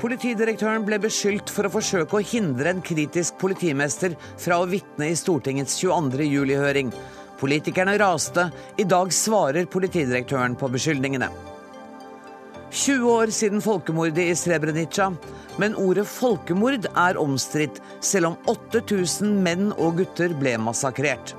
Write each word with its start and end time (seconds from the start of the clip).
Politidirektøren 0.00 0.86
ble 0.86 0.96
beskyldt 1.02 1.50
for 1.52 1.68
å 1.68 1.72
forsøke 1.74 2.16
å 2.16 2.24
hindre 2.24 2.70
en 2.72 2.80
kritisk 2.80 3.36
politimester 3.40 4.14
fra 4.40 4.56
å 4.62 4.68
vitne 4.68 5.10
i 5.12 5.16
Stortingets 5.18 5.74
22. 5.76 6.24
juli-høring. 6.24 6.92
Politikerne 7.40 7.98
raste. 8.00 8.46
I 8.80 8.86
dag 8.88 9.12
svarer 9.12 9.68
politidirektøren 9.68 10.56
på 10.56 10.70
beskyldningene. 10.72 11.28
20 12.70 13.12
år 13.12 13.34
siden 13.34 13.60
folkemordet 13.60 14.30
i 14.30 14.38
Srebrenica, 14.38 15.10
men 15.60 15.76
ordet 15.76 16.06
folkemord 16.08 16.88
er 16.94 17.20
omstridt, 17.20 17.82
selv 18.00 18.30
om 18.30 18.36
8000 18.48 19.36
menn 19.44 19.72
og 19.74 19.98
gutter 20.00 20.32
ble 20.38 20.56
massakrert. 20.64 21.34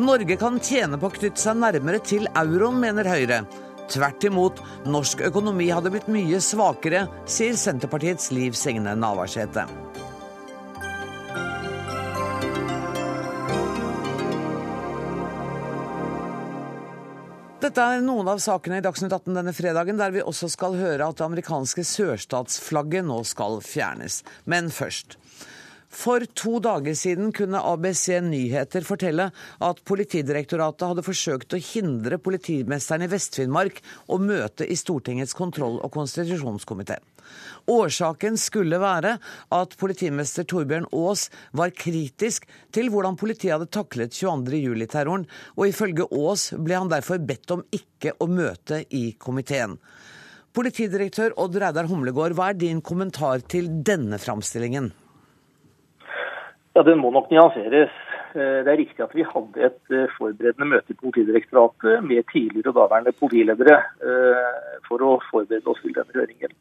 Norge 0.00 0.34
kan 0.40 0.58
tjene 0.58 0.98
på 0.98 1.10
å 1.10 1.14
knytte 1.14 1.42
seg 1.44 1.62
nærmere 1.62 2.02
til 2.02 2.26
euroen, 2.34 2.80
mener 2.82 3.06
Høyre. 3.06 3.44
Tvert 3.90 4.24
imot, 4.24 4.60
norsk 4.86 5.24
økonomi 5.26 5.66
hadde 5.74 5.90
blitt 5.90 6.06
mye 6.12 6.38
svakere, 6.44 7.08
sier 7.26 7.56
Senterpartiets 7.58 8.30
Liv 8.30 8.54
Signe 8.54 8.94
Navarsete. 8.94 9.64
Dette 17.60 17.82
er 17.84 18.00
noen 18.00 18.30
av 18.30 18.38
sakene 18.40 18.78
i 18.78 18.82
Dagsnytt 18.84 19.12
18 19.12 19.34
denne 19.36 19.52
fredagen, 19.52 19.98
der 20.00 20.14
vi 20.14 20.22
også 20.22 20.48
skal 20.54 20.78
høre 20.78 21.10
at 21.10 21.18
det 21.18 21.26
amerikanske 21.26 21.84
sørstatsflagget 21.84 23.04
nå 23.04 23.18
skal 23.28 23.58
fjernes. 23.60 24.22
Men 24.48 24.70
først. 24.72 25.18
For 25.90 26.22
to 26.38 26.60
dager 26.62 26.94
siden 26.94 27.32
kunne 27.34 27.58
ABC 27.66 28.20
Nyheter 28.22 28.84
fortelle 28.86 29.26
at 29.66 29.80
Politidirektoratet 29.90 30.86
hadde 30.86 31.02
forsøkt 31.02 31.56
å 31.56 31.58
hindre 31.60 32.20
politimesteren 32.22 33.02
i 33.04 33.10
Vest-Finnmark 33.10 33.80
å 34.06 34.20
møte 34.22 34.68
i 34.70 34.78
Stortingets 34.78 35.34
kontroll- 35.34 35.80
og 35.82 35.90
konstitusjonskomité. 35.96 37.00
Årsaken 37.70 38.38
skulle 38.38 38.78
være 38.82 39.16
at 39.54 39.74
politimester 39.78 40.46
Torbjørn 40.48 40.88
Aas 40.94 41.26
var 41.58 41.74
kritisk 41.74 42.46
til 42.74 42.90
hvordan 42.90 43.18
politiet 43.18 43.56
hadde 43.56 43.70
taklet 43.74 44.14
22.07-terroren, 44.14 45.26
og 45.58 45.68
ifølge 45.68 46.06
Aas 46.06 46.48
ble 46.54 46.78
han 46.78 46.90
derfor 46.90 47.18
bedt 47.22 47.54
om 47.54 47.66
ikke 47.74 48.14
å 48.18 48.30
møte 48.30 48.84
i 48.94 49.10
komiteen. 49.18 49.76
Politidirektør 50.54 51.36
Odd 51.38 51.60
Reidar 51.62 51.86
Humlegård, 51.90 52.34
hva 52.34 52.50
er 52.50 52.58
din 52.58 52.80
kommentar 52.82 53.42
til 53.46 53.70
denne 53.86 54.18
framstillingen? 54.18 54.90
Ja, 56.74 56.82
Den 56.82 57.00
må 57.02 57.10
nok 57.10 57.30
nyanseres. 57.32 57.90
Eh, 58.30 58.60
det 58.62 58.70
er 58.70 58.78
riktig 58.78 59.02
at 59.02 59.14
vi 59.14 59.24
hadde 59.26 59.64
et 59.66 59.94
eh, 59.94 60.12
forberedende 60.14 60.68
møte 60.70 60.94
i 60.94 60.98
Politidirektoratet 61.00 62.04
med 62.06 62.28
tidligere 62.30 62.70
og 62.70 62.76
daværende 62.76 63.14
politiledere 63.18 63.80
eh, 64.06 64.76
for 64.86 65.02
å 65.02 65.16
forberede 65.32 65.66
oss 65.72 65.80
til 65.82 65.96
denne 65.96 66.14
høringen. 66.14 66.54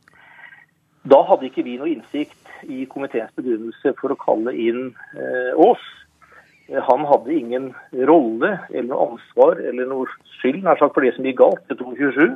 Da 1.09 1.19
hadde 1.29 1.45
ikke 1.45 1.65
vi 1.67 1.77
noe 1.77 1.91
innsikt 1.91 2.65
i 2.65 2.87
komiteens 2.89 3.35
begrunnelse 3.37 3.93
for 4.01 4.13
å 4.13 4.17
kalle 4.19 4.51
inn 4.57 4.89
Aas. 5.15 5.85
Han 6.89 7.05
hadde 7.07 7.37
ingen 7.37 7.69
rolle 8.09 8.49
eller 8.67 8.89
noe 8.89 9.05
ansvar 9.13 9.61
eller 9.61 9.87
noe 9.89 10.09
skyld 10.39 10.65
nær 10.65 10.81
sagt, 10.81 10.97
for 10.97 11.05
det 11.05 11.13
som 11.15 11.25
gikk 11.25 11.39
galt 11.39 11.63
til 11.69 11.79
227, 11.79 12.35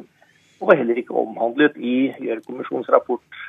og 0.62 0.70
var 0.70 0.80
heller 0.80 1.02
ikke 1.02 1.18
omhandlet 1.20 1.76
i 1.76 1.98
Gjørv-kommisjonens 2.24 2.90
rapport. 2.96 3.44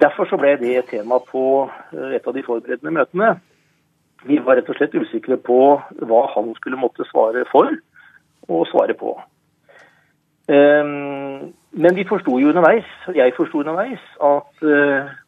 Derfor 0.00 0.28
så 0.28 0.36
ble 0.40 0.56
det 0.60 0.74
et 0.76 0.90
tema 0.92 1.18
på 1.24 1.44
eh, 1.92 2.16
et 2.18 2.26
av 2.26 2.34
de 2.36 2.44
forberedende 2.44 2.92
møtene. 2.98 3.36
Vi 4.26 4.38
var 4.44 4.58
rett 4.58 4.68
og 4.72 4.76
slett 4.78 4.96
usikre 4.96 5.38
på 5.40 5.60
hva 6.08 6.22
han 6.34 6.52
skulle 6.58 6.80
måtte 6.80 7.06
svare 7.08 7.46
for 7.50 7.70
og 8.52 8.66
svare 8.70 8.96
på. 8.98 9.14
Ehm, 10.52 11.52
men 11.76 11.96
vi 11.96 12.04
forsto 12.08 12.36
jo 12.38 12.50
underveis, 12.52 12.86
jeg 13.14 13.34
forsto 13.36 13.60
underveis, 13.60 14.02
at 14.22 14.62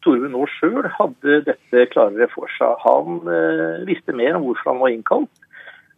Torve 0.05 0.29
nå 0.31 0.45
sjøl 0.55 0.87
hadde 0.95 1.41
dette 1.49 1.85
klarere 1.93 2.29
for 2.31 2.49
seg. 2.55 2.77
Han 2.85 3.19
uh, 3.27 3.83
visste 3.89 4.15
mer 4.15 4.39
om 4.39 4.47
hvorfor 4.47 4.71
han 4.71 4.81
var 4.81 4.95
innkalt. 4.95 5.43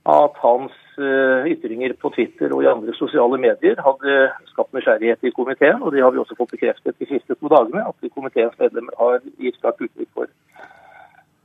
At 0.09 0.41
hans 0.41 0.75
ytringer 0.99 1.93
på 2.01 2.11
Twitter 2.15 2.53
og 2.55 2.63
i 2.63 2.69
andre 2.71 2.93
sosiale 2.97 3.37
medier 3.41 3.79
hadde 3.85 4.15
skapt 4.51 4.73
nysgjerrighet 4.75 5.27
i 5.27 5.33
komiteen. 5.35 5.81
Og 5.81 5.93
det 5.93 6.03
har 6.03 6.11
vi 6.11 6.21
også 6.21 6.37
fått 6.39 6.53
bekreftet 6.55 6.97
de 6.99 7.07
siste 7.09 7.37
to 7.37 7.51
dagene, 7.51 7.83
at 7.87 8.13
komiteens 8.15 8.57
medlemmer 8.59 8.97
har 8.99 9.19
gitt 9.41 9.59
klart 9.61 9.81
uttrykk 9.81 10.09
for. 10.13 10.31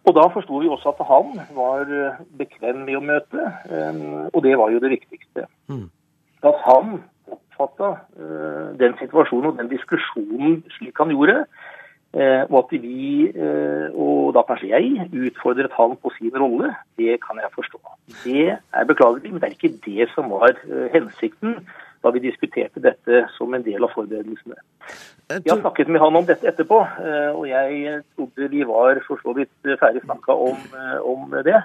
Og 0.06 0.14
Da 0.14 0.28
forsto 0.30 0.60
vi 0.62 0.68
også 0.70 0.92
at 0.94 1.06
han 1.08 1.40
var 1.56 1.88
bekvem 2.38 2.84
med 2.86 2.98
å 2.98 3.02
møte, 3.02 3.46
um, 3.70 4.28
og 4.32 4.42
det 4.44 4.54
var 4.58 4.70
jo 4.70 4.82
det 4.82 4.92
viktigste. 4.92 5.48
Mm. 5.66 5.88
At 6.46 6.60
han 6.62 7.00
oppfatta 7.26 7.88
den 8.78 8.94
situasjonen 9.00 9.50
og 9.50 9.58
den 9.58 9.72
diskusjonen 9.72 10.60
slik 10.76 10.98
han 11.02 11.10
gjorde, 11.10 11.40
og 12.16 12.58
at 12.62 12.74
vi, 12.82 13.30
uh, 13.36 13.88
og 13.92 14.34
da 14.36 14.44
kanskje 14.48 14.70
jeg, 14.72 15.08
utfordret 15.28 15.74
han 15.76 15.96
på 16.00 16.12
sin 16.16 16.32
rolle, 16.32 16.72
det 16.96 17.18
kan 17.24 17.40
jeg 17.42 17.52
forstå. 17.54 17.80
Det 18.24 18.46
er 18.56 18.88
beklagelig, 18.88 19.32
men 19.32 19.42
det 19.42 19.50
er 19.50 19.56
ikke 19.56 19.80
det 19.84 20.08
som 20.14 20.30
var 20.32 20.56
hensikten 20.94 21.58
da 22.04 22.12
vi 22.14 22.22
diskuterte 22.22 22.80
dette 22.80 23.24
som 23.34 23.54
en 23.56 23.64
del 23.66 23.82
av 23.82 23.90
forberedelsene. 23.96 24.56
Jeg 25.32 25.50
har 25.50 25.58
snakket 25.58 25.88
med 25.90 26.00
han 26.00 26.16
om 26.20 26.26
dette 26.28 26.46
etterpå, 26.46 26.76
og 27.34 27.46
jeg 27.48 27.96
trodde 28.14 28.50
vi 28.52 28.60
var 28.68 29.00
for 29.08 29.18
så 29.24 29.34
vidt 29.34 29.72
ferdig 29.80 30.04
snakka 30.04 30.36
om, 30.46 30.60
om 31.02 31.34
det. 31.48 31.64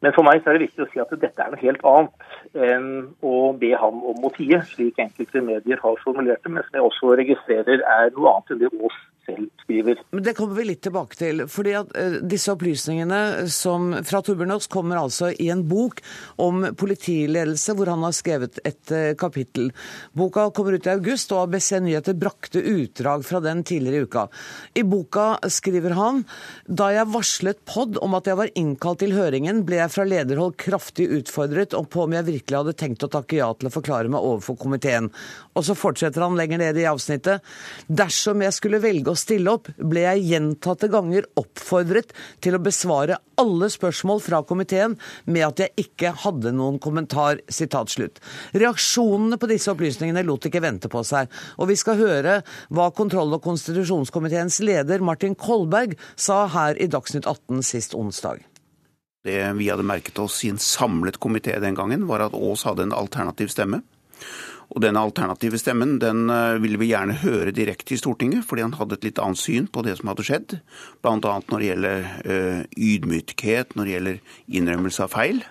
Men 0.00 0.14
for 0.16 0.24
meg 0.24 0.40
så 0.40 0.50
er 0.50 0.56
det 0.56 0.68
viktig 0.68 0.84
å 0.84 0.88
si 0.90 1.00
at 1.02 1.12
dette 1.20 1.44
er 1.44 1.52
noe 1.52 1.60
helt 1.60 1.82
annet 1.84 2.64
enn 2.66 2.86
å 3.26 3.52
be 3.60 3.72
ham 3.76 4.00
om 4.12 4.24
å 4.24 4.32
tie, 4.36 4.62
slik 4.72 5.00
enkelte 5.02 5.42
medier 5.44 5.80
har 5.82 6.00
formulert 6.04 6.40
det, 6.44 6.52
men 6.54 6.64
som 6.64 6.78
jeg 6.78 6.86
også 6.86 7.16
registrerer 7.20 7.84
er 7.84 8.12
noe 8.16 8.32
annet 8.32 8.54
enn 8.54 8.62
det 8.62 8.70
Aas 8.72 9.00
selv 9.30 9.48
skriver. 9.62 10.02
Men 10.10 10.24
Det 10.26 10.34
kommer 10.34 10.54
vi 10.54 10.64
litt 10.64 10.82
tilbake 10.82 11.16
til. 11.16 11.46
fordi 11.48 11.74
at 11.78 11.92
uh, 11.96 12.18
Disse 12.30 12.52
opplysningene 12.52 13.48
som, 13.50 13.92
fra 14.04 14.22
Torbjørn 14.22 14.58
kommer 14.68 15.00
altså 15.00 15.30
i 15.32 15.50
en 15.50 15.62
bok 15.68 16.00
om 16.36 16.66
politiledelse, 16.76 17.74
hvor 17.76 17.90
han 17.92 18.04
har 18.06 18.16
skrevet 18.16 18.60
et 18.64 18.94
uh, 18.94 19.14
kapittel. 19.18 19.70
Boka 20.12 20.50
kommer 20.50 20.76
ut 20.76 20.86
i 20.86 20.94
august, 20.94 21.32
og 21.32 21.46
ABC 21.46 21.80
Nyheter 21.80 22.18
brakte 22.18 22.60
utdrag 22.60 23.24
fra 23.26 23.40
den 23.44 23.64
tidligere 23.64 24.00
i 24.00 24.08
uka. 24.08 24.26
I 24.74 24.84
boka 24.84 25.38
skriver 25.50 25.94
han 25.98 26.24
da 26.66 26.90
jeg 26.94 27.10
varslet 27.12 27.62
POD 27.68 28.00
om 28.02 28.16
at 28.18 28.28
jeg 28.28 28.38
var 28.38 28.52
innkalt 28.58 29.00
til 29.02 29.14
høringen, 29.16 29.64
ble 29.66 29.80
jeg 29.80 29.94
fra 29.94 30.06
lederhold 30.08 30.56
kraftig 30.60 31.08
utfordret 31.20 31.74
om 31.76 31.86
på 31.90 32.04
om 32.04 32.16
jeg 32.16 32.26
virkelig 32.28 32.58
hadde 32.60 32.76
tenkt 32.78 33.04
å 33.06 33.10
takke 33.12 33.38
ja 33.38 33.50
til 33.54 33.70
å 33.70 33.74
forklare 33.74 34.10
meg 34.12 34.24
overfor 34.24 34.58
komiteen. 34.60 35.10
Og 35.54 35.66
så 35.66 35.76
fortsetter 35.78 36.24
han 36.24 36.38
lenger 36.38 36.60
ned 36.62 36.78
i 36.80 36.86
avsnittet. 36.88 37.44
Dersom 37.86 38.42
jeg 38.44 38.56
skulle 38.56 38.82
velge 38.82 39.12
å 39.12 39.18
stille 39.20 39.52
opp, 39.52 39.68
ble 39.76 40.02
jeg 40.06 40.24
gjentatte 40.30 40.88
ganger 40.92 41.28
oppfordret 41.40 42.14
til 42.42 42.56
å 42.56 42.62
besvare 42.62 43.20
alle 43.40 43.70
spørsmål 43.72 44.20
fra 44.24 44.42
komiteen 44.46 44.96
med 45.30 45.46
at 45.46 45.62
jeg 45.64 45.86
ikke 45.86 46.12
hadde 46.24 46.52
noen 46.56 46.80
kommentar. 46.82 47.40
Reaksjonene 48.60 49.38
på 49.40 49.50
disse 49.50 49.72
opplysningene 49.72 50.24
lot 50.26 50.48
ikke 50.48 50.64
vente 50.64 50.90
på 50.92 51.02
seg, 51.06 51.30
og 51.60 51.70
vi 51.70 51.78
skal 51.78 52.00
høre 52.00 52.40
hva 52.72 52.90
kontroll- 52.96 53.36
og 53.36 53.44
konstitusjonskomiteens 53.44 54.60
leder 54.64 55.04
Martin 55.04 55.36
Kolberg 55.38 55.96
sa 56.16 56.46
her 56.50 56.80
i 56.80 56.88
Dagsnytt 56.90 57.28
18 57.28 57.64
sist 57.66 57.96
onsdag. 57.96 58.44
Det 59.24 59.40
vi 59.58 59.68
hadde 59.68 59.84
merket 59.84 60.18
oss 60.22 60.38
i 60.44 60.50
en 60.52 60.60
samlet 60.60 61.18
komité 61.20 61.58
den 61.60 61.76
gangen, 61.76 62.06
var 62.08 62.24
at 62.24 62.36
Aas 62.36 62.64
hadde 62.64 62.86
en 62.88 62.96
alternativ 62.96 63.52
stemme. 63.52 63.82
Og 64.70 64.82
denne 64.84 65.02
alternative 65.02 65.58
stemmen 65.58 65.96
den 66.02 66.30
eh, 66.30 66.58
ville 66.62 66.78
vi 66.80 66.92
gjerne 66.92 67.18
høre 67.24 67.54
direkte 67.54 67.96
i 67.96 68.00
Stortinget, 68.00 68.46
fordi 68.46 68.66
han 68.66 68.76
hadde 68.78 68.98
et 68.98 69.08
litt 69.08 69.22
annet 69.22 69.42
syn 69.42 69.66
på 69.70 69.82
det 69.86 69.96
som 69.98 70.12
hadde 70.12 70.26
skjedd. 70.26 70.58
Bl.a. 71.02 71.16
når 71.18 71.56
det 71.56 71.70
gjelder 71.70 72.04
uh, 72.26 72.60
ydmykhet, 72.78 73.74
når 73.74 73.88
det 73.88 73.96
gjelder 73.96 74.20
innrømmelse 74.60 75.06
av 75.06 75.14
feil. 75.16 75.42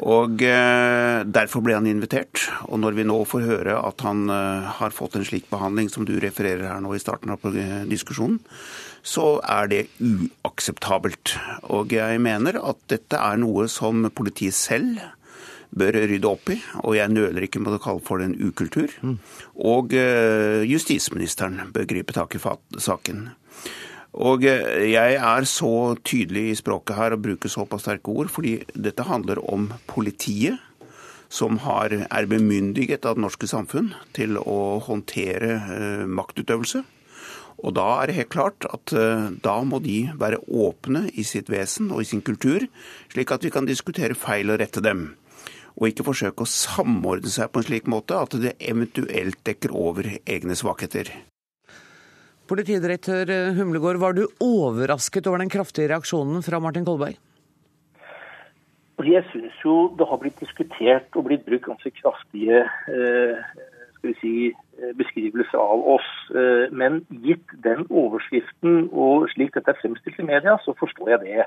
Og 0.00 0.44
uh, 0.46 1.26
Derfor 1.26 1.64
ble 1.66 1.74
han 1.74 1.90
invitert. 1.90 2.46
Og 2.70 2.78
når 2.84 3.00
vi 3.00 3.08
nå 3.10 3.18
får 3.26 3.48
høre 3.48 3.80
at 3.82 4.06
han 4.06 4.30
har 4.30 4.94
fått 4.94 5.18
en 5.18 5.26
slik 5.26 5.50
behandling 5.50 5.90
som 5.92 6.06
du 6.06 6.14
refererer 6.22 6.68
her 6.70 6.84
nå 6.84 6.94
i 6.94 7.02
starten 7.02 7.34
av 7.34 7.44
diskusjonen, 7.90 8.38
så 9.02 9.40
er 9.42 9.70
det 9.72 9.84
uakseptabelt. 9.98 11.34
Og 11.72 11.96
jeg 11.96 12.20
mener 12.22 12.60
at 12.62 12.78
dette 12.92 13.18
er 13.18 13.40
noe 13.42 13.66
som 13.72 14.06
politiet 14.14 14.54
selv 14.54 15.00
bør 15.70 15.98
rydde 16.10 16.30
opp 16.30 16.50
i, 16.52 16.58
og 16.82 16.96
jeg 16.98 17.12
nøler 17.12 17.46
ikke 17.46 17.62
med 17.62 17.76
å 17.76 17.82
kalle 17.82 18.02
for 18.04 18.20
det 18.20 18.30
en 18.30 18.38
ukultur. 18.50 18.92
Mm. 19.02 19.18
Og 19.70 19.94
uh, 19.94 20.62
justisministeren 20.66 21.70
bør 21.74 21.88
gripe 21.90 22.16
tak 22.16 22.34
i 22.36 22.42
saken. 22.42 23.28
Og 24.18 24.46
uh, 24.46 24.80
jeg 24.82 25.18
er 25.20 25.48
så 25.48 25.74
tydelig 26.02 26.48
i 26.50 26.58
språket 26.58 26.98
her 26.98 27.14
og 27.14 27.22
bruker 27.26 27.52
såpass 27.52 27.86
sterke 27.86 28.10
ord, 28.12 28.32
fordi 28.32 28.58
dette 28.74 29.06
handler 29.06 29.42
om 29.46 29.70
politiet. 29.90 30.58
Som 31.30 31.60
har, 31.62 31.92
er 31.94 32.26
bemyndiget 32.26 33.04
av 33.06 33.14
det 33.14 33.22
norske 33.22 33.46
samfunn 33.46 33.92
til 34.16 34.34
å 34.40 34.80
håndtere 34.82 35.60
uh, 35.62 36.08
maktutøvelse. 36.10 36.82
Og 37.60 37.76
da 37.76 37.84
er 38.00 38.08
det 38.08 38.16
helt 38.16 38.32
klart 38.32 38.64
at 38.64 38.90
da 39.44 39.54
må 39.68 39.82
de 39.84 40.08
være 40.16 40.38
åpne 40.48 41.02
i 41.12 41.22
sitt 41.28 41.50
vesen 41.52 41.90
og 41.92 42.00
i 42.00 42.08
sin 42.08 42.22
kultur, 42.24 42.64
slik 43.12 43.34
at 43.36 43.44
vi 43.44 43.52
kan 43.52 43.68
diskutere 43.68 44.16
feil 44.16 44.48
og 44.48 44.62
rette 44.62 44.80
dem 44.80 45.10
og 45.80 45.88
ikke 45.88 46.06
forsøke 46.06 46.44
å 46.44 46.50
samordne 46.50 47.32
seg 47.32 47.50
på 47.50 47.62
en 47.62 47.66
slik 47.66 47.88
måte 47.90 48.18
at 48.20 48.36
det 48.42 48.54
eventuelt 48.60 49.40
dekker 49.48 49.72
over 49.72 50.06
egne 50.20 50.56
svakheter. 50.58 51.08
Politidirektør 52.50 53.30
Humlegård, 53.56 54.00
var 54.02 54.14
du 54.16 54.26
overrasket 54.42 55.26
over 55.30 55.40
den 55.40 55.52
kraftige 55.52 55.88
reaksjonen 55.92 56.44
fra 56.44 56.60
Martin 56.60 56.84
Kolberg? 56.84 57.16
Jeg 59.00 59.24
syns 59.32 59.56
jo 59.64 59.88
det 59.96 60.06
har 60.10 60.18
blitt 60.20 60.40
diskutert 60.42 61.16
og 61.16 61.24
blitt 61.30 61.46
brukt 61.46 61.64
ganske 61.64 61.92
kraftige 62.02 62.58
eh, 62.92 63.38
skal 64.00 64.10
vi 64.10 64.16
si, 64.20 64.34
eh, 64.80 64.92
beskrivelser 64.96 65.60
av 65.60 65.84
oss. 65.94 66.08
Eh, 66.34 66.72
men 66.72 67.02
gitt 67.24 67.54
den 67.64 67.86
overskriften 67.88 68.88
og 68.92 69.28
slik 69.34 69.54
dette 69.54 69.72
er 69.72 69.80
fremstilt 69.80 70.20
i 70.20 70.26
media, 70.26 70.56
så 70.64 70.74
forstår 70.80 71.14
jeg 71.14 71.20
det. 71.26 71.46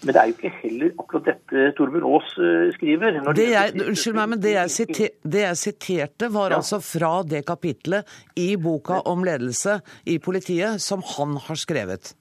Men 0.00 0.14
det 0.16 0.20
er 0.20 0.30
jo 0.30 0.36
ikke 0.38 0.50
heller 0.62 0.92
akkurat 1.02 1.26
dette 1.28 1.64
Torbjørn 1.76 2.06
Aas 2.08 2.30
eh, 2.40 2.70
skriver. 2.72 3.18
Det 3.36 3.48
jeg, 3.50 3.74
unnskyld 3.84 4.16
meg, 4.16 4.30
men 4.32 4.40
det 4.40 4.54
jeg, 4.54 4.72
siter, 4.72 5.12
det 5.34 5.42
jeg 5.42 5.58
siterte, 5.60 6.30
var 6.32 6.54
ja. 6.54 6.60
altså 6.62 6.80
fra 6.84 7.12
det 7.28 7.42
kapitlet 7.48 8.16
i 8.40 8.54
boka 8.56 9.02
om 9.10 9.26
ledelse 9.28 9.76
i 10.08 10.16
politiet 10.22 10.80
som 10.80 11.04
han 11.16 11.36
har 11.44 11.60
skrevet. 11.60 12.14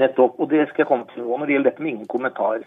Nettopp. 0.00 0.40
Og 0.40 0.48
det 0.48 0.70
skal 0.70 0.86
jeg 0.86 0.90
komme 0.90 1.08
til 1.12 1.26
nå 1.26 1.36
når 1.36 1.50
det 1.50 1.58
gjelder 1.58 1.74
dette 1.74 1.84
med 1.84 1.94
ingen 1.96 2.10
kommentar. 2.10 2.64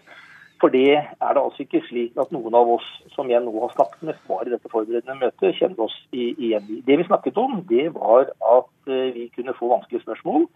For 0.62 0.70
det 0.70 0.94
er 0.94 1.34
det 1.34 1.42
altså 1.42 1.64
ikke 1.64 1.82
slik 1.88 2.18
at 2.22 2.30
noen 2.30 2.54
av 2.54 2.68
oss 2.76 2.86
som 3.16 3.30
jeg 3.32 3.42
nå 3.42 3.50
har 3.64 3.72
snakket 3.74 4.04
med, 4.06 4.20
var 4.30 4.46
i 4.46 4.52
dette 4.52 4.70
forberedende 4.70 5.18
møtet, 5.24 5.56
kjenner 5.58 5.88
oss 5.88 5.96
igjen 6.14 6.68
i. 6.70 6.84
Det 6.86 7.00
vi 7.00 7.08
snakket 7.08 7.40
om, 7.42 7.64
det 7.66 7.88
var 7.96 8.30
at 8.30 8.92
eh, 8.92 9.08
vi 9.16 9.26
kunne 9.34 9.58
få 9.58 9.72
vanskelige 9.74 10.06
spørsmål 10.06 10.46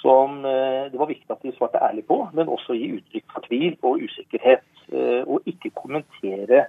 som 0.00 0.44
eh, 0.46 0.90
det 0.92 0.98
var 1.00 1.10
viktig 1.10 1.30
at 1.32 1.44
de 1.44 1.54
svarte 1.56 1.82
ærlig 1.82 2.04
på, 2.08 2.20
men 2.34 2.50
også 2.50 2.76
gi 2.78 2.90
uttrykk 2.98 3.32
for 3.34 3.48
tvil 3.48 3.78
og 3.82 4.04
usikkerhet. 4.04 4.66
Eh, 4.92 5.22
og 5.26 5.48
ikke 5.50 5.74
kommentere 5.76 6.66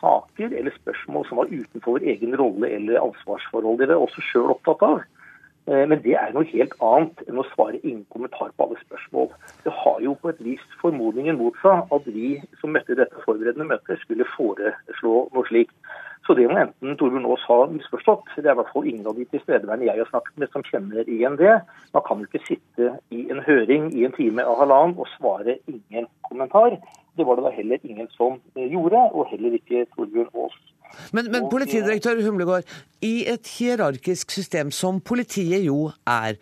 saker 0.00 0.52
eller 0.56 0.74
spørsmål 0.78 1.26
som 1.28 1.40
var 1.40 1.50
utenfor 1.52 1.98
vår 1.98 2.06
egen 2.14 2.36
rolle 2.40 2.70
eller 2.76 3.02
ansvarsforhold. 3.02 3.80
Det 3.80 3.90
er 3.90 4.04
også 4.04 4.24
sjøl 4.30 4.52
opptatt 4.54 4.84
av. 4.86 5.02
Eh, 5.68 5.84
men 5.90 6.00
det 6.04 6.14
er 6.18 6.32
noe 6.34 6.48
helt 6.50 6.76
annet 6.84 7.24
enn 7.28 7.40
å 7.40 7.46
svare 7.52 7.80
ingen 7.82 8.06
kommentar 8.14 8.52
på 8.56 8.66
alle 8.66 8.80
spørsmål. 8.84 9.28
Det 9.64 9.74
har 9.82 9.98
jo 10.04 10.14
på 10.22 10.32
et 10.32 10.44
vis 10.44 10.62
formodningen 10.80 11.40
mot 11.40 11.56
seg 11.64 11.92
at 11.96 12.08
vi 12.08 12.36
som 12.62 12.72
møtte 12.76 12.96
dette 12.98 13.24
forberedende 13.26 13.68
møtet, 13.72 14.00
skulle 14.04 14.28
foreslå 14.36 15.16
noe 15.34 15.50
slikt. 15.50 15.76
Så 16.30 16.36
det 16.38 16.44
må 16.46 16.60
enten 16.60 16.92
Torbjørn 16.94 17.24
Aas 17.26 17.44
ha 17.50 17.54
misforstått. 17.72 18.28
Det 18.36 18.44
er 18.46 18.52
i 18.52 18.58
hvert 18.60 18.68
fall 18.70 18.84
ingen 18.86 19.06
av 19.10 19.16
de 19.18 19.24
tilstedeværende 19.32 19.88
jeg 19.88 19.98
har 19.98 20.10
snakket 20.12 20.36
med 20.38 20.52
som 20.52 20.62
kjenner 20.62 21.08
igjen 21.10 21.34
det. 21.40 21.56
Man 21.90 22.04
kan 22.06 22.22
jo 22.22 22.28
ikke 22.28 22.42
sitte 22.44 22.90
i 23.10 23.24
en 23.34 23.40
høring 23.42 23.88
i 23.98 24.04
en 24.06 24.14
time 24.14 24.44
og 24.46 24.60
halvannen 24.60 24.94
og 25.02 25.10
svare 25.16 25.56
ingen 25.64 26.06
kommentar. 26.28 26.76
Det 27.18 27.26
var 27.26 27.40
det 27.40 27.48
da 27.48 27.52
heller 27.56 27.82
ingen 27.82 28.06
som 28.14 28.38
eh, 28.54 28.70
gjorde, 28.70 29.02
og 29.10 29.26
heller 29.32 29.58
ikke 29.58 29.82
Torbjørn 29.96 30.30
Aas. 30.44 30.54
Men, 31.10 31.32
men 31.34 31.50
politidirektør 31.50 32.22
Humlegård, 32.22 32.78
i 33.02 33.26
et 33.34 33.50
hierarkisk 33.58 34.30
system 34.30 34.70
som 34.70 35.02
politiet 35.02 35.66
jo 35.66 35.88
er, 36.06 36.38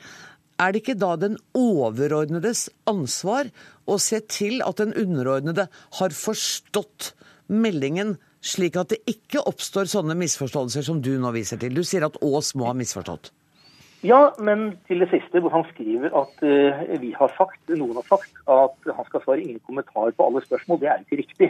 er 0.61 0.69
det 0.76 0.84
ikke 0.84 1.00
da 1.00 1.14
den 1.17 1.41
overordnedes 1.56 2.69
ansvar 2.84 3.49
å 3.88 3.96
se 3.96 4.20
til 4.29 4.61
at 4.69 4.84
den 4.84 4.93
underordnede 4.93 5.70
har 5.73 6.20
forstått 6.26 7.14
meldingen, 7.49 8.19
slik 8.44 8.79
at 8.79 8.93
det 8.94 9.00
ikke 9.11 9.43
oppstår 9.49 9.88
sånne 9.90 10.17
misforståelser 10.19 10.87
som 10.87 11.02
du 11.02 11.14
nå 11.20 11.32
viser 11.35 11.61
til? 11.61 11.75
Du 11.75 11.85
sier 11.87 12.06
at 12.06 12.19
Aas 12.25 12.55
må 12.58 12.69
ha 12.69 12.75
misforstått. 12.76 13.32
Ja, 14.06 14.29
men 14.38 14.76
til 14.87 15.02
det 15.02 15.08
siste, 15.11 15.40
hvor 15.43 15.50
han 15.50 15.64
skriver 15.73 16.12
at 16.14 16.43
uh, 16.46 16.82
vi 17.02 17.11
har 17.19 17.32
sagt, 17.35 17.58
noen 17.73 17.96
har 17.99 18.06
sagt 18.06 18.37
at 18.46 18.93
han 18.94 19.08
skal 19.08 19.25
svare 19.25 19.43
ingen 19.43 19.58
kommentar 19.67 20.12
på 20.14 20.29
alle 20.29 20.43
spørsmål, 20.44 20.79
det 20.85 20.93
er 20.93 21.02
ikke 21.02 21.23
riktig. 21.25 21.49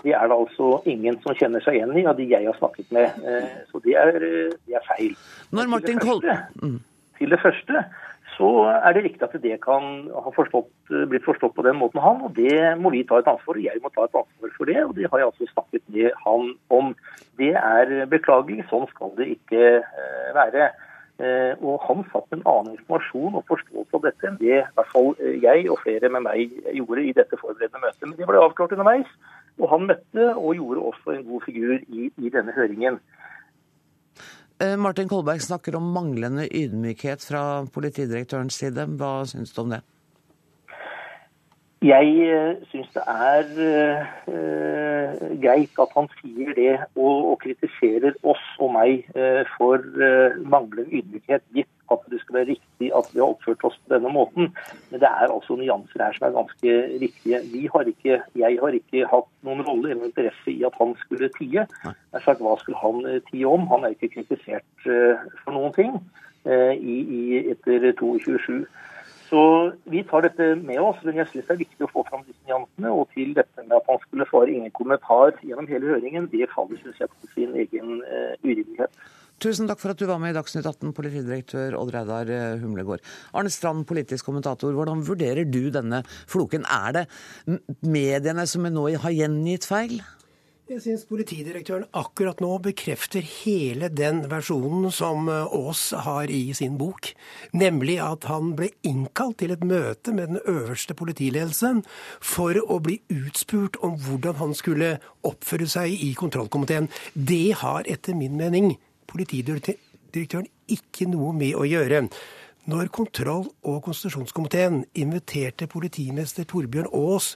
Det 0.00 0.14
er 0.16 0.30
det 0.32 0.36
altså 0.38 0.78
ingen 0.88 1.18
som 1.20 1.36
kjenner 1.36 1.60
seg 1.60 1.76
igjen 1.76 1.92
i 2.00 2.06
av 2.08 2.16
de 2.16 2.24
jeg 2.30 2.46
har 2.48 2.56
snakket 2.56 2.88
med. 2.96 3.18
Uh, 3.20 3.58
så 3.68 3.82
det 3.84 3.98
er, 4.00 4.16
uh, 4.16 4.54
det 4.64 4.78
er 4.80 4.86
feil. 4.94 5.18
Når 5.52 5.74
Martin 5.74 6.00
Koll... 6.00 6.24
Mm. 6.62 6.78
Til 7.20 7.34
det 7.34 7.36
første 7.42 7.82
så 8.40 8.50
er 8.72 8.94
det 8.96 9.02
riktig 9.04 9.26
at 9.26 9.34
det 9.42 9.56
kan 9.60 10.06
ha 10.08 10.30
forstått, 10.32 10.70
blitt 11.10 11.26
forstått 11.26 11.52
på 11.58 11.64
den 11.66 11.76
måten 11.76 12.00
han, 12.00 12.22
og 12.24 12.32
det 12.38 12.72
må 12.80 12.92
vi 12.94 13.02
ta 13.04 13.18
et 13.20 13.28
ansvar 13.28 13.58
og 13.58 13.66
Jeg 13.66 13.82
må 13.84 13.90
ta 13.92 14.06
et 14.06 14.16
ansvar 14.16 14.54
for 14.56 14.70
det, 14.70 14.78
og 14.84 14.94
det 14.96 15.10
har 15.10 15.20
jeg 15.20 15.28
altså 15.28 15.48
snakket 15.50 15.82
med 15.92 16.16
han 16.24 16.54
om. 16.72 16.94
Det 17.36 17.50
er 17.52 18.06
beklagelig, 18.08 18.64
sånn 18.70 18.88
skal 18.94 19.12
det 19.18 19.28
ikke 19.34 19.66
eh, 19.82 20.30
være. 20.36 20.70
Og 21.60 21.82
han 21.84 21.98
satt 22.08 22.30
med 22.30 22.38
en 22.38 22.46
annen 22.48 22.76
informasjon 22.78 23.34
og 23.36 23.42
forståelse 23.50 23.98
av 23.98 24.04
dette 24.06 24.24
enn 24.24 24.38
det 24.40 24.54
i 24.54 24.68
hvert 24.78 24.88
fall 24.88 25.10
jeg 25.42 25.66
og 25.68 25.82
flere 25.82 26.08
med 26.14 26.24
meg 26.24 26.54
gjorde 26.72 27.04
i 27.04 27.12
dette 27.18 27.36
forberedende 27.36 27.82
møtet. 27.82 28.06
Men 28.06 28.14
det 28.16 28.28
ble 28.30 28.40
avklart 28.40 28.72
underveis. 28.72 29.10
Og 29.60 29.68
han 29.68 29.84
møtte 29.90 30.30
og 30.32 30.54
gjorde 30.56 30.86
også 30.94 31.18
en 31.18 31.26
god 31.28 31.44
figur 31.44 31.74
i, 31.76 32.08
i 32.08 32.32
denne 32.32 32.56
høringen. 32.56 32.96
Eh, 34.60 34.76
Martin 34.76 35.08
Kolberg 35.08 35.40
snakker 35.40 35.76
om 35.78 35.86
manglende 35.94 36.44
ydmykhet 36.52 37.22
fra 37.24 37.64
politidirektørens 37.72 38.58
side. 38.60 38.84
Hva 39.00 39.22
syns 39.24 39.54
du 39.56 39.62
om 39.62 39.72
det? 39.72 39.80
Jeg 41.80 42.10
uh, 42.28 42.58
syns 42.68 42.90
det 42.92 43.04
er 43.08 43.46
uh, 44.28 45.22
greit 45.40 45.80
at 45.80 45.94
han 45.96 46.10
sier 46.18 46.52
det 46.58 46.74
og, 46.92 47.30
og 47.30 47.38
kritiserer 47.40 48.18
oss 48.20 48.42
og 48.60 48.74
meg 48.74 49.06
uh, 49.16 49.48
for 49.54 49.80
manglende 50.44 50.92
ydmykhet, 51.00 51.46
gitt 51.56 51.72
at 51.94 52.06
det 52.12 52.20
skal 52.22 52.38
være 52.38 52.48
riktig 52.52 52.90
at 52.96 53.10
vi 53.12 53.20
har 53.20 53.32
oppført 53.32 53.64
oss 53.68 53.78
på 53.82 53.94
denne 53.94 54.12
måten. 54.14 54.50
Men 54.90 55.02
det 55.02 55.08
er 55.08 55.26
altså 55.26 55.56
nyanser 55.58 56.04
her 56.04 56.16
som 56.16 56.28
er 56.28 56.36
ganske 56.38 56.76
viktige. 57.02 57.42
Vi 57.52 57.66
har 57.74 57.92
ikke, 57.92 58.20
jeg 58.42 58.58
har 58.62 58.78
ikke 58.78 59.06
hatt 59.12 59.30
noen 59.46 59.64
rolle 59.66 59.92
eller 59.92 60.10
interesse 60.10 60.52
i 60.52 60.64
at 60.66 60.76
han 60.80 60.96
skulle 61.04 61.30
tie. 61.38 61.66
Jeg 61.84 62.24
sagt, 62.24 62.42
Hva 62.44 62.56
skulle 62.60 62.80
han 62.80 63.22
tie 63.30 63.46
om? 63.46 63.66
Han 63.72 63.84
er 63.84 63.96
ikke 63.96 64.14
kritisert 64.16 64.86
for 64.86 65.56
noen 65.56 65.74
ting 65.76 65.98
i, 66.46 66.96
i 67.20 67.22
etter 67.52 67.90
227. 68.00 68.64
Så 69.30 69.40
vi 69.84 70.02
tar 70.10 70.24
dette 70.26 70.46
med 70.58 70.80
oss, 70.82 70.98
men 71.06 71.20
jeg 71.20 71.28
syns 71.30 71.46
det 71.46 71.54
er 71.54 71.60
viktig 71.60 71.86
å 71.86 71.90
få 71.92 72.02
fram 72.08 72.24
disse 72.26 72.42
nyansene. 72.50 72.90
Og 72.90 73.06
til 73.14 73.30
dette 73.36 73.62
med 73.62 73.76
at 73.76 73.86
han 73.86 74.00
skulle 74.02 74.26
svare 74.26 74.50
ingen 74.50 74.74
kommentar 74.74 75.36
gjennom 75.46 75.70
hele 75.70 75.92
høringen, 75.92 76.26
det 76.32 76.50
faller 76.50 76.80
synes 76.82 76.98
jeg 76.98 77.12
på 77.12 77.30
sin 77.36 77.54
egen 77.62 78.00
uh, 78.02 78.34
urimelighet. 78.42 79.04
Tusen 79.40 79.70
takk 79.70 79.80
for 79.80 79.94
at 79.94 80.00
du 80.00 80.04
var 80.04 80.18
med 80.20 80.34
i 80.34 80.36
Dagsnytt 80.36 80.66
18, 80.68 80.90
politidirektør 80.92 81.78
Odd 81.78 81.94
Reidar 81.94 82.28
eh, 82.28 82.60
Humlegård. 82.60 83.00
Arne 83.32 83.48
Strand, 83.48 83.86
politisk 83.88 84.28
kommentator, 84.28 84.74
hvordan 84.76 85.00
vurderer 85.06 85.48
du 85.48 85.70
denne 85.72 86.02
floken? 86.28 86.66
Er 86.68 86.92
det 86.98 87.04
mediene 87.80 88.44
som 88.50 88.68
nå 88.68 88.84
har 89.00 89.14
gjengitt 89.16 89.64
feil? 89.64 90.02
Jeg 90.70 90.84
syns 90.84 91.06
politidirektøren 91.08 91.88
akkurat 91.98 92.38
nå 92.44 92.50
bekrefter 92.62 93.24
hele 93.24 93.88
den 93.90 94.20
versjonen 94.30 94.92
som 94.92 95.32
eh, 95.32 95.56
Aas 95.56 95.86
har 96.04 96.28
i 96.28 96.42
sin 96.54 96.76
bok. 96.78 97.08
Nemlig 97.56 97.96
at 98.04 98.28
han 98.28 98.52
ble 98.60 98.68
innkalt 98.84 99.40
til 99.40 99.56
et 99.56 99.64
møte 99.64 100.12
med 100.12 100.34
den 100.34 100.44
øverste 100.44 100.92
politiledelsen 101.00 101.80
for 102.20 102.60
å 102.60 102.76
bli 102.84 103.00
utspurt 103.16 103.80
om 103.80 103.96
hvordan 104.04 104.36
han 104.44 104.54
skulle 104.60 104.92
oppføre 105.24 105.72
seg 105.78 105.96
i 105.96 106.12
kontrollkomiteen. 106.20 106.92
Det 107.16 107.56
har 107.64 107.88
etter 107.88 108.20
min 108.20 108.36
mening 108.36 108.74
politidirektøren 109.10 110.48
ikke 110.70 111.08
noe 111.10 111.32
med 111.36 111.58
å 111.58 111.66
gjøre. 111.68 112.06
Når 112.70 112.90
kontroll- 112.94 113.50
og 113.66 113.82
konstitusjonskomiteen 113.86 114.84
inviterte 114.94 115.66
politimester 115.70 116.46
Torbjørn 116.48 116.90
Aas 116.94 117.34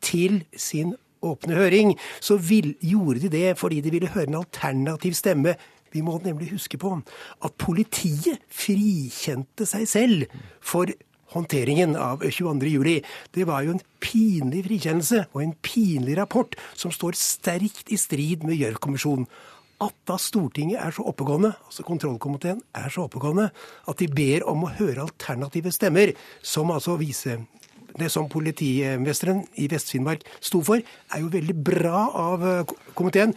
til 0.00 0.44
sin 0.56 0.94
åpne 1.22 1.58
høring, 1.58 1.96
så 2.20 2.38
vil, 2.40 2.74
gjorde 2.80 3.26
de 3.26 3.32
det 3.34 3.58
fordi 3.60 3.82
de 3.84 3.92
ville 3.92 4.12
høre 4.14 4.30
en 4.30 4.40
alternativ 4.40 5.18
stemme. 5.18 5.56
Vi 5.92 6.00
må 6.06 6.20
nemlig 6.24 6.52
huske 6.54 6.78
på 6.78 6.94
at 7.44 7.56
politiet 7.58 8.40
frikjente 8.48 9.66
seg 9.66 9.88
selv 9.90 10.40
for 10.62 10.92
håndteringen 11.34 11.96
av 11.98 12.24
22.07. 12.24 13.00
Det 13.34 13.46
var 13.46 13.66
jo 13.66 13.76
en 13.76 13.84
pinlig 14.02 14.64
frikjennelse 14.66 15.24
og 15.32 15.42
en 15.44 15.54
pinlig 15.62 16.16
rapport 16.18 16.56
som 16.78 16.94
står 16.94 17.18
sterkt 17.18 17.90
i 17.90 17.98
strid 18.00 18.46
med 18.46 18.58
Gjørv-kommisjonen. 18.58 19.28
At 19.80 19.96
da 20.08 20.18
Stortinget 20.20 20.80
er 20.82 20.92
så 20.92 21.06
oppegående, 21.08 21.54
altså 21.64 21.84
kontrollkomiteen 21.86 22.60
er 22.76 22.90
så 22.92 23.06
oppegående, 23.06 23.48
at 23.88 24.02
de 24.02 24.08
ber 24.12 24.44
om 24.50 24.66
å 24.66 24.74
høre 24.76 25.06
alternative 25.06 25.72
stemmer, 25.72 26.12
som 26.42 26.72
altså 26.74 26.98
viser 27.00 27.46
det 27.98 28.10
som 28.12 28.28
politimesteren 28.30 29.42
i 29.58 29.66
Vest-Finnmark 29.70 30.26
sto 30.40 30.60
for, 30.66 30.82
er 30.84 31.22
jo 31.22 31.32
veldig 31.32 31.56
bra 31.64 32.04
av 32.16 32.44
eh, 32.46 32.76
komiteen. 32.94 33.34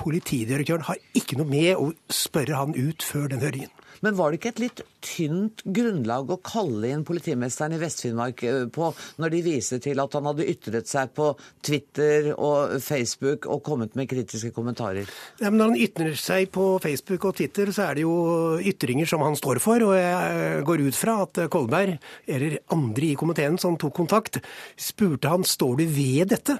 Politidirektøren 0.00 0.86
har 0.86 1.00
ikke 1.18 1.36
noe 1.40 1.50
med 1.50 1.74
å 1.76 1.90
spørre 2.14 2.62
han 2.62 2.76
ut 2.78 3.04
før 3.04 3.28
den 3.32 3.42
høringen. 3.44 3.72
Men 4.04 4.16
var 4.16 4.30
det 4.30 4.40
ikke 4.40 4.52
et 4.54 4.62
litt 4.62 4.82
tynt 5.04 5.62
grunnlag 5.64 6.30
å 6.32 6.38
kalle 6.44 6.90
inn 6.92 7.04
politimesteren 7.08 7.76
i 7.76 7.80
Vest-Finnmark 7.80 8.44
eh, 8.48 8.62
på, 8.72 8.90
når 9.20 9.34
de 9.34 9.40
viser 9.44 9.80
til 9.82 10.00
at 10.02 10.16
han 10.16 10.28
hadde 10.28 10.48
ytret 10.48 10.88
seg 10.88 11.12
på 11.16 11.30
Twitter 11.64 12.30
og 12.34 12.76
Facebook 12.84 13.48
og 13.50 13.62
kommet 13.66 13.96
med 13.98 14.08
kritiske 14.10 14.52
kommentarer? 14.56 15.08
Ja, 15.40 15.50
men 15.50 15.60
når 15.60 15.72
han 15.72 15.82
ytrer 15.86 16.16
seg 16.20 16.50
på 16.54 16.66
Facebook 16.82 17.28
og 17.28 17.36
Twitter, 17.40 17.72
så 17.74 17.88
er 17.88 17.98
det 17.98 18.06
jo 18.06 18.14
ytringer 18.72 19.08
som 19.08 19.24
han 19.24 19.38
står 19.38 19.60
for. 19.62 19.84
Og 19.90 19.96
jeg 19.96 20.64
går 20.68 20.84
ut 20.86 20.98
fra 20.98 21.18
at 21.26 21.42
Kolberg, 21.52 21.96
eller 22.30 22.58
andre 22.74 23.10
i 23.10 23.18
komiteen 23.20 23.58
som 23.60 23.78
tok 23.80 23.96
kontakt, 24.00 24.40
spurte 24.80 25.32
han 25.32 25.46
står 25.46 25.80
du 25.80 25.84
ved 25.90 26.32
dette. 26.32 26.56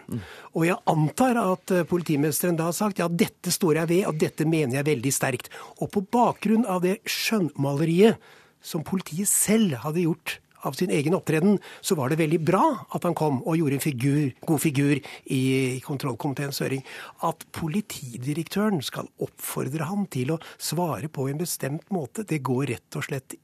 Og 0.57 0.67
jeg 0.67 0.81
antar 0.91 1.39
at 1.41 1.73
politimesteren 1.89 2.59
da 2.59 2.69
har 2.69 2.77
sagt 2.77 3.01
ja, 3.01 3.09
dette 3.09 3.53
står 3.55 3.83
jeg 3.83 3.93
ved, 3.93 4.05
og 4.11 4.21
dette 4.21 4.47
mener 4.49 4.81
jeg 4.81 4.89
veldig 4.91 5.13
sterkt. 5.15 5.51
Og 5.81 5.91
på 5.95 6.05
bakgrunn 6.13 6.67
av 6.69 6.83
det 6.85 6.99
skjønnmaleriet 7.31 8.21
som 8.61 8.85
politiet 8.85 9.31
selv 9.31 9.79
hadde 9.87 10.05
gjort 10.05 10.41
av 10.67 10.77
sin 10.77 10.91
egen 10.93 11.15
opptreden, 11.17 11.59
så 11.81 11.97
var 11.97 12.11
det 12.11 12.21
veldig 12.21 12.41
bra 12.45 12.63
at 12.93 13.05
han 13.07 13.17
kom 13.17 13.41
og 13.41 13.57
gjorde 13.57 13.79
en 13.79 13.85
figur, 13.85 14.33
god 14.47 14.61
figur 14.61 15.01
i 15.33 15.43
kontrollkomiteens 15.85 16.61
høring. 16.61 16.83
At 17.27 17.47
politidirektøren 17.57 18.83
skal 18.85 19.09
oppfordre 19.25 19.89
ham 19.89 20.07
til 20.13 20.35
å 20.35 20.41
svare 20.61 21.09
på 21.09 21.31
en 21.31 21.41
bestemt 21.41 21.89
måte, 21.95 22.27
det 22.29 22.43
går 22.47 22.75
rett 22.75 23.01
og 23.01 23.09
slett 23.09 23.39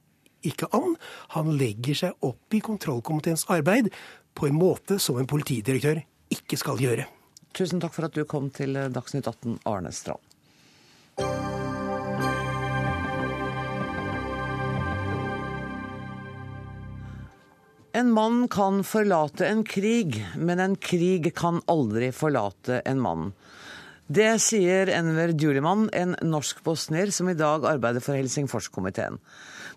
ikke 0.46 0.68
an. 0.76 0.94
Han 1.34 1.56
legger 1.58 2.02
seg 2.04 2.26
opp 2.26 2.54
i 2.54 2.62
kontrollkomiteens 2.64 3.48
arbeid 3.52 3.90
på 4.36 4.50
en 4.50 4.60
måte 4.60 5.00
som 5.02 5.18
en 5.18 5.28
politidirektør 5.30 6.04
ikke 6.36 6.60
skal 6.60 6.82
gjøre. 6.82 7.08
Tusen 7.56 7.80
takk 7.80 7.96
for 7.96 8.10
at 8.10 8.16
du 8.16 8.26
kom 8.28 8.50
til 8.52 8.76
Dagsnytt 8.92 9.30
18, 9.32 9.62
Arne 9.64 9.94
Strand. 9.96 10.20
En 17.96 18.10
mann 18.12 18.48
kan 18.48 18.82
forlate 18.84 19.46
en 19.46 19.62
krig, 19.64 20.18
men 20.36 20.60
en 20.60 20.74
krig 20.76 21.30
kan 21.34 21.62
aldri 21.64 22.10
forlate 22.12 22.82
en 22.84 23.00
mann. 23.00 23.30
Det 24.06 24.34
sier 24.44 24.90
Enver 24.92 25.32
Djuliman, 25.32 25.86
en 25.96 26.12
norsk 26.20 26.60
bosnier 26.66 27.08
som 27.08 27.30
i 27.32 27.36
dag 27.40 27.64
arbeider 27.64 28.04
for 28.04 28.18
Helsingforskomiteen. 28.18 29.16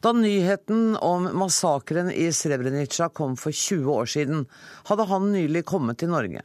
Da 0.04 0.12
nyheten 0.12 0.98
om 1.00 1.30
massakren 1.40 2.12
i 2.12 2.28
Srebrenica 2.36 3.08
kom 3.08 3.40
for 3.40 3.56
20 3.56 3.88
år 3.96 4.12
siden, 4.18 4.46
hadde 4.92 5.08
han 5.16 5.32
nylig 5.32 5.64
kommet 5.72 6.04
til 6.04 6.12
Norge. 6.12 6.44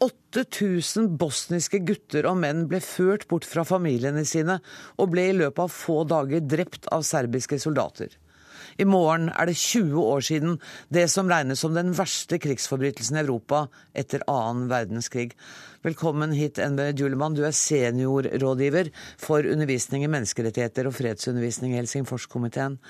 8000 0.00 1.12
bosniske 1.20 1.84
gutter 1.84 2.24
og 2.32 2.40
menn 2.40 2.70
ble 2.72 2.80
ført 2.80 3.28
bort 3.28 3.44
fra 3.44 3.68
familiene 3.68 4.24
sine 4.24 4.62
og 4.96 5.12
ble 5.12 5.28
i 5.28 5.40
løpet 5.44 5.66
av 5.68 5.76
få 5.76 6.04
dager 6.08 6.40
drept 6.56 6.88
av 6.88 7.04
serbiske 7.04 7.60
soldater. 7.60 8.16
I 8.78 8.86
morgen 8.88 9.28
er 9.30 9.48
det 9.48 9.56
20 9.56 9.94
år 10.02 10.24
siden 10.26 10.56
det 10.92 11.06
som 11.12 11.30
regnes 11.30 11.62
som 11.62 11.74
den 11.76 11.92
verste 11.96 12.38
krigsforbrytelsen 12.42 13.18
i 13.18 13.22
Europa 13.22 13.66
etter 13.96 14.24
annen 14.30 14.66
verdenskrig. 14.72 15.30
Velkommen 15.86 16.34
hit, 16.34 16.58
NB 16.58 16.98
Julemann. 16.98 17.36
Du 17.36 17.44
er 17.46 17.54
seniorrådgiver 17.54 18.90
for 19.22 19.46
undervisning 19.46 20.04
i 20.04 20.10
menneskerettigheter 20.10 20.88
og 20.88 20.96
fredsundervisning 20.98 21.74
i 21.74 21.80
Helsingforskomiteen. 21.80 22.80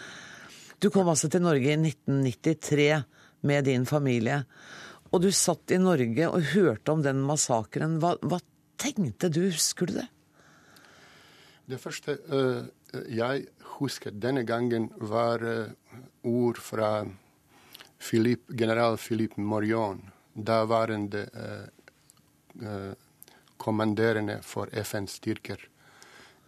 Du 0.80 0.90
kom 0.92 1.09
altså 1.09 1.28
til 1.33 1.45
Norge 1.45 1.73
i 1.73 1.78
1993 1.78 3.04
med 3.47 3.68
din 3.68 3.87
familie. 3.88 4.42
Og 5.12 5.23
du 5.23 5.30
satt 5.33 5.73
i 5.73 5.80
Norge 5.80 6.28
og 6.28 6.52
hørte 6.52 6.92
om 6.92 7.04
den 7.04 7.23
massakren. 7.25 8.00
Hva, 8.02 8.16
hva 8.21 8.40
tenkte 8.80 9.30
du, 9.33 9.47
husker 9.52 9.88
du 9.88 9.99
det? 10.00 10.09
Det 11.66 11.80
første 11.82 12.14
uh, 12.30 12.66
jeg 13.11 13.46
husker 13.78 14.14
denne 14.14 14.44
gangen, 14.46 14.92
var 14.96 15.42
uh, 15.42 15.73
ord 16.23 16.61
fra 16.62 17.06
Philippe, 17.99 18.54
general 18.54 18.96
Philippe 18.96 19.40
Morion, 19.40 20.04
daværende 20.35 21.25
uh, 21.35 21.66
uh, 22.62 22.92
kommanderende 23.58 24.38
for 24.42 24.70
FN-styrker 24.82 25.64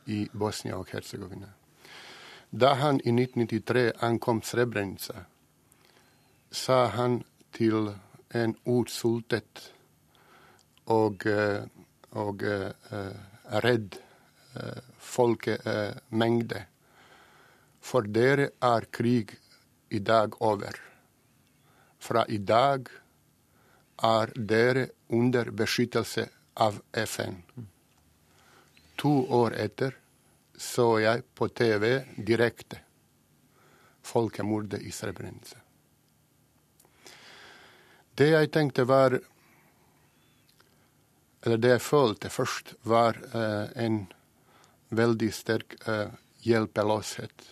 i 0.07 0.29
Bosnia 0.33 0.79
og 0.79 0.87
Herzegovina. 0.93 1.51
Da 2.51 2.75
han 2.79 3.01
i 3.05 3.11
1993 3.11 3.93
ankom 4.01 4.43
Srebrenica, 4.43 5.25
sa 6.51 6.87
han 6.95 7.25
til 7.53 7.91
en 8.35 8.55
utsultet 8.65 9.73
og, 10.87 11.27
og 12.11 12.45
redd 13.65 13.99
folkemengde 15.09 16.65
for 17.81 18.09
dere 18.13 18.51
er 18.61 18.87
krig 18.93 19.35
i 19.89 19.99
dag 19.99 20.35
over. 20.43 20.77
Fra 21.99 22.25
i 22.29 22.39
dag 22.39 22.89
er 24.05 24.33
dere 24.37 24.89
under 25.09 25.51
beskyttelse 25.51 26.29
av 26.61 26.81
FN. 26.93 27.41
To 28.99 29.15
år 29.41 29.57
etter 29.57 29.97
så 30.59 30.99
jeg 30.99 31.23
på 31.39 31.49
TV 31.55 31.91
direkte 32.27 32.81
folkemordet 34.09 34.83
i 34.83 34.93
Srebrenica. 34.95 35.61
Det 38.19 38.31
jeg 38.33 38.51
tenkte 38.51 38.85
var 38.89 39.21
Eller 41.47 41.61
det 41.63 41.69
jeg 41.71 41.81
følte 41.81 42.29
først, 42.35 42.73
var 42.83 43.15
eh, 43.15 43.69
en 43.85 44.01
veldig 44.91 45.33
sterk 45.35 45.77
uh, 45.89 46.09
hjelpeløshet 46.45 47.45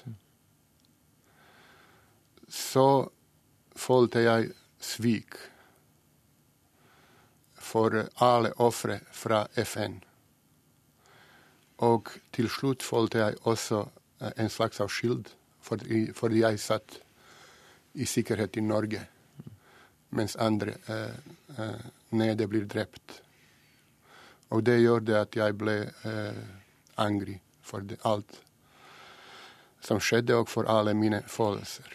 så 2.48 3.08
følte 3.76 4.22
jeg 4.24 4.50
svik 4.80 5.38
for 7.66 7.96
alle 8.22 8.52
ofre 8.62 9.00
fra 9.12 9.44
FN. 9.64 9.98
Og 11.82 12.12
til 12.32 12.48
slutt 12.48 12.86
følte 12.86 13.18
jeg 13.24 13.40
også 13.42 13.82
eh, 14.20 14.32
en 14.38 14.48
slags 14.50 14.80
av 14.80 14.88
skyld, 14.88 15.26
fordi, 15.60 16.06
fordi 16.16 16.40
jeg 16.40 16.62
satt 16.62 17.00
i 17.94 18.06
sikkerhet 18.08 18.56
i 18.56 18.64
Norge, 18.64 19.02
mens 20.16 20.36
andre 20.40 20.78
eh, 20.88 21.18
eh, 21.58 21.84
nede 22.16 22.48
blir 22.48 22.64
drept. 22.64 23.20
Og 24.54 24.62
det 24.64 24.78
gjorde 24.80 25.20
at 25.26 25.36
jeg 25.36 25.58
ble 25.58 25.76
eh, 26.06 26.40
angry 26.96 27.38
for 27.62 27.80
det, 27.80 27.98
alt 28.02 28.40
som 29.80 30.00
skjedde, 30.02 30.34
og 30.34 30.50
for 30.50 30.68
alle 30.70 30.94
mine 30.94 31.22
følelser. 31.30 31.88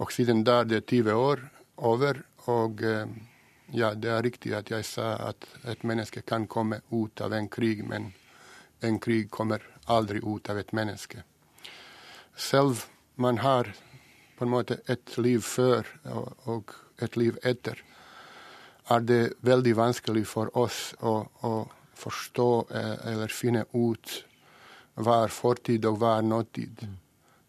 Og 0.00 0.12
siden 0.12 0.44
da 0.44 0.62
det 0.64 0.80
er 0.80 0.86
20 0.88 1.12
år 1.12 1.42
over, 1.76 2.22
og 2.48 2.82
eh, 2.82 3.10
ja, 3.72 3.92
det 3.94 4.10
er 4.10 4.24
riktig 4.24 4.54
at 4.56 4.70
jeg 4.72 4.84
sa 4.88 5.12
at 5.28 5.46
et 5.68 5.84
menneske 5.84 6.22
kan 6.26 6.48
komme 6.48 6.80
ut 6.90 7.20
av 7.20 7.34
en 7.36 7.48
krig, 7.48 7.84
men 7.86 8.12
en 8.80 8.98
krig 8.98 9.30
kommer 9.30 9.62
aldri 9.86 10.22
ut 10.24 10.48
av 10.50 10.58
et 10.58 10.72
menneske. 10.72 11.22
Selv 12.36 12.86
man 13.20 13.38
har 13.44 13.68
på 14.38 14.46
en 14.46 14.54
måte 14.54 14.80
et 14.88 15.16
liv 15.18 15.42
før 15.44 15.86
og 16.48 16.72
et 17.04 17.16
liv 17.20 17.36
etter, 17.44 17.76
er 18.90 19.04
det 19.06 19.34
veldig 19.46 19.74
vanskelig 19.76 20.24
for 20.26 20.50
oss 20.58 20.94
å, 21.04 21.28
å 21.44 21.52
forstå 22.00 22.50
eh, 22.70 22.96
eller 23.12 23.32
finne 23.34 23.66
ut 23.74 24.16
hva 25.00 25.22
er 25.24 25.32
fortid 25.32 25.86
og 25.88 26.00
hva 26.00 26.16
er 26.18 26.26
nåtid. 26.26 26.82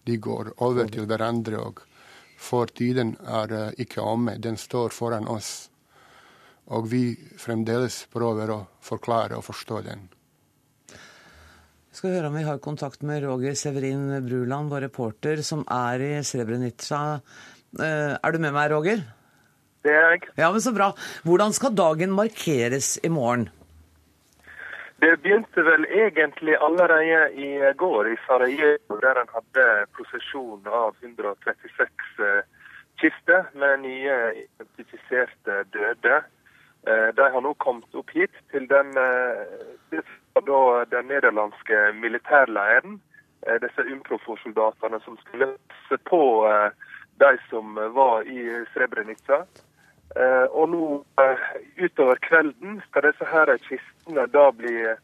De 0.07 0.17
går 0.17 0.53
over 0.63 0.89
til 0.91 1.07
hverandre. 1.09 1.59
og 1.59 1.81
fortiden 2.41 3.15
er 3.21 3.53
eh, 3.53 3.75
ikke 3.85 4.01
omme. 4.01 4.37
Den 4.41 4.57
står 4.57 4.93
foran 4.95 5.29
oss. 5.29 5.69
Og 6.71 6.87
vi 6.91 7.15
fremdeles 7.41 8.05
prøver 8.13 8.53
å 8.53 8.59
forklare 8.81 9.37
og 9.37 9.45
forstå 9.45 9.81
den. 9.87 10.09
Vi 10.91 11.99
skal 11.99 12.13
høre 12.15 12.29
om 12.31 12.37
vi 12.39 12.47
har 12.47 12.61
kontakt 12.63 13.01
med 13.03 13.25
Roger 13.25 13.55
Severin 13.59 14.05
Bruland, 14.23 14.71
vår 14.71 14.87
reporter, 14.87 15.41
som 15.43 15.65
er 15.67 15.99
i 16.05 16.11
Srebrenica. 16.23 17.19
Eh, 17.75 18.13
er 18.15 18.31
du 18.31 18.39
med 18.39 18.55
meg, 18.55 18.71
Roger? 18.71 19.03
Det 19.83 19.91
er 19.91 20.13
jeg. 20.13 20.29
Ja, 20.37 20.51
men 20.53 20.61
Så 20.61 20.71
bra. 20.73 20.93
Hvordan 21.27 21.53
skal 21.53 21.75
dagen 21.75 22.13
markeres 22.15 22.97
i 23.03 23.09
morgen? 23.09 23.49
Det 25.01 25.17
begynte 25.17 25.61
vel 25.65 25.85
egentlig 25.85 26.55
allerede 26.55 27.31
i 27.33 27.73
går 27.77 28.07
i 28.07 28.17
Sarajevo, 28.27 28.97
der 29.01 29.17
en 29.21 29.31
hadde 29.33 29.63
prosesjon 29.97 30.67
av 30.69 30.93
136 31.01 32.19
eh, 32.21 32.43
kister 33.01 33.47
med 33.57 33.81
nye 33.81 34.17
identifiserte 34.43 35.63
døde. 35.73 36.19
Eh, 36.85 37.07
de 37.17 37.29
har 37.33 37.41
nå 37.41 37.55
kommet 37.65 37.97
opp 37.97 38.13
hit 38.13 38.37
til 38.53 38.69
den, 38.69 38.93
eh, 39.01 40.05
den 40.93 41.09
nederlandske 41.09 41.81
militærleiren. 41.97 43.01
Disse 43.65 43.81
UMPROFOR-soldatene 43.81 45.01
som 45.01 45.17
skulle 45.25 45.55
passe 45.73 45.97
på 46.05 46.21
de 47.17 47.31
som 47.49 47.73
var 47.97 48.21
i 48.29 48.43
Srebrenica. 48.75 49.47
Uh, 50.11 50.47
og 50.51 50.65
nå 50.73 50.85
uh, 51.21 51.43
utover 51.79 52.19
kvelden 52.25 52.81
skal 52.89 53.05
disse 53.05 53.27
her 53.31 53.51
kistene 53.63 54.25
da 54.33 54.49
bli 54.51 54.73
uh, 54.83 54.97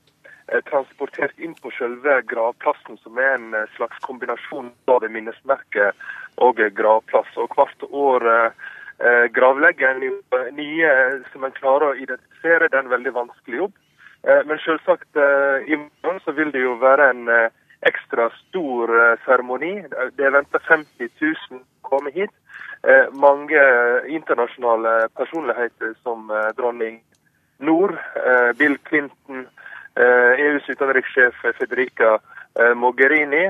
transportert 0.67 1.37
inn 1.39 1.53
på 1.63 1.71
selve 1.77 2.17
gravplassen, 2.27 2.99
som 2.99 3.19
er 3.21 3.37
en 3.37 3.55
slags 3.77 4.01
kombinasjon 4.03 4.73
av 4.91 4.99
det 5.03 5.11
minnesmerket 5.13 5.95
og 6.43 6.59
gravplass. 6.75 7.29
Og 7.39 7.55
hvert 7.55 7.87
år 7.91 8.27
gravlegger 9.35 9.99
en 9.99 10.55
nye 10.57 10.91
som 11.33 11.43
en 11.45 11.53
klarer 11.53 11.91
å 11.91 11.97
identifisere. 11.99 12.69
Det 12.71 12.79
er 12.79 12.85
en 12.85 12.93
veldig 12.93 13.13
vanskelig 13.13 13.59
jobb. 13.59 13.75
men 14.49 14.61
selvsagt, 14.63 15.19
i 15.67 15.77
morgen 15.77 16.21
så 16.25 16.33
vil 16.33 16.49
det 16.55 16.63
jo 16.63 16.77
være 16.81 17.09
en 17.11 17.29
ekstra 17.85 18.29
stor 18.39 18.93
seremoni. 19.25 19.73
Det 20.17 20.25
er 20.25 20.33
venta 20.39 20.63
50 20.69 21.11
000 21.21 21.61
komme 21.85 22.11
hit. 22.15 22.33
Eh, 22.83 23.07
mange 23.11 23.61
internasjonale 24.07 25.09
personligheter 25.17 25.93
som 26.03 26.29
eh, 26.31 26.49
dronning 26.57 27.01
Nord, 27.57 27.97
eh, 28.15 28.53
Bill 28.57 28.77
Clinton, 28.77 29.47
EUs 29.97 30.67
utenrikssjef 30.69 31.33
Federica 31.57 32.19
Mogherini 32.77 33.47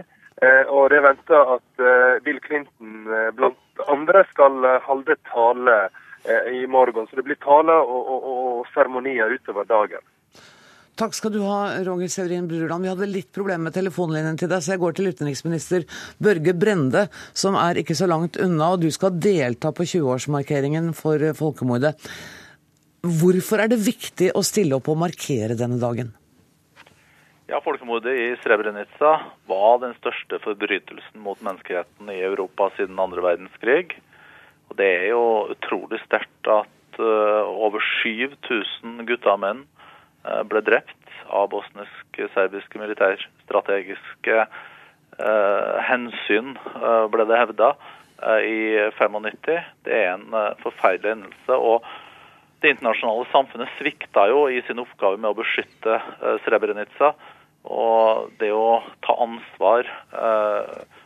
Og 0.71 0.85
det 0.89 0.95
er 1.01 1.03
venta 1.03 1.39
at 1.57 1.81
Bill 2.23 2.37
Clinton 2.39 3.03
blant 3.35 3.81
andre 3.91 4.21
skal 4.29 4.63
holde 4.85 5.17
tale 5.27 5.75
i 6.55 6.63
morgen. 6.71 7.09
Så 7.09 7.19
det 7.19 7.25
blir 7.27 7.39
taler 7.43 7.83
og 7.83 8.63
seremonier 8.71 9.35
utover 9.35 9.67
dagen. 9.67 9.99
Takk 10.97 11.13
skal 11.13 11.29
du 11.29 11.43
ha, 11.45 11.77
Roger 11.85 12.09
Severin 12.09 12.47
Brurland. 12.49 12.81
Vi 12.81 12.89
hadde 12.89 13.07
litt 13.11 13.27
problemer 13.35 13.67
med 13.67 13.75
telefonlinjen 13.75 14.39
til 14.41 14.49
deg, 14.49 14.63
så 14.65 14.73
jeg 14.73 14.81
går 14.81 14.95
til 14.97 15.09
utenriksminister 15.11 15.83
Børge 16.17 16.55
Brende, 16.57 17.03
som 17.37 17.53
er 17.61 17.77
ikke 17.83 17.93
så 17.99 18.07
langt 18.09 18.39
unna, 18.41 18.71
og 18.73 18.81
du 18.81 18.87
skal 18.93 19.19
delta 19.21 19.69
på 19.77 19.85
20-årsmarkeringen 19.85 20.89
for 20.97 21.21
folkemordet. 21.37 21.93
Hvorfor 23.05 23.61
er 23.61 23.69
det 23.69 23.77
viktig 23.85 24.31
å 24.33 24.41
stille 24.41 24.79
opp 24.79 24.89
og 24.89 24.97
markere 25.03 25.59
denne 25.59 25.77
dagen? 25.77 26.09
Ja, 27.47 27.61
Folkemordet 27.63 28.17
i 28.17 28.33
Srebrenica 28.41 29.13
var 29.47 29.77
den 29.85 29.93
største 30.01 30.41
forbrytelsen 30.43 31.21
mot 31.21 31.45
menneskeheten 31.45 32.09
i 32.09 32.23
Europa 32.25 32.71
siden 32.75 32.97
andre 32.99 33.21
verdenskrig. 33.23 33.93
Og 34.67 34.81
Det 34.81 34.89
er 34.97 35.07
jo 35.13 35.23
utrolig 35.53 36.01
sterkt 36.07 36.49
at 36.49 36.99
uh, 36.99 37.45
over 37.53 37.85
7000 38.01 39.05
gutter 39.05 39.37
og 39.37 39.43
menn 39.45 39.67
Eh, 39.76 39.76
ble 40.49 40.61
drept 40.65 41.13
av 41.27 41.49
bosnisk-serbiske 41.51 42.79
militærstrategiske 42.81 44.35
eh, 44.39 45.77
hensyn, 45.89 46.55
eh, 46.55 47.05
ble 47.13 47.27
det 47.29 47.39
hevda, 47.43 47.75
i 48.17 48.89
95. 48.97 49.59
Det 49.85 49.93
er 49.93 50.15
en 50.15 50.31
forferdelig 50.63 51.11
hendelse. 51.11 51.53
og 51.53 51.83
Det 52.63 52.71
internasjonale 52.73 53.27
samfunnet 53.29 53.69
svikta 53.77 54.23
jo 54.31 54.47
i 54.49 54.63
sin 54.65 54.81
oppgave 54.81 55.19
med 55.21 55.29
å 55.29 55.37
beskytte 55.37 55.99
Srebrenica. 56.41 57.11
Og 57.69 58.31
det 58.41 58.49
å 58.49 58.81
ta 59.05 59.19
ansvar 59.21 59.85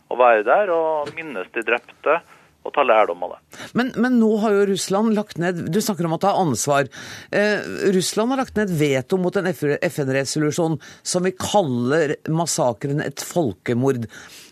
og 0.08 0.22
være 0.24 0.48
der 0.48 0.72
og 0.72 1.12
minnes 1.18 1.52
de 1.52 1.66
drepte 1.68 2.22
og 2.62 2.74
ta 2.76 2.84
lærdom 2.86 3.24
av 3.26 3.34
det. 3.34 3.40
Men, 3.78 3.92
men, 3.98 4.20
nå 4.22 4.30
har 4.44 4.54
jo 4.54 4.68
Russland 4.70 5.16
lagt 5.18 5.40
ned 5.42 5.64
Du 5.74 5.80
snakker 5.82 6.06
om 6.08 6.16
å 6.18 6.22
ta 6.22 6.36
ansvar. 6.38 6.90
Eh, 7.34 7.64
Russland 7.96 8.34
har 8.34 8.44
lagt 8.44 8.60
ned 8.60 8.74
veto 8.78 9.18
mot 9.22 9.36
en 9.36 9.50
FN-resolusjon 9.50 10.78
som 11.02 11.26
vi 11.26 11.34
kaller 11.38 12.16
massakren 12.30 13.02
et 13.04 13.24
folkemord. 13.26 14.06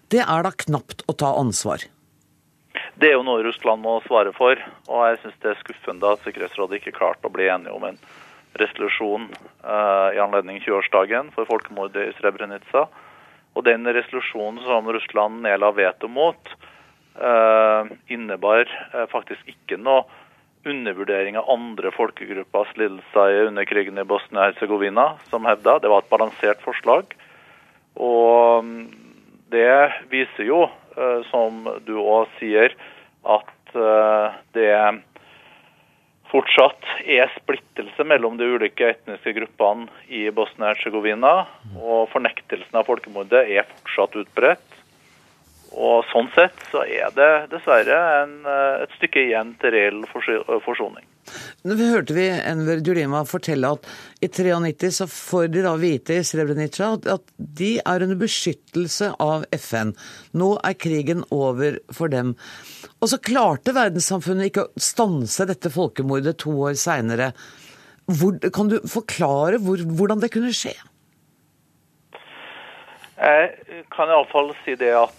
Det 0.10 0.24
er 0.25 0.46
da 0.46 0.54
knapt 0.66 1.06
å 1.06 1.13
ta 1.13 1.36
ansvar? 1.38 1.86
Det 3.00 3.12
er 3.12 3.16
jo 3.16 3.25
noe 3.28 3.44
Russland 3.46 3.84
må 3.86 4.00
svare 4.08 4.34
for. 4.36 4.60
Og 4.89 5.06
jeg 5.08 5.22
syns 5.22 5.38
det 5.44 5.54
er 5.54 5.62
skuffende 5.62 6.16
at 6.16 6.25
Sikkerhetsrådet 6.25 6.80
ikke 6.80 6.98
klarte 6.98 7.30
å 7.30 7.34
bli 7.34 7.48
enige 7.51 7.75
om 7.75 7.86
en 7.88 8.01
resolusjon 8.60 9.30
eh, 9.30 10.18
i 10.18 10.24
anledning 10.24 10.60
20-årsdagen 10.63 11.30
for 11.36 11.48
folkemordet 11.50 12.10
i 12.10 12.16
Srebrenica. 12.18 12.88
Og 13.58 13.66
den 13.66 13.86
resolusjonen 13.88 14.62
som 14.66 14.89
Russland 14.94 15.44
nedla 15.46 15.72
veto 15.75 16.10
mot, 16.12 16.51
innebar 18.07 18.69
eh, 18.93 19.05
faktisk 19.11 19.47
ikke 19.51 19.79
noe 19.81 20.05
undervurdering 20.67 21.38
av 21.39 21.49
andre 21.51 21.91
folkegruppers 21.95 22.71
lidelser 22.79 23.47
under 23.47 23.67
krigen 23.67 23.99
i 23.99 24.07
Bosnia-Hercegovina, 24.07 25.13
som 25.31 25.47
hevda. 25.47 25.77
Det 25.79 25.91
var 25.91 26.03
et 26.03 26.11
balansert 26.11 26.63
forslag. 26.65 27.15
Og 27.95 28.65
mm, 28.65 28.88
det 29.55 29.71
viser 30.11 30.49
jo, 30.49 30.65
eh, 30.97 31.21
som 31.31 31.63
du 31.88 31.95
òg 32.01 32.27
sier, 32.39 32.75
at 33.27 33.55
det 34.55 34.71
fortsatt 36.31 36.88
er 37.05 37.29
splittelse 37.35 38.05
mellom 38.07 38.39
de 38.39 38.47
ulike 38.49 38.88
etniske 38.95 39.35
gruppene 39.35 39.85
i 40.09 40.23
Bosnia-Hercegovina. 40.33 41.33
Og 41.77 42.09
fornektelsen 42.13 42.79
av 42.79 42.88
folkemordet 42.89 43.43
er 43.45 43.67
fortsatt 43.69 44.17
utbredt. 44.23 44.79
Og 45.77 46.05
Sånn 46.10 46.29
sett 46.34 46.55
så 46.71 46.82
er 46.88 47.12
det 47.13 47.29
dessverre 47.51 47.97
en, 48.23 48.34
eh, 48.45 48.84
et 48.86 48.93
stykke 48.97 49.27
igjen 49.27 49.53
til 49.62 49.75
reell 49.75 50.01
forsoning. 50.65 51.05
Nå 51.67 51.75
hørte 51.77 52.15
vi 52.15 52.25
Enver 52.25 52.79
Dulima 52.82 53.21
fortelle 53.27 53.69
at 53.75 53.86
i 54.23 54.29
93 54.32 54.89
så 54.97 55.05
får 55.05 55.51
de 55.53 55.62
da 55.62 55.75
vite 55.77 56.17
i 56.17 56.25
Srebrenica 56.25 56.95
at 57.13 57.21
de 57.38 57.75
er 57.77 58.05
under 58.05 58.17
beskyttelse 58.17 59.12
av 59.21 59.45
FN. 59.53 59.93
Nå 60.34 60.49
er 60.65 60.73
krigen 60.73 61.23
over 61.29 61.77
for 61.93 62.10
dem. 62.10 62.36
Og 62.99 63.12
så 63.12 63.21
klarte 63.21 63.75
verdenssamfunnet 63.77 64.49
ikke 64.49 64.65
å 64.65 64.82
stanse 64.82 65.45
dette 65.45 65.69
folkemordet 65.69 66.39
to 66.41 66.55
år 66.65 66.79
seinere. 66.79 67.34
Kan 68.55 68.73
du 68.73 68.79
forklare 68.89 69.62
hvor, 69.62 69.77
hvordan 69.86 70.23
det 70.23 70.34
kunne 70.34 70.55
skje? 70.55 70.73
Jeg 73.19 73.84
kan 73.93 74.10
iallfall 74.10 74.55
si 74.63 74.79
det 74.79 74.95
at 74.95 75.18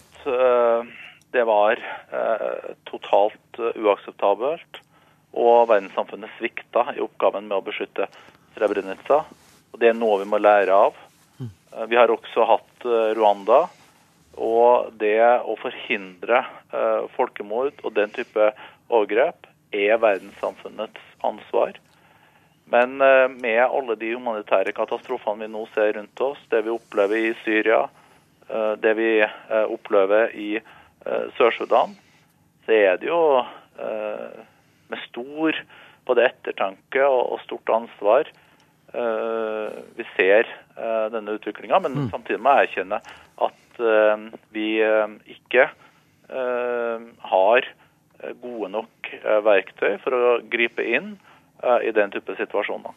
det 1.31 1.43
var 1.43 1.71
eh, 2.11 2.71
totalt 2.83 3.59
eh, 3.59 3.83
uakseptabelt. 3.83 4.81
Og 5.31 5.69
verdenssamfunnet 5.69 6.33
svikta 6.37 6.89
i 6.95 7.03
oppgaven 7.03 7.47
med 7.47 7.61
å 7.61 7.63
beskytte 7.63 8.09
Srebrenica. 8.55 9.21
Og 9.71 9.79
det 9.79 9.91
er 9.91 9.95
noe 9.95 10.19
vi 10.19 10.27
må 10.27 10.41
lære 10.41 10.75
av. 10.75 10.97
Vi 11.87 11.95
har 11.95 12.11
også 12.11 12.43
hatt 12.49 12.83
Rwanda. 13.15 13.61
Og 14.35 14.91
det 14.99 15.21
å 15.23 15.55
forhindre 15.59 16.41
folkemord 17.15 17.79
og 17.79 17.95
den 17.95 18.11
type 18.11 18.49
overgrep 18.91 19.47
er 19.71 20.01
verdenssamfunnets 20.03 20.99
ansvar. 21.23 21.79
Men 22.67 22.99
med 22.99 23.61
alle 23.63 23.95
de 23.99 24.11
humanitære 24.17 24.75
katastrofene 24.75 25.47
vi 25.47 25.51
nå 25.55 25.63
ser 25.71 25.95
rundt 25.95 26.25
oss, 26.27 26.43
det 26.51 26.65
vi 26.67 26.75
opplever 26.75 27.31
i 27.31 27.33
Syria, 27.45 27.85
Eh, 27.87 28.00
det 28.83 28.93
vi 28.97 29.11
eh, 29.23 29.65
opplever 29.71 30.33
i 30.35 30.49
eh, 30.59 31.25
Sør-Sudan, 31.37 31.95
så 32.65 32.77
er 32.77 32.99
det 33.01 33.09
jo 33.09 33.21
med 34.91 34.99
stor 35.07 35.55
både 36.05 36.25
ettertanke 36.27 37.05
og 37.07 37.39
stort 37.41 37.71
ansvar 37.73 38.27
vi 38.91 40.05
ser 40.11 40.49
denne 41.09 41.37
utviklinga. 41.39 41.79
Men 41.81 41.95
mm. 41.95 42.09
samtidig 42.11 42.43
må 42.43 42.53
jeg 42.59 42.67
erkjenne 42.67 42.99
at 43.47 43.81
vi 44.53 44.67
ikke 45.33 45.65
har 46.29 47.69
gode 48.43 48.69
nok 48.75 49.11
verktøy 49.47 49.95
for 50.03 50.19
å 50.19 50.35
gripe 50.51 50.85
inn 50.85 51.15
i 51.81 51.95
den 51.95 52.13
type 52.13 52.35
situasjoner. 52.37 52.93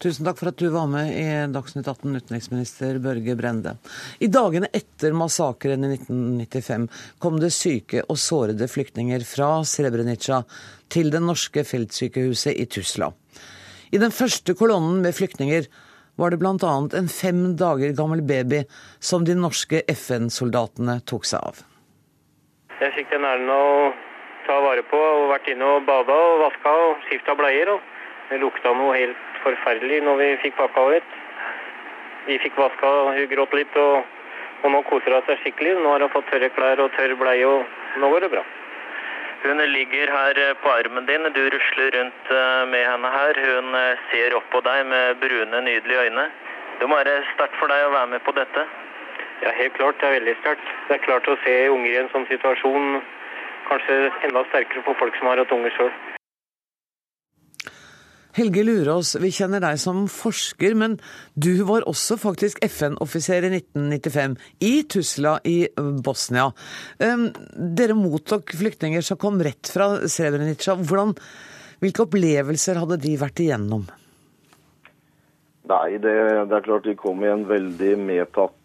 Tusen 0.00 0.24
takk 0.24 0.38
for 0.40 0.48
at 0.48 0.56
du 0.56 0.70
var 0.72 0.86
med 0.88 1.10
i 1.12 1.24
Dagsnytt 1.52 1.84
18, 1.84 2.14
utenriksminister 2.16 2.96
Børge 3.04 3.34
Brende. 3.36 3.74
I 4.24 4.30
dagene 4.32 4.70
etter 4.72 5.12
massakren 5.12 5.84
i 5.84 5.90
1995 5.98 6.86
kom 7.20 7.36
det 7.42 7.50
syke 7.52 8.00
og 8.06 8.16
sårede 8.16 8.64
flyktninger 8.72 9.20
fra 9.28 9.50
Srebrenica 9.68 10.40
til 10.88 11.12
det 11.12 11.20
norske 11.20 11.66
feltsykehuset 11.68 12.56
i 12.56 12.64
Tusla. 12.72 13.10
I 13.92 14.00
den 14.00 14.16
første 14.16 14.56
kolonnen 14.56 15.02
med 15.04 15.18
flyktninger 15.20 15.68
var 16.16 16.32
det 16.32 16.40
bl.a. 16.40 16.74
en 16.96 17.12
fem 17.12 17.44
dager 17.60 17.92
gammel 17.92 18.24
baby 18.24 18.64
som 19.04 19.28
de 19.28 19.36
norske 19.36 19.82
FN-soldatene 19.84 21.02
tok 21.04 21.28
seg 21.28 21.44
av. 21.44 21.60
Jeg 22.80 22.96
fikk 22.96 23.12
den 23.12 23.28
æren 23.28 23.52
å 23.52 23.64
ta 24.48 24.62
vare 24.64 24.88
på 24.88 24.96
og 24.96 25.28
vært 25.34 25.52
inne 25.52 25.74
og 25.76 25.84
bada 25.84 26.22
og 26.32 26.46
vaska 26.46 26.78
og 26.86 27.04
skifta 27.10 27.36
bleier. 27.36 27.76
og 27.76 27.84
Det 28.30 28.40
lukta 28.40 28.72
noe 28.72 28.96
helt 28.96 29.29
forferdelig 29.44 30.00
når 30.06 30.16
vi 30.20 30.30
fikk 30.44 30.56
pakka 30.60 30.86
ut. 30.96 31.18
Vi 32.26 32.38
fikk 32.42 32.56
vaska, 32.60 32.94
hun 33.10 33.28
gråt 33.30 33.54
litt, 33.56 33.76
og, 33.80 34.06
og 34.62 34.72
nå 34.74 34.82
koser 34.88 35.16
hun 35.16 35.26
seg 35.28 35.40
skikkelig. 35.42 35.76
Nå 35.80 35.92
har 35.94 36.04
hun 36.04 36.12
fått 36.14 36.28
tørre 36.32 36.50
klær 36.56 36.82
og 36.84 36.92
tørr 36.96 37.16
bleie, 37.20 37.46
og 37.46 38.00
nå 38.02 38.10
går 38.12 38.26
det 38.26 38.32
bra. 38.36 38.44
Hun 39.42 39.62
ligger 39.72 40.10
her 40.12 40.38
eh, 40.38 40.56
på 40.62 40.68
armen 40.68 41.06
din, 41.08 41.24
du 41.32 41.40
rusler 41.54 41.94
rundt 41.96 42.30
eh, 42.30 42.66
med 42.68 42.84
henne 42.84 43.12
her. 43.14 43.40
Hun 43.40 43.74
eh, 43.74 44.02
ser 44.10 44.36
opp 44.36 44.50
på 44.52 44.60
deg 44.66 44.84
med 44.86 45.16
brune, 45.22 45.62
nydelige 45.64 46.04
øyne. 46.10 46.26
Det 46.80 46.88
må 46.88 46.98
være 47.00 47.22
sterkt 47.32 47.56
for 47.60 47.72
deg 47.72 47.86
å 47.86 47.94
være 47.94 48.12
med 48.12 48.24
på 48.26 48.36
dette? 48.36 48.66
Ja, 49.40 49.54
helt 49.56 49.78
klart. 49.78 49.96
Det 50.00 50.10
er 50.10 50.18
veldig 50.18 50.36
sterkt. 50.42 50.76
Det 50.88 50.98
er 50.98 51.04
klart 51.08 51.28
å 51.28 51.38
se 51.46 51.56
unger 51.72 51.90
i 51.94 51.98
en 52.02 52.12
sånn 52.12 52.28
situasjon 52.28 53.00
kanskje 53.70 53.98
enda 54.28 54.44
sterkere 54.50 54.84
for 54.84 55.00
folk 55.00 55.16
som 55.16 55.32
har 55.32 55.40
hatt 55.40 55.56
unger 55.56 55.72
sjøl. 55.78 55.92
Helge 58.36 58.62
Lurås, 58.62 59.16
vi 59.18 59.32
kjenner 59.34 59.62
deg 59.64 59.78
som 59.82 60.04
forsker, 60.10 60.76
men 60.78 60.96
du 61.34 61.64
var 61.66 61.86
også 61.90 62.18
faktisk 62.20 62.60
FN-offiser 62.62 63.48
i 63.48 63.52
1995 63.58 64.36
i 64.66 64.74
Tusla 64.90 65.38
i 65.48 65.56
Bosnia. 66.04 66.50
Dere 67.00 67.96
mottok 67.98 68.54
flyktninger 68.60 69.02
som 69.02 69.18
kom 69.20 69.42
rett 69.42 69.70
fra 69.72 69.96
Srebrenica. 70.06 70.76
Hvordan, 70.78 71.16
hvilke 71.82 72.06
opplevelser 72.06 72.78
hadde 72.78 73.00
de 73.02 73.16
vært 73.18 73.42
igjennom? 73.42 73.88
Nei, 75.70 75.98
det, 76.02 76.14
det 76.50 76.56
er 76.56 76.64
klart 76.66 76.86
de 76.86 76.96
kom 76.98 77.22
i 77.22 77.30
en 77.30 77.44
veldig 77.50 77.92
medtatt 78.02 78.59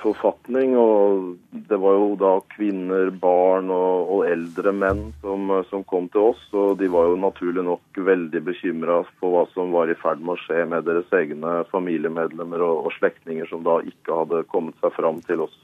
forfatning. 0.00 0.74
Og 0.78 1.34
det 1.68 1.78
var 1.80 1.98
jo 1.98 2.08
da 2.20 2.32
kvinner, 2.54 3.10
barn 3.22 3.70
og, 3.74 4.10
og 4.14 4.22
eldre 4.28 4.72
menn 4.74 5.06
som, 5.22 5.50
som, 5.70 5.84
kom 5.88 6.08
til 6.12 6.30
oss. 6.32 6.44
Og 6.52 6.78
de 6.80 6.90
var 6.92 7.10
jo 7.10 7.20
naturlig 7.20 7.64
nok 7.66 8.02
veldig 8.10 8.44
bekymra 8.46 9.02
for 9.20 9.34
hva 9.34 9.44
som 9.54 9.74
var 9.74 9.92
i 9.92 9.98
ferd 10.00 10.22
med 10.22 10.36
å 10.36 10.42
skje 10.44 10.64
med 10.70 10.88
deres 10.88 11.10
egne 11.16 11.62
familiemedlemmer 11.72 12.64
og, 12.64 12.88
og 12.88 12.96
slektninger 12.98 13.48
som 13.50 13.64
da 13.66 13.80
ikke 13.86 14.22
hadde 14.22 14.46
kommet 14.52 14.78
seg 14.82 14.94
fram 14.96 15.20
til 15.28 15.46
oss. 15.46 15.58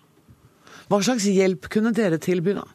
Hva 0.91 0.99
slags 1.05 1.27
hjelp 1.31 1.69
kunne 1.71 1.95
dere 1.95 2.19
tilby 2.23 2.57
da? 2.57 2.67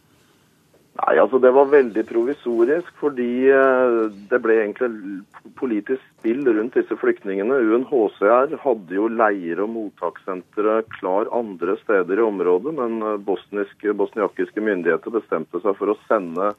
Nei, 0.95 1.17
altså 1.19 1.41
Det 1.43 1.51
var 1.51 1.67
veldig 1.73 2.05
provisorisk, 2.07 2.91
fordi 3.01 3.49
eh, 3.51 3.95
det 4.31 4.39
ble 4.43 4.55
egentlig 4.61 5.23
politisk 5.59 5.99
spill 6.13 6.45
rundt 6.47 6.77
disse 6.79 6.95
flyktningene. 7.01 7.57
UNHCR 7.67 8.55
hadde 8.63 8.95
jo 8.95 9.09
leire 9.11 9.65
og 9.65 9.73
mottakssentre 9.73 10.77
klar 10.95 11.27
andre 11.35 11.75
steder 11.81 12.21
i 12.21 12.23
området, 12.29 12.77
men 12.79 13.03
eh, 13.03 13.19
bosniske, 13.27 13.91
bosniakiske 13.99 14.63
myndigheter 14.63 15.17
bestemte 15.17 15.59
seg 15.65 15.75
for 15.75 15.91
å 15.91 15.99
sende 16.07 16.53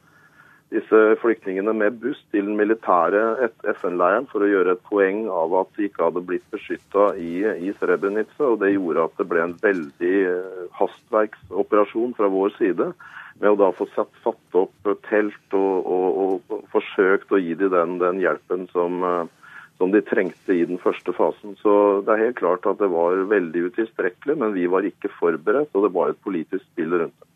disse 0.69 1.01
flyktningene 1.23 1.73
med 1.73 1.97
buss 2.01 2.19
til 2.29 2.43
den 2.43 2.57
militære 2.59 3.49
FN-leiren 3.79 4.27
for 4.29 4.43
å 4.43 4.49
gjøre 4.51 4.75
et 4.75 4.87
poeng 4.89 5.21
av 5.31 5.53
at 5.63 5.69
de 5.77 5.87
ikke 5.87 6.09
hadde 6.09 6.25
blitt 6.27 6.43
beskytta 6.53 7.13
i, 7.17 7.39
i 7.41 7.73
Srebrenica. 7.79 8.51
og 8.51 8.59
Det 8.61 8.75
gjorde 8.75 9.09
at 9.09 9.17
det 9.17 9.29
ble 9.33 9.45
en 9.47 9.59
veldig 9.63 10.17
eh, 10.29 10.65
hastverksoperasjon 10.77 12.13
fra 12.19 12.29
vår 12.29 12.59
side 12.61 12.93
med 13.41 13.53
å 13.53 13.59
da 13.59 13.71
få 13.75 13.87
satt, 13.93 14.13
satt 14.23 14.57
opp 14.57 14.91
telt 15.07 15.57
og, 15.57 15.87
og, 15.87 16.43
og, 16.49 16.63
forsøkt 16.73 17.33
å 17.33 17.41
gi 17.41 17.55
dem 17.59 17.73
den, 17.73 17.97
den 18.01 18.21
hjelpen 18.23 18.67
som, 18.73 18.99
eh, 19.05 19.53
som, 19.77 19.93
de 19.93 20.01
trengte 20.05 20.55
i 20.55 20.65
den 20.69 20.81
første 20.81 21.13
fasen. 21.17 21.57
Så 21.61 21.73
det 22.05 22.13
er 22.13 22.25
helt 22.27 22.39
klart 22.41 22.67
at 22.69 22.81
det 22.81 22.89
var 22.93 23.27
veldig 23.29 23.67
utilstrekkelig, 23.69 24.37
men 24.41 24.55
vi 24.57 24.67
var 24.71 24.87
ikke 24.87 25.13
forberedt, 25.19 25.75
og 25.75 25.87
det 25.87 25.93
var 25.95 26.13
et 26.13 26.23
politisk 26.25 26.65
spill 26.71 26.95
rundt 26.97 27.17
det. 27.17 27.31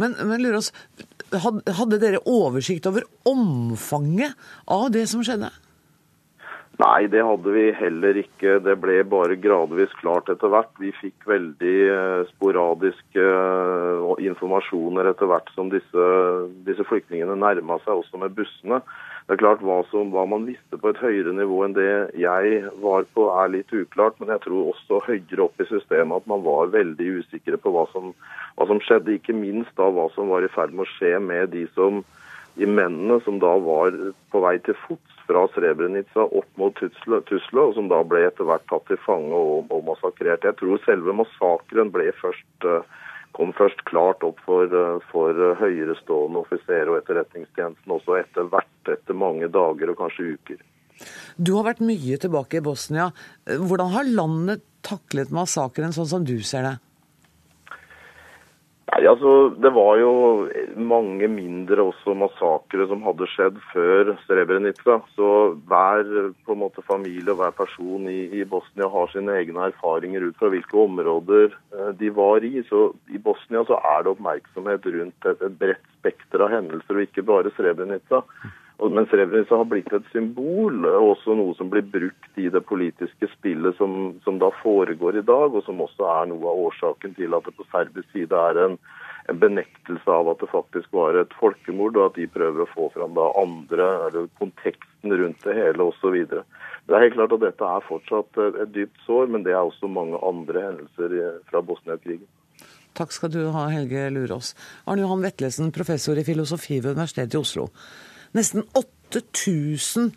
Men, 0.00 0.16
men 0.28 0.42
Lurås, 0.42 0.72
hadde 1.32 2.00
dere 2.02 2.22
oversikt 2.28 2.86
over 2.90 3.06
omfanget 3.26 4.34
av 4.70 4.90
det 4.94 5.06
som 5.10 5.22
skjedde? 5.24 5.50
Nei, 6.74 7.06
det 7.06 7.20
hadde 7.22 7.52
vi 7.54 7.68
heller 7.78 8.16
ikke. 8.18 8.56
Det 8.64 8.74
ble 8.82 8.96
bare 9.06 9.36
gradvis 9.38 9.92
klart 10.00 10.30
etter 10.32 10.50
hvert. 10.50 10.72
Vi 10.82 10.90
fikk 10.98 11.22
veldig 11.30 11.74
eh, 11.86 12.22
sporadiske 12.32 13.22
uh, 13.22 14.10
informasjoner 14.18 15.06
etter 15.12 15.30
hvert 15.30 15.52
som 15.54 15.70
disse, 15.70 16.08
disse 16.66 16.86
flyktningene 16.88 17.36
nærma 17.38 17.78
seg, 17.84 18.00
også 18.00 18.18
med 18.24 18.34
bussene. 18.34 18.80
Det 19.24 19.36
er 19.36 19.40
klart 19.44 19.62
hva, 19.62 19.78
som, 19.92 20.10
hva, 20.10 20.26
man 20.28 20.48
visste 20.50 20.80
på 20.80 20.90
et 20.90 20.98
høyere 20.98 21.36
nivå 21.38 21.62
enn 21.64 21.78
det 21.78 21.88
jeg 22.18 22.66
var 22.82 23.06
på, 23.14 23.30
er 23.38 23.54
litt 23.54 23.70
uklart. 23.70 24.18
Men 24.18 24.34
jeg 24.34 24.42
tror 24.48 24.74
også 24.74 25.04
høyere 25.06 25.46
opp 25.46 25.62
i 25.62 25.70
systemet 25.70 26.24
at 26.24 26.30
man 26.34 26.42
var 26.42 26.74
veldig 26.74 27.20
usikre 27.22 27.60
på 27.60 27.70
hva 27.76 27.86
som, 27.94 28.10
hva 28.58 28.66
som 28.72 28.82
skjedde. 28.82 29.14
Ikke 29.14 29.36
minst 29.38 29.70
da 29.78 29.92
hva 29.94 30.10
som 30.18 30.34
var 30.34 30.42
i 30.42 30.50
ferd 30.50 30.74
med 30.74 30.88
å 30.88 30.92
skje 30.98 31.16
med 31.22 31.54
de 31.54 31.68
som 31.78 32.02
de 32.58 32.66
mennene 32.66 33.22
som 33.22 33.38
da 33.42 33.54
var 33.62 33.94
på 34.30 34.42
vei 34.42 34.58
til 34.66 34.76
fots 34.84 35.13
fra 35.26 35.46
Srebrenica 35.54 36.26
opp 36.26 36.50
mot 36.60 36.76
Tuslo, 36.76 37.68
og 37.68 37.74
som 37.76 37.88
da 37.92 38.02
ble 38.06 38.26
etter 38.28 38.46
hvert 38.48 38.66
tatt 38.70 38.86
til 38.90 39.00
fange 39.04 39.32
og, 39.32 39.70
og, 39.72 39.80
massakrert. 39.88 40.44
Jeg 40.44 40.58
tror 40.60 40.82
selve 40.84 41.16
massakren 41.16 41.92
først, 42.20 42.68
eh, 42.68 42.84
kom 43.36 43.52
først 43.56 43.84
klart 43.88 44.22
opp 44.22 44.38
for, 44.44 44.64
eh, 44.64 45.00
for 45.10 45.56
høyerestående 45.60 46.44
offiserer 46.44 46.92
og 46.92 47.00
etterretningstjenesten 47.02 47.96
også 47.96 48.20
etter 48.20 48.48
hvert, 48.52 48.78
etter 48.86 49.14
mange 49.14 49.48
dager 49.48 49.90
og 49.90 50.00
kanskje 50.02 50.34
uker. 50.36 50.62
Du 51.40 51.56
har 51.56 51.66
vært 51.66 51.82
mye 51.82 52.16
tilbake 52.20 52.60
i 52.60 52.64
Bosnia. 52.64 53.10
Hvordan 53.46 53.90
har 53.96 54.04
landet 54.04 54.62
taklet 54.86 55.32
massakren 55.34 55.94
sånn 55.96 56.06
som 56.06 56.24
du 56.24 56.38
ser 56.46 56.62
det? 56.62 56.76
Nei, 58.84 59.06
altså, 59.08 59.48
Det 59.64 59.70
var 59.72 59.96
jo 59.96 60.10
mange 60.76 61.28
mindre 61.32 61.86
også 61.88 62.14
massakre 62.20 62.84
som 62.90 63.04
hadde 63.06 63.28
skjedd 63.32 63.56
før 63.72 64.12
Srebrenica. 64.26 64.98
Så 65.16 65.28
hver 65.70 66.10
på 66.44 66.54
en 66.54 66.60
måte, 66.60 66.84
familie 66.86 67.32
og 67.32 67.40
hver 67.40 67.54
person 67.56 68.08
i, 68.10 68.26
i, 68.28 68.44
Bosnia 68.48 68.90
har 68.92 69.08
sine 69.12 69.38
egne 69.40 69.70
erfaringer 69.70 70.28
ut 70.28 70.36
fra 70.40 70.52
hvilke 70.52 70.76
områder 70.84 71.54
eh, 71.54 71.90
de 72.00 72.12
var 72.14 72.44
i. 72.44 72.60
Så 72.68 72.90
I 73.08 73.22
Bosnia 73.22 73.64
så 73.68 73.80
er 73.80 74.04
det 74.04 74.12
oppmerksomhet 74.12 74.90
rundt 74.98 75.30
et, 75.32 75.48
et 75.48 75.58
bredt 75.64 75.88
spekter 75.96 76.44
av 76.44 76.52
hendelser, 76.52 76.98
og 76.98 77.08
ikke 77.08 77.24
bare 77.32 77.54
Srebrenica. 77.56 78.20
Men 78.78 79.06
Srebrenica 79.06 79.56
har 79.56 79.68
blitt 79.70 79.92
et 79.94 80.06
symbol, 80.10 80.82
og 80.88 81.12
også 81.12 81.36
noe 81.38 81.54
som 81.54 81.70
blir 81.70 81.84
brukt 81.86 82.40
i 82.40 82.48
det 82.50 82.62
politiske 82.66 83.28
spillet 83.36 83.78
som, 83.78 84.16
som, 84.26 84.40
da 84.42 84.50
foregår 84.62 85.20
i 85.20 85.24
dag, 85.26 85.54
og 85.54 85.62
som 85.66 85.82
også 85.84 86.08
er 86.10 86.28
noe 86.32 86.42
av 86.50 86.62
årsaken 86.66 87.14
til 87.14 87.36
at 87.38 87.46
det 87.46 87.54
på 87.54 87.66
serbisk 87.70 88.10
side 88.10 88.40
er 88.50 88.58
en, 88.64 88.74
en 89.30 89.38
benektelse 89.40 90.10
av 90.10 90.32
at 90.32 90.42
det 90.42 90.50
faktisk 90.50 90.90
var 90.96 91.14
et 91.20 91.36
folkemord, 91.38 91.94
og 91.96 92.10
at 92.10 92.18
de 92.18 92.26
prøver 92.34 92.64
å 92.64 92.70
få 92.72 92.88
fram 92.96 93.14
da 93.14 93.28
andre, 93.40 93.86
eller 94.08 94.26
konteksten 94.42 95.14
rundt 95.22 95.46
det 95.46 95.54
hele 95.54 95.86
osv. 95.92 96.16
Det 96.34 96.96
er 96.96 97.04
helt 97.06 97.14
klart 97.16 97.36
at 97.38 97.44
dette 97.46 97.68
er 97.76 97.86
fortsatt 97.86 98.40
et 98.50 98.72
dypt 98.74 99.04
sår, 99.06 99.30
men 99.30 99.46
det 99.46 99.54
er 99.54 99.62
også 99.62 99.88
mange 99.88 100.18
andre 100.18 100.64
hendelser 100.66 101.14
fra 101.46 101.62
Bosnia-krigen. 101.62 102.26
Takk 102.94 103.14
skal 103.14 103.30
du 103.34 103.40
ha, 103.54 103.68
Helge 103.70 104.08
Lurås. 104.14 104.52
Arne 104.86 105.06
Johan 105.06 105.22
Vetlesen, 105.22 105.72
professor 105.74 106.18
i 106.18 106.26
filosofi 106.26 106.80
ved 106.82 106.98
Universitetet 106.98 107.38
i 107.38 107.40
Oslo. 107.40 107.70
Nesten 108.34 108.64
8000 108.74 110.12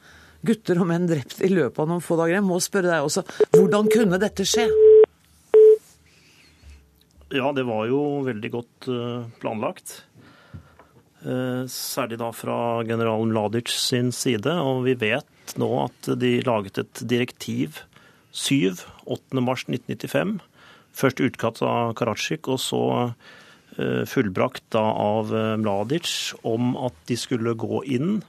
gutter 0.47 0.79
og 0.81 0.89
menn 0.89 1.07
drept 1.09 1.41
i 1.45 1.51
løpet 1.51 1.79
av 1.83 1.89
noen 1.89 2.03
få 2.03 2.17
dager. 2.19 2.37
Jeg 2.39 2.47
må 2.47 2.59
spørre 2.63 2.91
deg 2.91 3.05
også, 3.05 3.23
hvordan 3.55 3.89
kunne 3.93 4.19
dette 4.21 4.45
skje? 4.47 4.67
Ja, 7.35 7.51
det 7.51 7.65
var 7.67 7.87
jo 7.89 8.01
veldig 8.23 8.51
godt 8.53 8.87
eh, 8.91 9.25
planlagt. 9.41 9.97
Eh, 11.27 11.63
særlig 11.67 12.21
da 12.21 12.29
fra 12.31 12.83
general 12.87 13.25
Mladic 13.27 13.73
sin 13.75 14.13
side. 14.15 14.53
Og 14.63 14.85
vi 14.87 14.95
vet 14.99 15.57
nå 15.59 15.69
at 15.83 16.11
de 16.19 16.37
laget 16.47 16.79
et 16.83 17.03
direktiv 17.09 17.81
7 18.31 18.79
8.3.1995. 19.07 20.37
Først 20.97 21.21
utkast 21.21 21.61
av 21.65 21.93
Karatsjik, 21.99 22.47
og 22.49 22.61
så 22.61 22.81
fullbrakt 24.09 24.65
da 24.75 24.83
av 25.01 25.33
eh, 25.35 25.53
Mladic 25.61 26.33
om 26.47 26.75
at 26.87 26.97
de 27.09 27.17
skulle 27.19 27.55
gå 27.59 27.83
inn, 27.97 28.19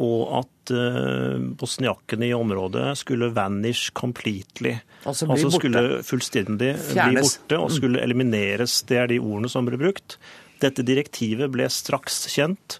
og 0.00 0.20
at 0.38 0.70
bosniakene 0.70 1.56
bosniakkene 1.60 2.28
i 2.30 2.32
området 2.32 2.86
skulle 2.96 3.26
vanish 3.36 3.90
completely. 3.92 4.78
Altså, 5.04 5.26
altså 5.28 5.50
skulle 5.52 5.82
fullstendig 6.06 6.70
Fjernes. 6.78 7.10
bli 7.10 7.24
borte 7.26 7.58
og 7.58 7.66
mm. 7.66 7.74
skulle 7.74 8.04
elimineres. 8.06 8.78
Det 8.88 8.96
er 8.96 9.10
de 9.10 9.18
ordene 9.20 9.50
som 9.52 9.68
ble 9.68 9.76
brukt. 9.80 10.16
Dette 10.64 10.86
direktivet 10.88 11.52
ble 11.52 11.68
straks 11.68 12.22
kjent 12.32 12.78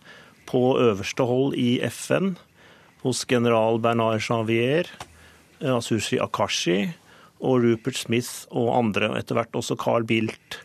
på 0.49 0.63
øverste 0.81 1.27
hold 1.29 1.59
i 1.61 1.75
FN 1.93 2.35
hos 3.05 3.27
general 3.29 3.81
Bernard 3.83 4.21
Javier, 4.25 4.89
Asushi 5.61 6.19
Akashi 6.21 6.81
og 7.41 7.65
Rupert 7.65 7.97
Smith 7.97 8.49
og 8.53 8.73
andre, 8.77 9.13
og 9.13 9.21
etter 9.21 9.39
hvert 9.39 9.57
også 9.57 9.77
Carl 9.81 10.05
Bildt. 10.09 10.61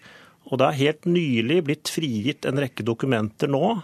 Og 0.46 0.60
det 0.62 0.68
er 0.68 0.82
helt 0.82 1.08
nylig 1.10 1.62
blitt 1.66 1.92
frigitt 1.92 2.46
en 2.46 2.62
rekke 2.62 2.86
dokumenter 2.86 3.50
nå, 3.52 3.80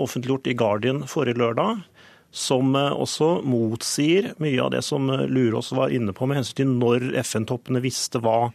offentliggjort 0.00 0.48
i 0.50 0.56
Guardian 0.58 1.04
forrige 1.10 1.38
lørdag, 1.42 1.84
som 2.30 2.74
eh, 2.78 2.92
også 2.94 3.40
motsier 3.46 4.32
mye 4.42 4.58
av 4.62 4.72
det 4.74 4.82
som 4.86 5.10
eh, 5.10 5.26
Lurås 5.30 5.72
var 5.76 5.94
inne 5.94 6.14
på 6.16 6.28
med 6.30 6.40
hensyn 6.40 6.62
til 6.62 6.74
når 6.78 7.10
FN-toppene 7.24 7.82
visste 7.84 8.22
hva. 8.22 8.50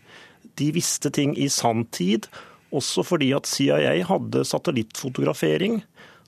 De 0.55 0.69
visste 0.75 1.11
ting 1.15 1.35
i 1.37 1.49
sanntid, 1.51 2.29
også 2.75 3.03
fordi 3.07 3.31
at 3.35 3.47
CIA 3.47 3.97
hadde 4.07 4.45
satellittfotografering 4.47 5.81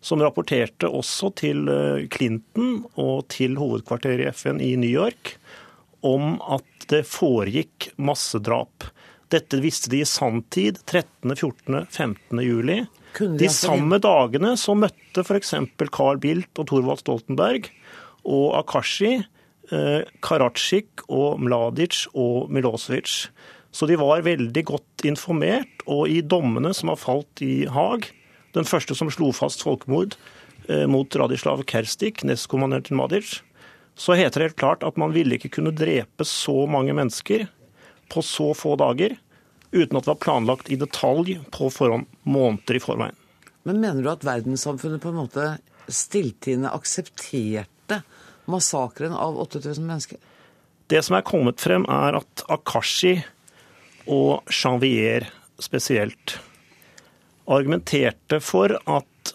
som 0.04 0.22
rapporterte 0.22 0.90
også 0.92 1.32
til 1.40 1.68
eh, 1.72 2.06
Clinton 2.14 2.84
og 3.00 3.28
til 3.34 3.58
hovedkvarteret 3.60 4.28
i 4.28 4.32
FN 4.36 4.62
i 4.64 4.76
New 4.80 4.92
York 4.92 5.36
om 6.06 6.38
at 6.54 6.88
det 6.92 7.04
foregikk 7.10 7.90
massedrap. 7.98 8.86
Dette 9.34 9.60
visste 9.60 9.92
de 9.92 10.02
i 10.04 10.08
sanntid 10.08 10.80
13., 10.86 11.36
14., 11.36 11.86
15. 11.90 12.44
juli. 12.44 12.82
De 13.18 13.50
samme 13.52 14.00
dagene 14.00 14.54
så 14.60 14.76
møtte 14.78 15.24
f.eks. 15.26 15.56
Carl 15.92 16.20
Bildt 16.22 16.62
og 16.62 16.70
Thorvald 16.70 17.02
Stoltenberg 17.02 17.68
og 18.28 18.54
Akashi 18.60 19.18
eh, 19.18 20.08
Karadzic 20.24 21.04
og 21.08 21.42
Mladic 21.42 22.06
og 22.14 22.52
Milosevic. 22.54 23.28
Så 23.72 23.90
de 23.90 23.98
var 24.00 24.24
veldig 24.26 24.64
godt 24.66 25.06
informert, 25.08 25.84
og 25.86 26.08
i 26.10 26.22
dommene 26.22 26.74
som 26.74 26.94
har 26.94 27.02
falt 27.02 27.44
i 27.46 27.68
Haag, 27.70 28.08
den 28.56 28.68
første 28.68 28.96
som 28.98 29.12
slo 29.14 29.34
fast 29.36 29.66
folkemord 29.66 30.16
eh, 30.70 30.86
mot 30.90 31.20
Radislav 31.20 31.66
Kerstik, 31.70 32.24
nestkommandør 32.26 32.88
til 32.88 33.00
Madic, 33.02 33.36
så 33.98 34.16
heter 34.18 34.40
det 34.40 34.50
helt 34.52 34.62
klart 34.62 34.86
at 34.86 34.98
man 35.02 35.14
ville 35.16 35.36
ikke 35.38 35.56
kunne 35.58 35.74
drepe 35.76 36.26
så 36.26 36.66
mange 36.70 36.94
mennesker 36.94 37.48
på 38.10 38.24
så 38.26 38.52
få 38.58 38.76
dager 38.80 39.18
uten 39.72 39.98
at 39.98 40.06
det 40.06 40.12
var 40.14 40.22
planlagt 40.24 40.70
i 40.72 40.78
detalj 40.80 41.38
på 41.52 41.70
forhånd, 41.74 42.08
måneder 42.24 42.80
i 42.80 42.84
forveien. 42.84 43.18
Men 43.68 43.82
mener 43.84 44.04
du 44.04 44.12
at 44.12 44.24
verdenssamfunnet 44.24 45.04
på 45.04 45.12
en 45.12 45.20
måte 45.20 45.48
stilltiende 45.92 46.72
aksepterte 46.72 48.02
massakren 48.48 49.16
av 49.16 49.40
8000 49.44 49.84
mennesker? 49.84 50.22
Det 50.88 51.02
som 51.04 51.18
er 51.18 51.26
kommet 51.28 51.60
frem, 51.60 51.84
er 51.92 52.22
at 52.22 52.44
Akashi 52.48 53.18
og 54.08 54.48
Janvier 54.48 55.28
spesielt 55.60 56.38
argumenterte 57.48 58.40
for 58.44 58.72
at 58.88 59.34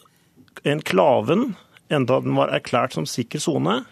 enklaven, 0.69 1.53
enda 1.93 2.21
den 2.25 2.37
var 2.39 2.53
erklært 2.57 2.97
som 2.97 3.09
sikker 3.09 3.43
sone, 3.43 3.83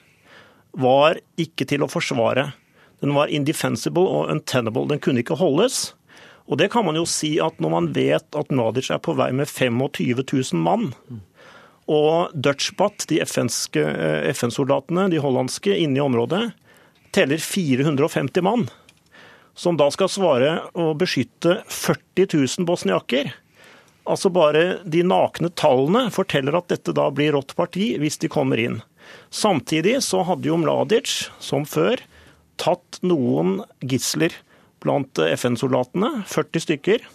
var 0.73 1.19
ikke 1.41 1.67
til 1.69 1.85
å 1.85 1.91
forsvare. 1.91 2.51
Den 3.01 3.15
var 3.17 3.33
indefensible 3.33 4.05
og 4.05 4.31
untenable. 4.33 4.87
Den 4.91 5.01
kunne 5.03 5.25
ikke 5.25 5.39
holdes. 5.41 5.95
Og 6.51 6.59
det 6.59 6.71
kan 6.73 6.85
man 6.87 6.99
jo 6.99 7.07
si 7.09 7.37
at 7.43 7.61
når 7.63 7.73
man 7.73 7.91
vet 7.97 8.37
at 8.37 8.51
Mladic 8.51 8.91
er 8.91 9.01
på 9.03 9.15
vei 9.19 9.31
med 9.37 9.49
25 9.49 10.25
000 10.27 10.63
mann, 10.63 10.91
og 11.91 12.35
Dutchbat, 12.35 13.07
de 13.11 13.19
FN-soldatene, 13.25 15.09
de 15.11 15.23
hollandske, 15.23 15.75
inne 15.75 15.99
i 15.99 16.03
området, 16.05 16.53
teller 17.15 17.43
450 17.43 18.45
mann, 18.47 18.69
som 19.59 19.79
da 19.79 19.89
skal 19.91 20.11
svare 20.11 20.53
og 20.79 21.01
beskytte 21.01 21.61
40 21.67 22.29
000 22.31 22.69
bosniaker. 22.69 23.33
Altså 24.11 24.31
bare 24.33 24.81
de 24.87 25.03
nakne 25.07 25.51
tallene 25.59 26.07
forteller 26.15 26.57
at 26.59 26.71
dette 26.71 26.95
da 26.97 27.09
blir 27.15 27.35
rått 27.35 27.57
parti 27.59 27.93
hvis 28.01 28.19
de 28.23 28.31
kommer 28.31 28.63
inn. 28.63 28.79
Samtidig 29.35 29.99
så 30.07 30.23
hadde 30.27 30.47
jo 30.51 30.59
Mladic, 30.63 31.29
som 31.43 31.67
før, 31.67 31.99
tatt 32.61 33.01
noen 33.07 33.61
gisler 33.81 34.35
blant 34.81 35.21
FN-soldatene, 35.25 36.25
40 36.29 36.67
stykker. 36.67 37.07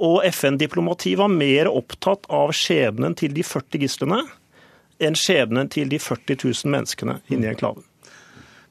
Og 0.00 0.24
FN-diplomati 0.30 1.14
var 1.20 1.30
mer 1.32 1.68
opptatt 1.70 2.26
av 2.32 2.54
skjebnen 2.56 3.14
til 3.18 3.34
de 3.36 3.44
40 3.46 3.84
gislene 3.84 4.22
enn 5.00 5.16
skjebnen 5.16 5.70
til 5.72 5.88
de 5.92 5.98
40 6.00 6.36
000 6.44 6.72
menneskene 6.72 7.20
inni 7.32 7.48
enklaven. 7.50 7.84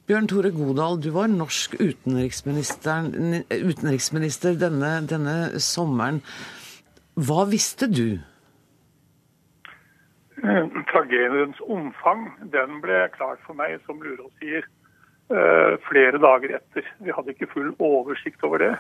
Bjørn 0.10 0.28
Tore 0.30 0.50
Godal, 0.50 0.98
du 0.98 1.12
var 1.14 1.30
norsk 1.30 1.76
utenriksminister 1.78 4.58
denne, 4.58 4.92
denne 5.06 5.60
sommeren. 5.62 6.22
Hva 7.14 7.46
visste 7.50 7.86
du? 7.92 8.20
Eh, 10.40 10.66
tragediens 10.90 11.60
omfang 11.68 12.32
den 12.54 12.82
ble 12.82 13.10
klart 13.14 13.40
for 13.46 13.54
meg, 13.60 13.78
som 13.86 14.02
Lurås 14.02 14.34
sier, 14.42 14.64
flere 15.86 16.18
dager 16.18 16.56
etter. 16.58 16.88
Vi 17.06 17.14
hadde 17.14 17.36
ikke 17.36 17.52
full 17.52 17.68
oversikt 17.78 18.42
over 18.48 18.64
det. 18.64 18.72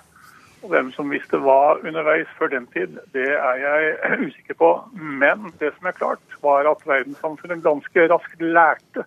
Og 0.64 0.74
Hvem 0.74 0.90
som 0.92 1.12
visste 1.14 1.40
hva 1.40 1.78
underveis 1.78 2.32
før 2.40 2.52
den 2.52 2.66
tid, 2.74 2.98
det 3.14 3.28
er 3.32 3.62
jeg 3.62 3.94
usikker 4.28 4.58
på. 4.60 4.72
Men 4.94 5.54
det 5.62 5.72
som 5.78 5.88
er 5.88 5.96
klart, 6.00 6.26
var 6.44 6.68
at 6.68 6.84
verdenssamfunnet 6.88 7.64
ganske 7.64 8.08
raskt 8.12 8.44
lærte 8.44 9.06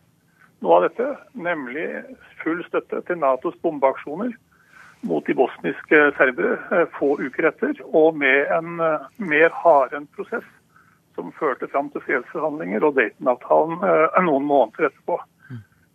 noe 0.62 0.78
av 0.78 0.86
dette. 0.86 1.10
Nemlig 1.34 1.86
full 2.42 2.62
støtte 2.68 3.02
til 3.08 3.20
Natos 3.20 3.58
bombeaksjoner 3.62 4.32
mot 5.02 5.26
de 5.26 5.34
bosniske 5.34 6.00
serbere 6.16 6.56
eh, 6.70 6.88
få 6.96 7.16
uker 7.20 7.50
etter. 7.50 7.76
Og 7.90 8.16
med 8.16 8.48
en 8.54 8.80
eh, 8.80 9.06
mer 9.18 9.52
hardhendt 9.64 10.12
prosess 10.16 10.46
som 11.16 11.34
førte 11.36 11.68
fram 11.68 11.90
til 11.92 12.04
fredsforhandlinger 12.06 12.86
og 12.86 12.96
Dayton-avtalen 12.96 13.82
eh, 13.84 14.20
noen 14.24 14.48
måneder 14.48 14.88
etterpå. 14.88 15.18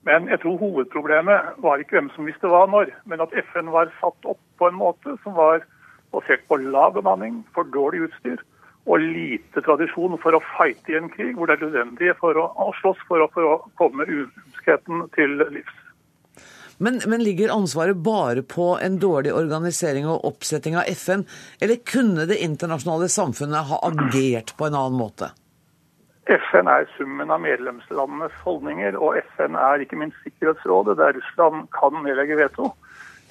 Men 0.08 0.30
jeg 0.32 0.40
tror 0.40 0.60
hovedproblemet 0.62 1.58
var 1.64 1.82
ikke 1.84 1.98
hvem 1.98 2.12
som 2.16 2.28
visste 2.30 2.48
hva 2.48 2.64
når, 2.72 2.94
men 3.12 3.24
at 3.24 3.34
FN 3.50 3.74
var 3.74 3.92
satt 4.00 4.30
opp 4.30 4.40
på 4.60 4.70
en 4.70 4.78
måte 4.80 5.18
som 5.24 5.36
var 5.36 5.66
basert 6.16 6.46
på 6.48 6.62
lav 6.64 6.94
bemanning, 6.96 7.42
for 7.56 7.68
dårlig 7.74 8.06
utstyr 8.08 8.40
og 8.88 9.04
lite 9.04 9.60
tradisjon 9.66 10.16
for 10.24 10.38
å 10.38 10.44
fighte 10.54 10.94
i 10.94 11.00
en 11.00 11.10
krig 11.12 11.34
hvor 11.36 11.50
det 11.50 11.58
er 11.58 11.66
nødvendig 11.66 12.14
for 12.22 12.40
å, 12.40 12.46
å 12.56 12.72
slåss 12.80 13.02
for 13.10 13.26
å, 13.26 13.28
for 13.34 13.50
å 13.50 13.58
komme 13.80 14.08
umenneskeligheten 14.08 15.04
til 15.18 15.36
livs. 15.52 15.84
Men, 16.78 17.02
men, 17.10 17.24
ligger 17.26 17.52
ansvaret 17.52 17.98
bare 18.06 18.44
på 18.46 18.76
en 18.80 19.00
dårlig 19.02 19.34
organisering 19.34 20.06
og 20.08 20.24
oppsetting 20.30 20.78
av 20.78 20.88
FN, 20.94 21.26
eller 21.60 21.82
kunne 21.82 22.28
det 22.30 22.38
internasjonale 22.46 23.10
samfunnet 23.10 23.72
ha 23.72 23.82
agert 23.90 24.54
på 24.56 24.70
en 24.70 24.78
annen 24.78 25.00
måte? 25.00 25.32
FN 26.28 26.68
er 26.68 26.88
summen 26.98 27.32
av 27.32 27.40
medlemslandenes 27.44 28.36
holdninger, 28.44 28.98
og 29.00 29.16
FN 29.36 29.56
er 29.56 29.84
ikke 29.84 30.00
minst 30.00 30.20
Sikkerhetsrådet, 30.26 30.98
der 31.00 31.16
Russland 31.16 31.70
kan 31.76 31.96
nedlegge 32.04 32.36
veto. 32.40 32.74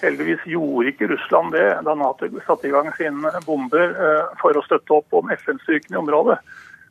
Heldigvis 0.01 0.45
gjorde 0.49 0.93
ikke 0.93 1.09
Russland 1.13 1.53
det 1.57 1.67
da 1.85 1.95
Nato 1.97 2.29
satte 2.47 2.69
i 2.69 2.73
gang 2.73 2.89
sine 2.97 3.33
bomber 3.47 3.93
eh, 3.93 4.33
for 4.41 4.57
å 4.57 4.65
støtte 4.65 4.99
opp 4.99 5.17
om 5.17 5.31
FN-styrkene 5.33 5.97
i 5.97 6.01
området. 6.01 6.39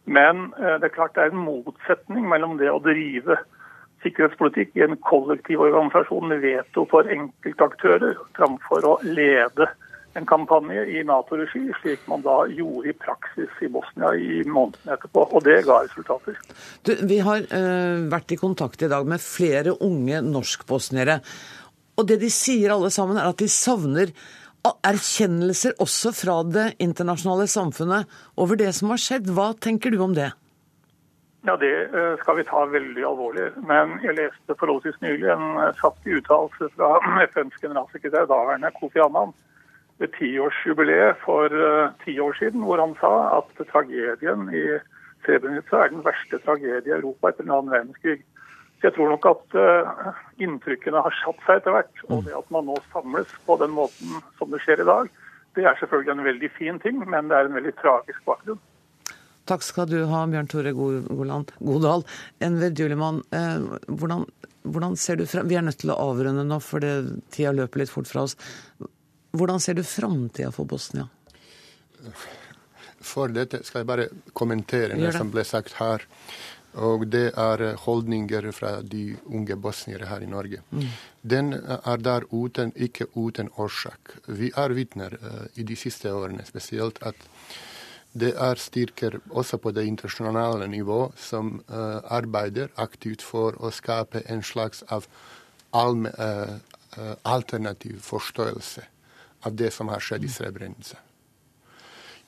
Men 0.05 0.47
eh, 0.57 0.77
det 0.81 0.89
er 0.89 0.95
klart 0.95 1.13
det 1.17 1.25
er 1.25 1.33
en 1.33 1.45
motsetning 1.45 2.25
mellom 2.29 2.57
det 2.61 2.71
å 2.73 2.81
drive 2.81 3.37
sikkerhetspolitikk 4.05 4.77
i 4.77 4.85
en 4.85 4.97
kollektiv 5.05 5.63
organisasjon 5.65 6.29
med 6.29 6.43
veto 6.45 6.85
for 6.89 7.09
enkeltaktører, 7.09 8.17
framfor 8.37 8.89
å 8.89 8.95
lede 9.05 9.69
en 10.15 10.25
kampanje 10.25 10.85
i 10.95 11.03
Nato-regi, 11.03 11.65
slik 11.81 12.05
man 12.07 12.23
da 12.23 12.37
gjorde 12.47 12.89
i 12.89 12.95
praksis 12.95 13.59
i 13.65 13.67
Bosnia 13.71 14.13
i 14.15 14.43
månedene 14.47 14.95
etterpå. 14.95 15.25
Og 15.35 15.43
det 15.43 15.57
ga 15.67 15.81
resultater. 15.83 16.37
Du, 16.87 16.93
vi 17.09 17.19
har 17.25 17.43
uh, 17.51 18.05
vært 18.11 18.31
i 18.31 18.39
kontakt 18.39 18.85
i 18.85 18.91
dag 18.91 19.07
med 19.07 19.23
flere 19.23 19.75
unge 19.83 20.23
norskbosniere. 20.23 21.19
Og 21.99 22.07
det 22.07 22.21
de 22.23 22.31
sier 22.31 22.71
alle 22.75 22.91
sammen, 22.95 23.19
er 23.19 23.31
at 23.31 23.43
de 23.43 23.51
savner 23.51 24.15
erkjennelser 24.65 25.75
også 25.83 26.09
fra 26.15 26.39
det 26.47 26.71
internasjonale 26.81 27.45
samfunnet 27.51 28.09
over 28.41 28.57
det 28.59 28.71
som 28.77 28.95
har 28.95 29.01
skjedd. 29.01 29.29
Hva 29.35 29.51
tenker 29.61 29.93
du 29.93 29.99
om 30.01 30.15
det? 30.15 30.31
Ja, 31.45 31.53
Det 31.61 31.73
eh, 31.93 32.15
skal 32.23 32.39
vi 32.39 32.47
ta 32.47 32.63
veldig 32.65 33.03
alvorlig. 33.05 33.51
Men 33.69 33.99
jeg 34.01 34.17
leste 34.17 34.55
forholdsvis 34.57 34.97
nylig 35.03 35.29
en 35.29 35.59
satt 35.59 35.81
saftig 35.83 36.17
uttalelse 36.21 36.71
fra 36.73 36.95
FNs 37.33 37.59
generalsekretær, 37.61 38.25
daværende 38.31 38.71
Kofi 38.79 39.03
Annan, 39.03 39.35
ved 40.01 40.11
tiårsjubileet 40.17 41.21
for 41.23 41.51
uh, 41.53 41.93
ti 42.03 42.17
år 42.19 42.35
siden, 42.39 42.63
hvor 42.67 42.81
han 42.81 42.95
sa 42.99 43.13
at 43.39 43.65
tragedien 43.71 44.49
i 44.51 44.65
Srebrenica 45.25 45.85
er 45.85 45.93
den 45.93 46.05
verste 46.05 46.39
tragedien 46.43 46.89
i 46.89 46.97
Europa 46.99 47.31
etter 47.31 47.47
en 47.47 47.55
annen 47.55 47.73
verdenskrig. 47.73 48.19
Så 48.75 48.89
jeg 48.89 48.97
tror 48.97 49.13
nok 49.13 49.27
at 49.31 49.57
uh, 49.57 50.21
inntrykkene 50.43 51.03
har 51.05 51.19
satt 51.23 51.39
seg 51.47 51.61
etter 51.61 51.77
hvert. 51.77 52.05
Og 52.09 52.25
det 52.27 52.35
at 52.37 52.51
man 52.53 52.67
nå 52.67 52.75
samles 52.91 53.31
på 53.47 53.57
den 53.61 53.73
måten 53.77 54.19
som 54.39 54.51
det 54.51 54.61
skjer 54.65 54.83
i 54.83 54.89
dag, 54.91 55.11
det 55.55 55.63
er 55.63 55.77
selvfølgelig 55.79 56.17
en 56.17 56.25
veldig 56.27 56.49
fin 56.57 56.79
ting, 56.83 56.99
men 57.07 57.31
det 57.31 57.37
er 57.37 57.47
en 57.47 57.55
veldig 57.55 57.75
tragisk 57.79 58.25
bakgrunn. 58.27 58.59
Takk 59.45 59.61
skal 59.61 59.87
du 59.89 59.99
ha, 60.09 60.23
Bjørn 60.27 60.49
Tore 60.49 60.73
Godal. 60.73 62.03
Enver 62.43 62.73
Julemann, 62.73 63.21
eh, 63.31 63.61
hvordan, 63.87 64.25
hvordan, 64.65 64.95
ser 64.97 65.19
du 65.19 65.27
frem 65.29 65.47
Vi 65.47 65.55
er 65.55 65.61
nødt 65.61 65.77
til 65.83 65.93
å 65.93 65.99
avrunde 66.01 66.43
nå, 66.47 66.57
for 66.65 66.81
det, 66.81 67.21
tida 67.31 67.53
løper 67.53 67.83
litt 67.83 67.93
fort 67.93 68.09
fra 68.09 68.25
oss. 68.25 68.33
Hvordan 69.35 69.59
ser 69.59 69.77
du 69.77 69.83
framtida 69.83 70.51
for 70.55 70.67
Bosnia? 70.69 71.07
For 73.05 73.31
dette 73.31 73.61
skal 73.65 73.83
jeg 73.83 73.89
bare 73.89 74.09
kommentere 74.33 74.97
det, 74.97 75.13
som 75.15 75.31
ble 75.33 75.45
sagt 75.47 75.77
her. 75.79 76.05
Og 76.75 77.05
det 77.07 77.29
er 77.39 77.61
holdninger 77.85 78.49
fra 78.51 78.81
de 78.83 79.13
unge 79.31 79.55
bosniere 79.55 80.09
her 80.09 80.25
i 80.25 80.27
Norge. 80.27 80.59
Mm. 80.71 80.89
Den 81.23 81.53
er 81.55 82.01
der 82.03 82.25
uten, 82.31 82.73
ikke 82.75 83.07
uten 83.15 83.49
årsak. 83.55 84.17
Vi 84.27 84.51
er 84.55 84.75
vitner 84.75 85.15
uh, 85.21 85.45
i 85.55 85.63
de 85.63 85.77
siste 85.79 86.11
årene 86.11 86.43
spesielt 86.45 86.99
at 87.01 87.15
det 88.15 88.33
er 88.39 88.59
styrker 88.59 89.19
også 89.29 89.59
på 89.59 89.71
det 89.75 89.85
internasjonale 89.87 90.67
nivå 90.71 90.99
som 91.19 91.61
uh, 91.69 92.01
arbeider 92.11 92.71
aktivt 92.75 93.23
for 93.23 93.55
å 93.59 93.71
skape 93.71 94.23
en 94.27 94.43
slags 94.43 94.83
av 94.91 95.07
allme, 95.71 96.11
uh, 96.19 97.15
alternativ 97.23 98.03
forståelse 98.03 98.83
av 99.45 99.55
det 99.55 99.71
som 99.73 99.91
har 99.93 100.03
skjedd 100.03 100.25
i 100.25 100.31
Srebrenica. 100.31 100.99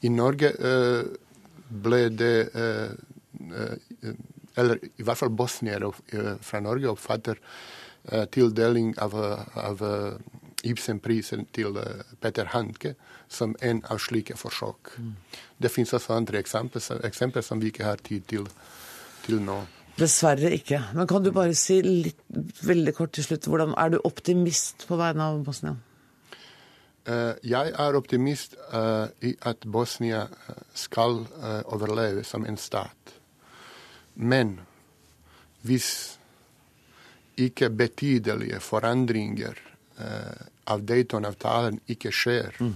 I 0.06 0.12
Norge 0.14 0.52
uh, 0.62 1.04
ble 1.68 2.02
det 2.14 2.36
uh, 2.54 2.94
uh, 3.52 4.12
Eller 4.58 4.82
i 4.86 5.06
hvert 5.06 5.20
fall 5.20 5.34
bosniere 5.38 5.92
fra 6.42 6.60
Norge 6.66 6.90
oppfatter 6.90 7.38
tildeling 8.34 8.96
av, 9.04 9.14
av 9.54 9.84
Ibsen-prisen 10.66 11.44
til 11.54 11.78
Peter 12.24 12.50
Hanke 12.56 12.96
som 13.30 13.56
en 13.62 13.84
av 13.92 14.00
slike 14.02 14.34
forsøk. 14.40 14.96
Mm. 14.98 15.12
Det 15.62 15.70
finnes 15.70 15.94
også 15.94 16.16
andre 16.16 16.42
eksempler, 16.42 16.82
eksempler, 17.06 17.46
som 17.46 17.62
vi 17.62 17.70
ikke 17.70 17.86
har 17.86 18.02
tid 18.02 18.26
til, 18.32 18.48
til 19.28 19.44
nå. 19.46 19.60
Dessverre 19.98 20.52
ikke. 20.54 20.80
Men 20.94 21.10
kan 21.10 21.26
du 21.26 21.32
bare 21.34 21.56
si 21.58 21.80
litt, 21.82 22.20
veldig 22.62 22.94
kort 22.98 23.16
til 23.18 23.26
slutt, 23.26 23.48
hvordan 23.50 23.74
er 23.78 23.94
du 23.94 24.02
optimist 24.06 24.86
på 24.90 25.00
vegne 25.00 25.26
av 25.26 25.42
Bosnia? 25.46 25.74
Eh, 27.08 27.38
jeg 27.48 27.72
er 27.72 27.96
optimist 27.96 28.58
uh, 28.74 29.08
i 29.24 29.32
at 29.48 29.64
Bosnia 29.64 30.26
eh, 30.28 30.64
skal 30.76 31.22
overleve 31.72 32.26
som 32.28 32.44
en 32.46 32.58
stat. 32.60 33.14
Men 34.16 34.58
hvis 35.64 36.18
ikke 37.38 37.70
betydelige 37.70 38.60
forandringer 38.60 39.60
av 40.68 40.82
Dayton-avtalen 40.90 41.80
ikke 41.90 42.12
skjer, 42.14 42.58
mm. 42.60 42.74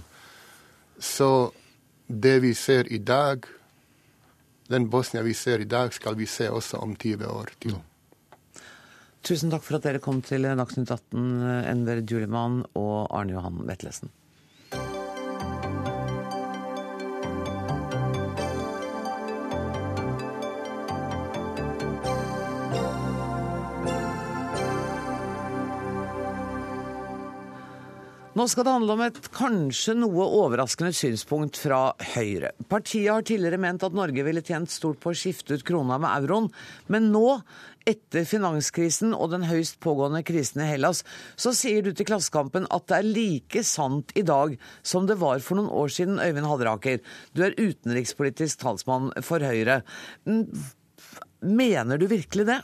så 0.98 1.50
det 2.06 2.36
vi 2.42 2.52
ser 2.54 2.90
i 2.94 2.98
dag, 2.98 3.46
den 4.70 4.88
Bosnia 4.90 5.22
vi 5.26 5.34
ser 5.34 5.62
i 5.62 5.68
dag, 5.70 5.92
skal 5.94 6.18
vi 6.18 6.26
se 6.30 6.48
også 6.50 6.78
om 6.82 6.94
20 6.96 7.26
år 7.26 7.52
til. 7.62 7.74
Mm. 7.74 8.62
Tusen 9.22 9.50
takk 9.50 9.66
for 9.66 9.78
at 9.78 9.86
dere 9.86 10.02
kom 10.02 10.22
til 10.26 10.46
Dagsnytt 10.46 10.90
18, 10.90 11.28
Enver 11.74 12.02
Juliman 12.06 12.62
og 12.78 13.10
Arne 13.10 13.36
Johan 13.36 13.62
Vetlesen. 13.66 14.14
Nå 28.32 28.46
skal 28.48 28.64
det 28.64 28.72
handle 28.72 28.94
om 28.94 29.00
et 29.04 29.18
kanskje 29.36 29.92
noe 29.92 30.24
overraskende 30.24 30.94
synspunkt 30.96 31.58
fra 31.60 31.90
Høyre. 32.14 32.54
Partiet 32.64 33.10
har 33.12 33.26
tidligere 33.28 33.58
ment 33.60 33.84
at 33.84 33.92
Norge 33.92 34.24
ville 34.24 34.40
tjent 34.40 34.72
stort 34.72 35.02
på 35.02 35.12
å 35.12 35.18
skifte 35.20 35.58
ut 35.58 35.64
krona 35.68 35.98
med 36.00 36.08
euroen, 36.14 36.48
men 36.88 37.10
nå, 37.12 37.26
etter 37.84 38.24
finanskrisen 38.24 39.12
og 39.12 39.34
den 39.34 39.44
høyst 39.50 39.76
pågående 39.84 40.24
krisen 40.24 40.64
i 40.64 40.70
Hellas, 40.70 41.02
så 41.36 41.52
sier 41.52 41.84
du 41.84 41.92
til 41.92 42.08
Klassekampen 42.08 42.70
at 42.72 42.88
det 42.88 43.02
er 43.02 43.10
like 43.10 43.66
sant 43.68 44.16
i 44.16 44.24
dag 44.24 44.56
som 44.80 45.04
det 45.10 45.20
var 45.20 45.44
for 45.44 45.60
noen 45.60 45.68
år 45.68 45.92
siden, 45.92 46.16
Øyvind 46.16 46.48
Halleraker. 46.48 47.02
Du 47.36 47.44
er 47.44 47.58
utenrikspolitisk 47.60 48.64
talsmann 48.64 49.12
for 49.20 49.44
Høyre. 49.44 49.82
Mener 51.44 52.00
du 52.00 52.08
virkelig 52.08 52.48
det? 52.48 52.62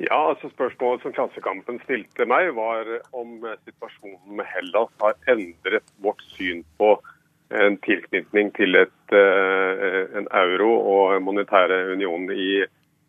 Ja, 0.00 0.16
altså 0.30 0.48
Spørsmålet 0.48 1.02
som 1.04 1.12
Klassekampen 1.12 1.80
stilte 1.84 2.24
meg, 2.24 2.54
var 2.56 2.88
om 3.12 3.42
situasjonen 3.66 4.38
med 4.38 4.48
Hellas 4.48 4.92
har 5.02 5.18
endret 5.28 5.92
vårt 6.00 6.22
syn 6.32 6.62
på 6.80 6.94
en 7.52 7.76
tilknytning 7.84 8.52
til 8.56 8.78
et, 8.80 9.12
eh, 9.12 10.16
en 10.16 10.28
euro 10.40 10.70
og 10.94 11.20
monetære 11.26 11.92
union 11.92 12.30
i, 12.32 12.64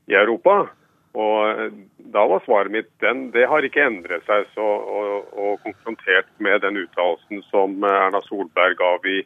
i, 0.09 0.13
Europa. 0.13 0.65
Og 1.13 1.71
Da 2.11 2.25
var 2.27 2.43
svaret 2.43 2.71
mitt 2.71 2.89
den, 2.99 3.31
det 3.31 3.47
har 3.47 3.63
ikke 3.63 3.85
endret 3.85 4.25
seg. 4.27 4.45
så 4.55 4.63
og, 4.63 5.31
og 5.31 5.59
konfrontert 5.63 6.27
med 6.39 6.59
den 6.59 6.77
uttalelsen 6.83 7.43
som 7.51 7.83
Erna 7.83 8.19
Solberg 8.27 8.75
gav 8.75 9.05
i 9.05 9.21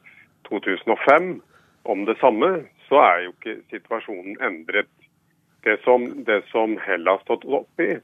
2005 0.50 1.42
om 1.86 2.06
det 2.06 2.18
samme, 2.20 2.66
så 2.90 3.02
er 3.02 3.24
jo 3.24 3.34
ikke 3.34 3.58
situasjonen 3.74 4.38
endret 4.42 4.90
det 5.66 5.80
som, 5.84 6.08
det 6.26 6.44
som 6.52 6.78
Hellas 6.82 7.24
stått 7.26 7.46
opp 7.46 7.82
i, 7.82 7.96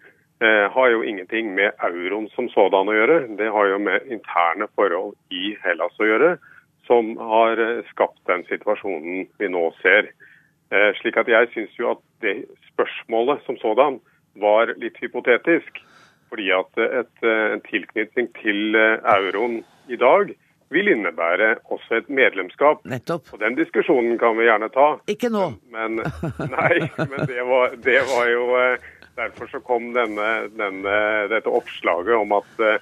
eh, 0.43 0.65
har 0.73 0.89
jo 0.89 1.03
ingenting 1.03 1.53
med 1.55 1.77
euroen 1.85 2.27
som 2.35 2.49
sådan 2.49 2.89
å 2.89 2.95
gjøre. 2.95 3.19
Det 3.37 3.51
har 3.53 3.69
jo 3.69 3.77
med 3.79 4.09
interne 4.09 4.67
forhold 4.75 5.13
i 5.29 5.55
Hellas 5.63 5.99
å 6.01 6.09
gjøre, 6.09 6.31
som 6.89 7.13
har 7.17 7.61
eh, 7.61 7.83
skapt 7.93 8.19
den 8.29 8.45
situasjonen 8.49 9.27
vi 9.39 9.51
nå 9.53 9.69
ser. 9.81 10.09
Eh, 10.73 10.89
slik 11.01 11.19
at 11.21 11.29
jeg 11.29 11.51
syns 11.53 11.77
jo 11.77 11.93
at 11.93 12.03
det 12.25 12.35
spørsmålet 12.71 13.45
som 13.45 13.59
sådan 13.61 14.01
var 14.41 14.73
litt 14.81 14.97
hypotetisk. 15.03 15.81
Fordi 16.31 16.47
at 16.55 16.79
et, 16.79 17.25
en 17.27 17.61
tilknytning 17.67 18.29
til 18.39 18.77
eh, 18.79 19.03
euroen 19.17 19.61
i 19.91 19.99
dag 19.99 20.31
vil 20.71 20.91
innebære 20.93 21.55
også 21.73 21.99
et 21.99 22.09
medlemskap. 22.09 22.85
Nettopp. 22.87 23.33
Og 23.35 23.43
Den 23.43 23.57
diskusjonen 23.59 24.17
kan 24.21 24.37
vi 24.39 24.47
gjerne 24.47 24.71
ta. 24.73 24.87
Ikke 25.11 25.31
nå. 25.33 25.51
Men, 25.73 25.99
nei, 26.55 26.87
men 26.97 27.27
det 27.29 27.45
var, 27.47 27.77
det 27.83 27.99
var, 28.13 28.25
jo 28.31 28.47
eh, 28.61 28.89
Derfor 29.19 29.49
så 29.51 29.59
kom 29.59 29.91
denne, 29.91 30.27
denne, 30.55 30.97
dette 31.29 31.51
oppslaget 31.51 32.15
om 32.15 32.31
at 32.37 32.61
uh, 32.63 32.77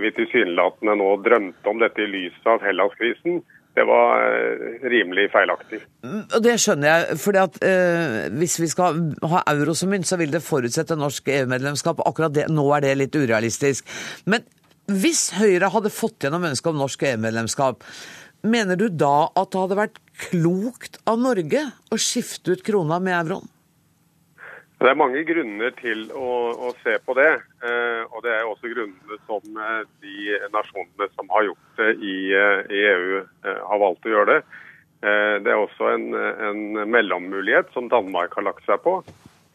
vi 0.00 0.08
tilsynelatende 0.16 0.94
nå 0.96 1.08
drømte 1.20 1.68
om 1.68 1.82
dette 1.82 2.00
i 2.00 2.08
lyset 2.08 2.48
av 2.48 2.64
Hellas-krisen. 2.64 3.42
Det 3.76 3.84
var 3.86 4.24
uh, 4.24 4.62
rimelig 4.88 5.28
feilaktig. 5.34 5.82
Mm, 6.00 6.22
og 6.24 6.40
Det 6.46 6.56
skjønner 6.64 6.88
jeg. 6.88 7.18
fordi 7.20 7.42
at 7.42 7.60
eh, 7.68 8.16
Hvis 8.40 8.56
vi 8.62 8.70
skal 8.72 9.04
ha 9.34 9.44
euro 9.52 9.76
som 9.76 9.92
mynt, 9.92 10.08
så 10.08 10.16
vil 10.16 10.32
det 10.32 10.40
forutsette 10.42 10.96
norsk 10.96 11.28
EU-medlemskap. 11.28 12.00
Akkurat 12.08 12.34
det, 12.34 12.48
nå 12.48 12.64
er 12.78 12.88
det 12.88 12.96
litt 13.02 13.20
urealistisk. 13.20 13.84
Men 14.24 14.48
hvis 14.90 15.30
Høyre 15.38 15.70
hadde 15.70 15.92
fått 15.94 16.24
gjennom 16.24 16.48
ønsket 16.48 16.72
om 16.72 16.80
norsk 16.82 17.04
EU-medlemskap, 17.06 17.84
mener 18.42 18.78
du 18.80 18.88
da 18.88 19.30
at 19.38 19.52
det 19.52 19.62
hadde 19.62 19.78
vært 19.78 20.00
klokt 20.30 20.98
av 21.08 21.20
Norge 21.20 21.64
å 21.92 21.98
skifte 22.00 22.56
ut 22.56 22.64
krona 22.66 22.98
med 23.02 23.16
euroen? 23.20 23.48
Det 24.80 24.88
er 24.88 24.96
mange 24.96 25.20
grunner 25.28 25.74
til 25.76 26.06
å, 26.16 26.28
å 26.56 26.70
se 26.80 26.94
på 27.04 27.12
det. 27.18 27.34
Eh, 27.60 28.00
og 28.08 28.22
det 28.24 28.32
er 28.32 28.48
også 28.48 28.70
grunnene 28.72 29.18
som 29.28 29.60
eh, 29.60 29.82
de 30.00 30.38
nasjonene 30.54 31.10
som 31.12 31.28
har 31.36 31.50
gjort 31.50 31.82
det 31.82 31.90
i, 32.00 32.14
eh, 32.32 32.62
i 32.72 32.80
EU, 32.88 33.18
eh, 33.20 33.60
har 33.68 33.82
valgt 33.82 34.08
å 34.08 34.14
gjøre 34.14 34.30
det. 34.32 34.38
Eh, 35.04 35.34
det 35.44 35.52
er 35.52 35.60
også 35.60 35.90
en, 35.92 36.06
en 36.16 36.62
mellommulighet 36.96 37.68
som 37.76 37.92
Danmark 37.92 38.32
har 38.38 38.48
lagt 38.48 38.64
seg 38.64 38.80
på 38.86 39.02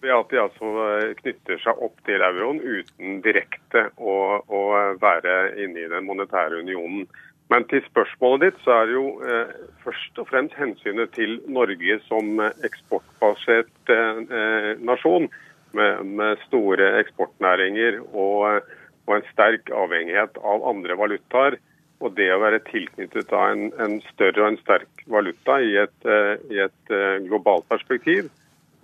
ved 0.04 0.14
at 0.16 0.32
de 0.32 0.42
altså 0.42 0.72
eh, 0.88 1.14
knytter 1.22 1.62
seg 1.64 1.86
opp 1.86 2.02
til 2.08 2.24
euroen 2.26 2.60
uten 2.62 3.22
direkte 3.26 3.88
å, 3.98 4.42
å 4.44 4.62
være 5.02 5.56
inne 5.62 5.86
i 5.86 5.92
den 5.92 6.08
monetære 6.08 6.62
unionen. 6.66 7.08
Men 7.54 7.66
til 7.70 7.84
spørsmålet 7.86 8.48
ditt, 8.48 8.62
så 8.66 8.80
er 8.80 8.88
det 8.90 8.96
jo 8.96 9.08
eh, 9.22 9.52
først 9.84 10.22
og 10.22 10.30
fremst 10.32 10.56
hensynet 10.58 11.14
til 11.18 11.38
Norge 11.46 12.00
som 12.08 12.40
eksportbasert 12.42 13.94
eh, 13.94 14.72
nasjon, 14.82 15.30
med, 15.76 16.04
med, 16.06 16.42
store 16.48 16.88
eksportnæringer 17.02 18.00
og, 18.14 18.62
og, 19.06 19.14
en 19.18 19.26
sterk 19.34 19.70
avhengighet 19.76 20.40
av 20.40 20.64
andre 20.70 20.98
valutaer. 21.00 21.60
Og 22.04 22.16
det 22.18 22.28
å 22.34 22.42
være 22.42 22.64
tilknyttet 22.68 23.32
av 23.34 23.54
en, 23.54 23.70
en 23.82 24.00
større 24.12 24.44
og 24.44 24.50
en 24.52 24.60
sterk 24.62 25.06
valuta 25.12 25.60
i 25.64 25.78
et, 25.80 25.96
eh, 26.08 26.34
i 26.52 26.60
et 26.66 26.94
eh, 26.94 27.22
globalt 27.28 27.68
perspektiv, 27.72 28.28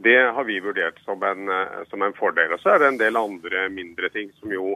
det 0.03 0.21
har 0.35 0.43
vi 0.43 0.59
vurdert 0.59 0.99
som 1.05 1.23
en, 1.23 1.49
eh, 1.49 1.83
som 1.89 2.01
en 2.01 2.13
fordel. 2.13 2.53
Og 2.53 2.59
så 2.59 2.75
er 2.75 2.79
det 2.79 2.87
en 2.87 3.01
del 3.01 3.19
andre 3.19 3.69
mindre 3.69 4.09
ting, 4.09 4.31
som 4.39 4.51
jo 4.53 4.75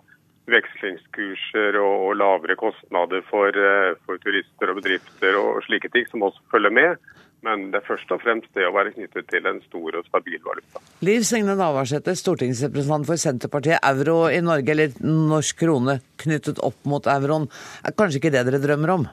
vekslingskurser 0.52 1.78
og, 1.82 1.94
og 2.08 2.18
lavere 2.22 2.58
kostnader 2.60 3.26
for, 3.30 3.50
eh, 3.50 3.98
for, 4.06 4.22
turister 4.22 4.72
og 4.72 4.82
bedrifter 4.82 5.38
og 5.40 5.64
slike 5.66 5.90
ting, 5.94 6.08
som 6.12 6.26
også 6.28 6.44
følger 6.54 6.74
med. 6.74 6.98
Men 7.46 7.68
det 7.70 7.82
er 7.82 7.86
først 7.86 8.10
og 8.14 8.24
fremst 8.24 8.50
det 8.58 8.66
å 8.66 8.74
være 8.74 8.96
knyttet 8.96 9.28
til 9.30 9.46
en 9.46 9.60
stor 9.68 10.00
og 10.00 10.08
stabil 10.08 10.40
valuta. 10.46 10.82
Liv 11.06 11.26
Signe 11.28 11.54
Navarsete, 11.58 12.16
stortingsrepresentant 12.18 13.06
for 13.06 13.22
Senterpartiet. 13.22 13.84
Euro 13.86 14.24
i 14.34 14.40
Norge, 14.42 14.74
eller 14.74 14.96
norsk 15.06 15.60
krone 15.62 16.00
knyttet 16.22 16.62
opp 16.66 16.80
mot 16.90 17.06
euroen, 17.06 17.46
er 17.86 17.94
kanskje 17.94 18.24
ikke 18.24 18.34
det 18.34 18.48
dere 18.48 18.64
drømmer 18.64 18.96
om? 18.96 19.06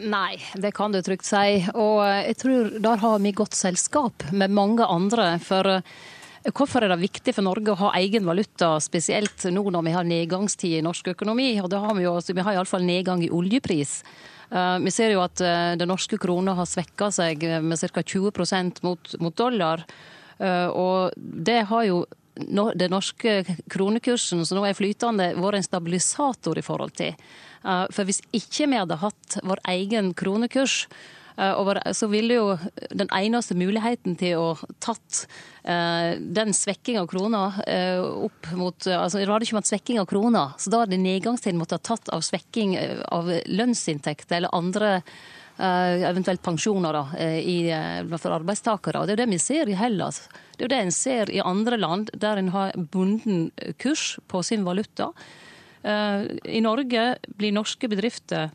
Nei, 0.00 0.38
det 0.54 0.72
kan 0.76 0.92
du 0.92 1.00
trygt 1.04 1.26
si. 1.28 1.60
Og 1.74 2.00
jeg 2.04 2.38
tror 2.40 2.72
der 2.80 3.02
har 3.02 3.20
vi 3.20 3.34
godt 3.36 3.56
selskap 3.58 4.24
med 4.32 4.54
mange 4.54 4.86
andre. 4.86 5.34
For 5.44 5.68
eh, 5.76 6.50
hvorfor 6.50 6.84
er 6.84 6.94
det 6.94 7.02
viktig 7.02 7.34
for 7.36 7.46
Norge 7.46 7.74
å 7.74 7.80
ha 7.82 7.92
egen 8.00 8.28
valuta, 8.28 8.72
spesielt 8.82 9.44
nå 9.52 9.64
når 9.68 9.86
vi 9.86 9.96
har 9.96 10.08
nedgangstid 10.08 10.78
i 10.78 10.84
norsk 10.86 11.12
økonomi? 11.14 11.52
Og 11.62 11.70
det 11.72 11.82
har 11.82 11.96
vi 11.98 12.06
jo 12.06 12.16
vi 12.30 12.46
har 12.46 12.56
iallfall 12.56 12.86
nedgang 12.86 13.24
i 13.24 13.32
oljepris. 13.32 14.00
Uh, 14.50 14.78
vi 14.82 14.90
ser 14.90 15.12
jo 15.12 15.20
at 15.22 15.42
uh, 15.44 15.76
den 15.78 15.92
norske 15.92 16.18
krona 16.18 16.56
har 16.58 16.66
svekka 16.66 17.10
seg 17.14 17.44
med 17.62 17.78
ca. 17.78 18.02
20 18.02 18.80
mot, 18.86 19.14
mot 19.20 19.36
dollar. 19.36 19.84
Og 20.40 21.12
det 21.20 21.58
har 21.68 21.82
jo 21.84 21.98
den 22.48 22.92
norske 22.92 23.40
kronekursen, 23.70 24.44
som 24.46 24.58
nå 24.58 24.66
er 24.68 24.76
flytende, 24.78 25.32
vært 25.38 25.60
en 25.60 25.70
stabilisator 25.70 26.58
i 26.58 26.64
forhold 26.64 26.96
til. 27.00 27.14
Eh, 27.64 27.86
for 27.92 28.08
hvis 28.08 28.22
ikke 28.36 28.68
vi 28.70 28.78
hadde 28.80 29.00
hatt 29.00 29.40
vår 29.46 29.62
egen 29.74 30.12
kronekurs, 30.16 30.86
eh, 31.36 31.80
så 31.96 32.08
ville 32.12 32.38
jo 32.38 32.46
den 32.90 33.10
eneste 33.16 33.56
muligheten 33.58 34.16
til 34.20 34.40
å 34.40 34.48
tatt 34.80 35.24
eh, 35.64 36.16
den 36.20 36.54
svekking 36.56 37.00
av 37.00 37.08
krona 37.10 37.44
opp 38.10 38.52
mot 38.56 38.86
altså 38.86 39.20
Det 39.20 39.28
hadde 39.28 39.48
ikke 39.48 39.60
vært 39.60 39.72
svekking 39.72 40.00
av 40.00 40.08
krona, 40.10 40.46
så 40.58 40.72
da 40.72 40.84
hadde 40.84 41.00
nedgangstiden 41.00 41.60
måttet 41.60 41.80
ha 41.80 41.96
tatt 41.96 42.12
av 42.14 42.24
svekking 42.24 42.76
av 43.08 43.30
lønnsinntekter 43.46 44.40
eller 44.40 44.56
andre 44.56 45.00
eventuelt 45.60 46.42
pensjoner 46.42 46.96
da, 46.96 47.02
i, 47.40 47.56
for 48.16 48.32
arbeidstakere. 48.32 49.04
Det 49.04 49.12
er 49.12 49.18
jo 49.18 49.20
det 49.20 49.32
vi 49.34 49.38
ser 49.42 49.68
i 49.68 49.76
Hellas. 49.76 50.22
Det 50.56 50.64
er 50.64 50.68
jo 50.68 50.72
det 50.72 50.80
en 50.80 50.94
ser 50.94 51.32
i 51.34 51.42
andre 51.44 51.76
land, 51.76 52.10
der 52.16 52.40
en 52.40 52.48
har 52.54 52.72
bunden 52.92 53.50
kurs 53.82 54.14
på 54.28 54.42
sin 54.46 54.64
valuta. 54.64 55.10
Eh, 55.82 56.22
I 56.44 56.60
Norge 56.60 57.14
blir 57.36 57.54
norske 57.56 57.88
bedrifter 57.88 58.50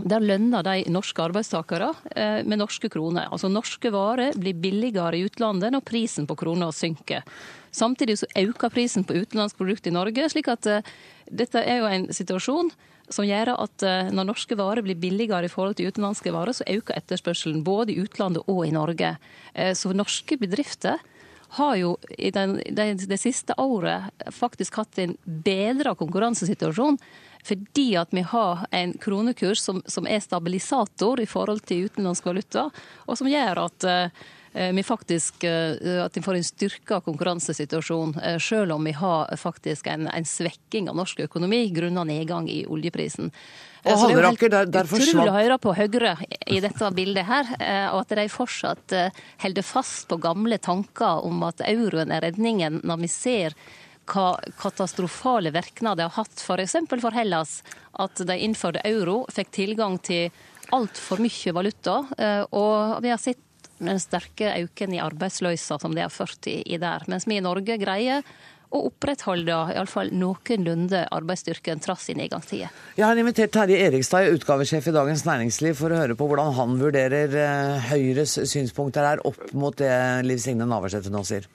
der 0.00 0.22
lønner 0.22 0.64
de 0.64 0.86
norske 0.88 1.20
arbeidstakere 1.20 1.90
eh, 2.14 2.40
med 2.48 2.62
norske 2.62 2.88
kroner. 2.88 3.26
Altså 3.28 3.50
Norske 3.52 3.90
varer 3.92 4.36
blir 4.38 4.56
billigere 4.56 5.18
i 5.18 5.26
utlandet 5.26 5.74
når 5.74 5.84
prisen 5.84 6.28
på 6.30 6.38
kroner 6.40 6.72
synker. 6.72 7.26
Samtidig 7.70 8.16
så 8.18 8.28
øker 8.38 8.72
prisen 8.72 9.04
på 9.04 9.18
utenlandske 9.18 9.60
produkter 9.60 9.90
i 9.90 9.94
Norge. 9.94 10.28
slik 10.30 10.48
at 10.48 10.66
dette 11.30 11.62
er 11.62 11.82
jo 11.82 11.90
en 11.90 12.08
situasjon 12.14 12.72
som 13.10 13.26
gjør 13.26 13.52
at 13.56 13.84
uh, 13.86 14.10
når 14.14 14.28
norske 14.30 14.56
varer 14.58 14.84
blir 14.86 14.98
billigere 15.00 15.48
i 15.48 15.52
forhold 15.52 15.78
til 15.78 15.90
utenlandske 15.90 16.32
varer, 16.34 16.56
så 16.56 16.66
øker 16.70 16.98
etterspørselen 16.98 17.64
både 17.66 17.94
i 17.94 18.00
utlandet 18.02 18.46
og 18.46 18.64
i 18.66 18.74
Norge. 18.74 19.16
Uh, 19.54 19.72
så 19.76 19.92
norske 19.96 20.38
bedrifter 20.40 21.02
har 21.56 21.74
jo 21.80 21.96
i 22.14 22.30
det, 22.30 23.18
siste 23.18 23.56
året 23.58 24.12
faktisk 24.30 24.78
hatt 24.78 25.00
en 25.02 25.16
bedra 25.24 25.96
konkurransesituasjon. 25.98 27.00
Fordi 27.42 27.86
at 27.96 28.12
vi 28.12 28.22
har 28.22 28.66
en 28.76 28.92
kronekurs 29.00 29.62
som, 29.64 29.80
som, 29.88 30.06
er 30.06 30.20
stabilisator 30.20 31.22
i 31.22 31.26
forhold 31.26 31.64
til 31.66 31.88
utenlandsk 31.88 32.26
valuta, 32.28 32.66
og 33.08 33.18
som 33.18 33.30
gjør 33.30 33.64
at 33.64 33.88
uh, 33.88 34.28
vi 34.52 34.82
faktisk 34.82 35.44
uh, 35.46 36.04
at 36.04 36.16
vi 36.16 36.22
får 36.24 36.34
en 36.34 36.44
styrka 36.44 37.00
konkurransesituasjon, 37.06 38.16
uh, 38.18 38.38
selv 38.42 38.74
om 38.74 38.84
vi 38.84 38.92
har 38.98 39.30
faktisk 39.38 39.86
en, 39.92 40.08
en 40.10 40.26
svekking 40.26 40.88
av 40.90 40.98
norsk 40.98 41.22
økonomi 41.28 41.68
grunnet 41.74 42.10
nedgang 42.10 42.48
i 42.50 42.64
oljeprisen. 42.66 43.30
Og 43.80 43.96
så 43.96 44.08
det 44.08 44.14
er 44.14 44.18
jo 44.18 44.24
helt 44.28 44.92
utrolig 44.92 45.30
å 45.30 45.36
høre 45.36 45.56
på 45.62 45.72
Høyre 45.76 46.14
i 46.52 46.58
dette 46.60 46.90
bildet 46.96 47.24
her, 47.28 47.52
eh, 47.56 47.86
og 47.94 48.02
at 48.02 48.16
de 48.18 48.26
fortsatt 48.28 48.96
eh, 48.96 49.20
holder 49.40 49.64
fast 49.64 50.08
på 50.10 50.18
gamle 50.20 50.58
tanker 50.60 51.24
om 51.24 51.40
at 51.48 51.62
euroen 51.64 52.12
er 52.12 52.26
redningen, 52.26 52.82
når 52.84 53.00
vi 53.06 53.10
ser 53.12 53.56
hva 54.10 54.34
katastrofale 54.60 55.52
virkninger 55.54 55.96
det 55.96 56.08
har 56.08 56.16
hatt 56.18 56.42
f.eks. 56.42 56.76
For, 56.90 57.00
for 57.00 57.16
Hellas, 57.16 57.60
at 58.04 58.20
de 58.26 58.36
innførte 58.36 58.84
euro, 58.84 59.22
fikk 59.32 59.54
tilgang 59.56 59.96
til 60.04 60.28
altfor 60.76 61.22
mye 61.22 61.54
valuta. 61.56 62.02
Eh, 62.18 62.42
og 62.52 63.00
vi 63.04 63.14
har 63.14 63.22
sett 63.22 63.40
den 63.88 64.00
sterke 64.02 64.52
økningen 64.60 64.98
i 64.98 65.02
arbeidsløysa 65.04 65.80
som 65.80 65.96
det 65.96 66.04
har 66.06 66.14
ført 66.14 66.46
i, 66.50 66.60
i 66.64 66.78
der. 66.80 67.04
Mens 67.10 67.28
vi 67.28 67.38
i 67.38 67.44
Norge 67.44 67.78
greier 67.80 68.24
å 68.70 68.84
opprettholde 68.86 69.54
iallfall 69.74 70.12
noenlunde 70.14 71.02
arbeidsstyrken 71.10 71.82
trass 71.82 72.06
i 72.12 72.14
nedgangstider. 72.18 72.70
Jeg 72.98 73.06
har 73.06 73.18
invitert 73.18 73.52
Terje 73.54 73.80
Erikstad, 73.88 74.30
utgavesjef 74.36 74.86
i 74.86 74.94
Dagens 74.94 75.24
Næringsliv, 75.26 75.74
for 75.80 75.90
å 75.90 75.98
høre 75.98 76.16
på 76.18 76.28
hvordan 76.30 76.54
han 76.54 76.76
vurderer 76.78 77.34
eh, 77.34 77.88
Høyres 77.90 78.36
synspunkter 78.50 79.08
her 79.08 79.24
opp 79.26 79.42
mot 79.58 79.74
det 79.78 79.90
Liv 80.26 80.38
Signe 80.42 80.68
Navarsete 80.70 81.10
nå 81.10 81.24
sier. 81.26 81.48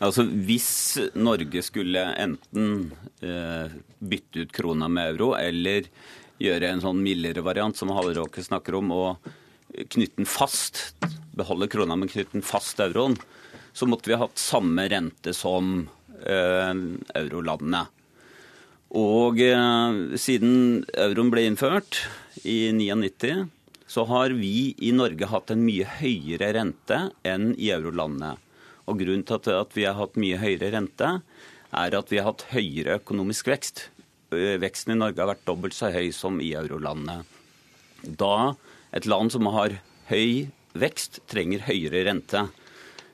Altså, 0.00 0.24
Hvis 0.24 0.70
Norge 1.18 1.64
skulle 1.66 2.06
enten 2.22 2.92
eh, 3.20 3.76
bytte 3.98 4.46
ut 4.46 4.54
krona 4.54 4.88
med 4.88 5.16
euro, 5.16 5.34
eller 5.36 5.90
gjøre 6.40 6.70
en 6.70 6.80
sånn 6.86 7.02
mildere 7.04 7.42
variant 7.44 7.76
som 7.76 7.90
Halleraker 7.92 8.46
snakker 8.46 8.78
om, 8.78 8.94
og 8.94 9.32
knytte 9.70 10.22
den 10.22 10.28
fast, 10.28 10.82
beholde 11.36 11.70
krona, 11.70 11.96
men 11.96 12.10
knytte 12.10 12.38
den 12.38 12.46
fast 12.46 12.80
euroen, 12.82 13.16
så 13.72 13.86
måtte 13.86 14.10
vi 14.10 14.16
ha 14.18 14.24
hatt 14.26 14.40
samme 14.40 14.88
rente 14.90 15.34
som 15.36 15.88
Eh, 16.20 16.72
eurolandene. 17.16 17.86
Og 18.98 19.38
eh, 19.40 20.16
siden 20.20 20.82
euroen 20.92 21.30
ble 21.32 21.46
innført 21.48 22.02
i 22.42 22.68
1999, 22.74 23.46
så 23.90 24.04
har 24.10 24.34
vi 24.36 24.74
i 24.84 24.90
Norge 24.92 25.30
hatt 25.30 25.52
en 25.54 25.64
mye 25.64 25.86
høyere 25.96 26.52
rente 26.58 26.98
enn 27.26 27.54
i 27.56 27.70
eurolandene. 27.72 28.34
Og 28.90 29.00
grunnen 29.00 29.24
til 29.26 29.56
at 29.56 29.72
vi 29.78 29.86
har 29.88 29.96
hatt 29.96 30.20
mye 30.20 30.38
høyere 30.42 30.74
rente, 30.74 31.14
er 31.70 31.96
at 31.96 32.12
vi 32.12 32.20
har 32.20 32.28
hatt 32.28 32.48
høyere 32.50 32.98
økonomisk 33.00 33.48
vekst. 33.48 33.86
Eh, 34.34 34.58
veksten 34.60 34.92
i 34.92 35.00
Norge 35.00 35.22
har 35.22 35.32
vært 35.32 35.48
dobbelt 35.48 35.78
så 35.78 35.88
høy 35.94 36.10
som 36.12 36.36
i 36.44 36.52
eurolandene. 36.58 37.22
Da 38.04 38.52
et 38.96 39.06
land 39.06 39.32
som 39.32 39.46
har 39.54 39.78
høy 40.10 40.48
vekst, 40.78 41.20
trenger 41.30 41.66
høyere 41.66 42.04
rente. 42.06 42.46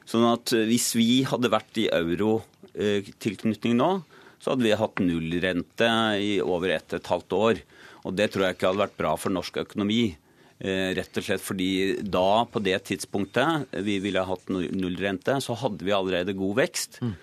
Sånn 0.07 0.27
at 0.29 0.53
hvis 0.69 0.93
vi 0.95 1.25
hadde 1.27 1.51
vært 1.51 1.81
i 1.83 1.89
euro 1.93 2.41
Eh, 2.77 3.73
nå, 3.73 3.91
så 4.39 4.53
hadde 4.53 4.67
vi 4.67 4.77
hatt 4.77 5.01
nullrente 5.01 5.89
i 6.21 6.37
over 6.45 6.75
ett 6.75 6.93
og 6.93 7.01
et 7.01 7.11
halvt 7.13 7.37
år. 7.37 7.63
Og 8.07 8.15
det 8.15 8.31
tror 8.31 8.47
jeg 8.47 8.57
ikke 8.57 8.71
hadde 8.71 8.85
vært 8.85 8.99
bra 8.99 9.15
for 9.17 9.33
norsk 9.33 9.63
økonomi. 9.65 10.17
Eh, 10.59 10.93
rett 10.97 11.17
og 11.17 11.25
slett 11.25 11.45
fordi 11.45 11.71
da, 12.05 12.45
på 12.45 12.61
det 12.65 12.79
tidspunktet 12.89 13.73
vi 13.85 13.99
ville 14.05 14.25
hatt 14.25 14.53
nullrente, 14.53 15.41
så 15.41 15.57
hadde 15.57 15.85
vi 15.85 15.97
allerede 15.97 16.37
god 16.37 16.61
vekst. 16.61 17.01
Mm. 17.01 17.17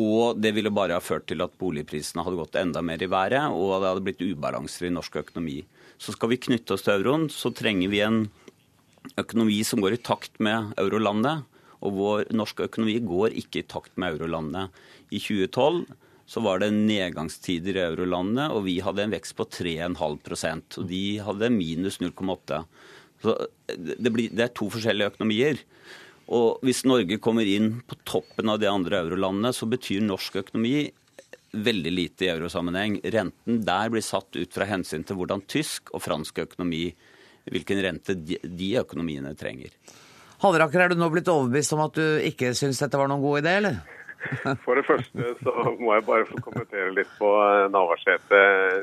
Og 0.00 0.38
det 0.40 0.52
ville 0.56 0.72
bare 0.72 0.96
ha 0.96 1.04
ført 1.04 1.26
til 1.28 1.42
at 1.44 1.56
boligprisene 1.60 2.24
hadde 2.24 2.40
gått 2.40 2.56
enda 2.60 2.80
mer 2.84 3.02
i 3.02 3.08
været, 3.10 3.52
og 3.52 3.80
det 3.80 3.90
hadde 3.90 4.04
blitt 4.06 4.24
ubalanser 4.24 4.88
i 4.88 4.94
norsk 4.94 5.20
økonomi. 5.24 5.58
Så 6.00 6.14
skal 6.16 6.32
vi 6.32 6.40
knytte 6.40 6.74
oss 6.74 6.86
til 6.86 6.96
euroen, 6.96 7.28
så 7.28 7.52
trenger 7.52 7.92
vi 7.92 8.00
en 8.04 8.22
økonomi 9.20 9.60
som 9.66 9.82
går 9.84 9.98
i 9.98 10.04
takt 10.04 10.38
med 10.42 10.72
eurolandet. 10.80 11.44
Og 11.80 11.96
vår 11.96 12.30
norske 12.36 12.66
økonomi 12.68 12.98
går 13.04 13.36
ikke 13.40 13.62
i 13.62 13.68
takt 13.68 13.96
med 14.00 14.16
eurolandet. 14.16 14.72
I 15.12 15.20
2012 15.20 15.84
så 16.30 16.42
var 16.44 16.60
det 16.62 16.70
nedgangstider 16.76 17.76
i 17.76 17.86
eurolandet, 17.88 18.52
og 18.54 18.64
vi 18.68 18.78
hadde 18.84 19.02
en 19.02 19.14
vekst 19.14 19.34
på 19.38 19.48
3,5% 19.50 20.78
og 20.78 20.86
de 20.86 21.04
hadde 21.26 21.50
minus 21.50 21.98
0,8 21.98 22.60
Så 23.20 23.34
det, 23.66 24.12
blir, 24.12 24.30
det 24.30 24.44
er 24.46 24.54
to 24.54 24.70
forskjellige 24.70 25.10
økonomier. 25.12 25.58
Og 26.30 26.62
hvis 26.62 26.84
Norge 26.86 27.18
kommer 27.18 27.48
inn 27.48 27.80
på 27.82 27.98
toppen 28.06 28.52
av 28.52 28.60
de 28.62 28.70
andre 28.70 29.02
eurolandene, 29.02 29.50
så 29.52 29.66
betyr 29.66 30.04
norsk 30.06 30.38
økonomi 30.44 30.92
veldig 31.52 31.92
lite 31.92 32.26
i 32.26 32.32
eurosammenheng. 32.32 33.00
Renten 33.04 33.62
der 33.66 33.90
blir 33.92 34.04
satt 34.04 34.36
ut 34.36 34.54
fra 34.54 34.68
hensyn 34.70 35.04
til 35.06 35.18
hvordan 35.18 35.42
tysk 35.50 35.92
og 35.94 36.04
fransk 36.04 36.42
økonomi, 36.44 36.88
hvilken 37.50 37.82
rente 37.82 38.14
de, 38.14 38.70
økonomiene 38.80 39.34
trenger. 39.38 39.72
Halleraker, 40.40 40.84
er 40.84 40.92
du 40.92 41.00
nå 41.00 41.10
blitt 41.12 41.28
overbevist 41.28 41.74
om 41.76 41.82
at 41.84 41.96
du 41.98 42.04
ikke 42.24 42.54
syns 42.56 42.80
dette 42.80 42.96
var 42.96 43.10
noen 43.10 43.24
god 43.24 43.42
idé, 43.42 43.56
eller? 43.60 43.80
For 44.64 44.76
det 44.76 44.84
første 44.86 45.32
så 45.40 45.52
må 45.80 45.94
jeg 45.94 46.04
bare 46.06 46.26
få 46.28 46.40
kommentere 46.44 46.90
litt 46.94 47.10
på 47.18 47.30
eh, 47.40 47.66
Navarsete. 47.72 48.40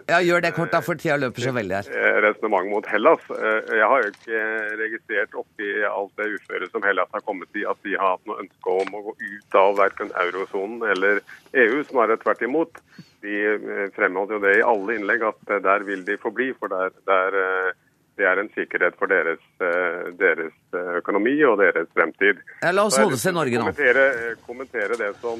Ja, 0.09 0.19
gjør 0.23 0.43
det 0.43 0.53
kort, 0.57 0.71
da, 0.73 0.81
for 0.85 0.99
tida 0.99 1.17
løper 1.19 1.45
så 1.45 1.53
veldig 1.55 1.77
her. 1.77 1.89
Eh, 1.93 2.19
resonnement 2.25 2.69
mot 2.71 2.89
Hellas. 2.89 3.23
Eh, 3.35 3.73
jeg 3.77 3.89
har 3.91 4.05
jo 4.05 4.13
ikke 4.13 4.43
registrert 4.81 5.39
oppi 5.43 5.71
alt 5.89 6.13
det 6.19 6.29
uføret 6.35 6.73
som 6.73 6.85
Hellas 6.85 7.11
har 7.13 7.25
kommet 7.27 7.59
i, 7.59 7.65
at 7.69 7.81
de 7.85 7.95
har 7.95 8.15
hatt 8.15 8.29
noe 8.29 8.41
ønske 8.43 8.77
om 8.83 8.97
å 8.97 9.03
gå 9.09 9.15
ut 9.23 9.59
av 9.61 9.77
verken 9.81 10.13
eurosonen 10.25 10.85
eller 10.95 11.21
EU, 11.53 11.83
snarere 11.89 12.19
tvert 12.23 12.45
imot. 12.47 12.81
De 13.25 13.89
fremholdt 13.95 14.35
jo 14.35 14.41
det 14.41 14.59
i 14.59 14.65
alle 14.65 14.97
innlegg 14.97 15.25
at 15.25 15.57
der 15.65 15.85
vil 15.87 16.03
de 16.07 16.17
forbli, 16.21 16.51
for 16.57 16.71
der, 16.73 16.93
der 17.09 17.73
det 18.17 18.25
er 18.25 18.39
en 18.41 18.49
sikkerhet 18.55 18.97
for 18.97 19.09
deres, 19.11 19.41
eh, 19.61 20.09
deres, 20.17 20.53
eh, 20.73 20.91
økonomi 20.99 21.35
og 21.45 21.59
deres 21.61 21.87
fremtid. 21.93 22.41
Ja, 22.63 22.73
la 22.73 22.87
oss 22.89 22.97
holde 22.97 23.19
seg 23.21 23.35
i 23.35 23.37
Norge 23.37 23.61
nå. 23.61 23.69
Kommentere, 23.69 24.05
eh, 24.09 24.35
kommentere 24.47 24.97
det 24.97 25.11
som 25.21 25.39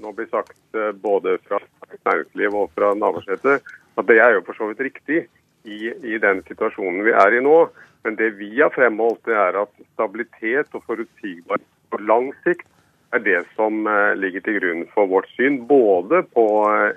nå 0.00 0.12
blir 0.16 0.28
sagt 0.32 0.78
både 1.00 1.38
fra 1.44 1.60
næringsliv 2.06 2.54
og 2.54 2.70
fra 2.74 2.94
Navarsete. 2.94 3.60
At 3.96 4.06
det 4.06 4.18
er 4.18 4.34
jo 4.34 4.44
for 4.48 4.54
så 4.54 4.68
vidt 4.70 4.80
riktig 4.88 5.26
i, 5.64 5.92
i 5.92 6.18
den 6.18 6.42
situasjonen 6.48 7.04
vi 7.04 7.12
er 7.12 7.36
i 7.36 7.44
nå. 7.44 7.70
Men 8.04 8.16
det 8.16 8.34
vi 8.38 8.50
har 8.60 8.72
fremholdt, 8.72 9.24
det 9.24 9.36
er 9.36 9.62
at 9.62 9.72
stabilitet 9.94 10.74
og 10.74 10.84
forutsigbarhet 10.84 11.64
på 11.90 12.00
lang 12.04 12.32
sikt 12.44 12.66
er 13.12 13.22
det 13.22 13.44
som 13.54 13.86
ligger 14.18 14.42
til 14.42 14.58
grunn 14.58 14.86
for 14.92 15.06
vårt 15.06 15.28
syn, 15.36 15.62
både 15.68 16.24
på 16.34 16.44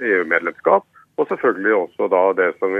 EU-medlemskap 0.01 0.83
og 1.17 1.27
selvfølgelig 1.31 1.73
også 1.75 2.07
da 2.13 2.23
det 2.37 2.49
som 2.59 2.73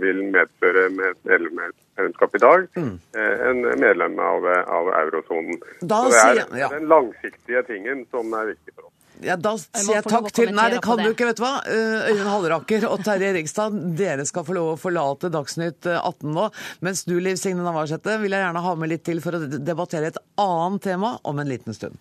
vil 0.00 0.24
medføre 0.34 0.88
med 0.92 1.20
medlemskap 1.24 2.34
i 2.36 2.42
dag, 2.42 2.66
mm. 2.76 2.96
Eh, 3.16 3.44
en 3.50 3.62
medlem 3.80 4.18
av, 4.20 4.48
av 4.78 4.90
eurosonen. 5.02 5.60
Så 5.80 5.88
det 5.88 6.18
er 6.24 6.42
ja. 6.60 6.68
den 6.72 6.90
langsiktige 6.92 7.64
tingen 7.68 8.04
som 8.10 8.32
er 8.36 8.52
viktig 8.52 8.74
for 8.74 8.90
oss. 8.90 8.98
Ja, 9.22 9.36
Da 9.38 9.54
sier 9.60 10.00
jeg 10.00 10.04
takk 10.08 10.28
til 10.34 10.50
Nei, 10.54 10.68
det 10.72 10.80
kan 10.84 10.98
du 10.98 11.08
ikke, 11.12 11.28
vet 11.30 11.38
du 11.38 11.44
hva. 11.44 11.54
Øyunn 11.64 12.28
Halleraker 12.28 12.88
og 12.90 13.04
Terje 13.06 13.32
Rigstad, 13.36 13.76
dere 13.98 14.26
skal 14.28 14.46
få 14.46 14.56
lov 14.56 14.72
å 14.74 14.78
forlate 14.80 15.30
Dagsnytt 15.32 15.86
18 15.94 16.02
eh, 16.02 16.32
nå. 16.36 16.48
Mens 16.84 17.04
du, 17.08 17.16
Liv 17.22 17.38
Signe 17.40 17.64
Navarsete, 17.64 18.18
vil 18.22 18.34
jeg 18.34 18.44
gjerne 18.44 18.64
ha 18.66 18.74
med 18.78 18.92
litt 18.92 19.06
til 19.06 19.22
for 19.24 19.38
å 19.38 19.44
debattere 19.52 20.12
et 20.12 20.22
annet 20.42 20.88
tema 20.90 21.16
om 21.22 21.40
en 21.40 21.54
liten 21.54 21.76
stund. 21.76 21.96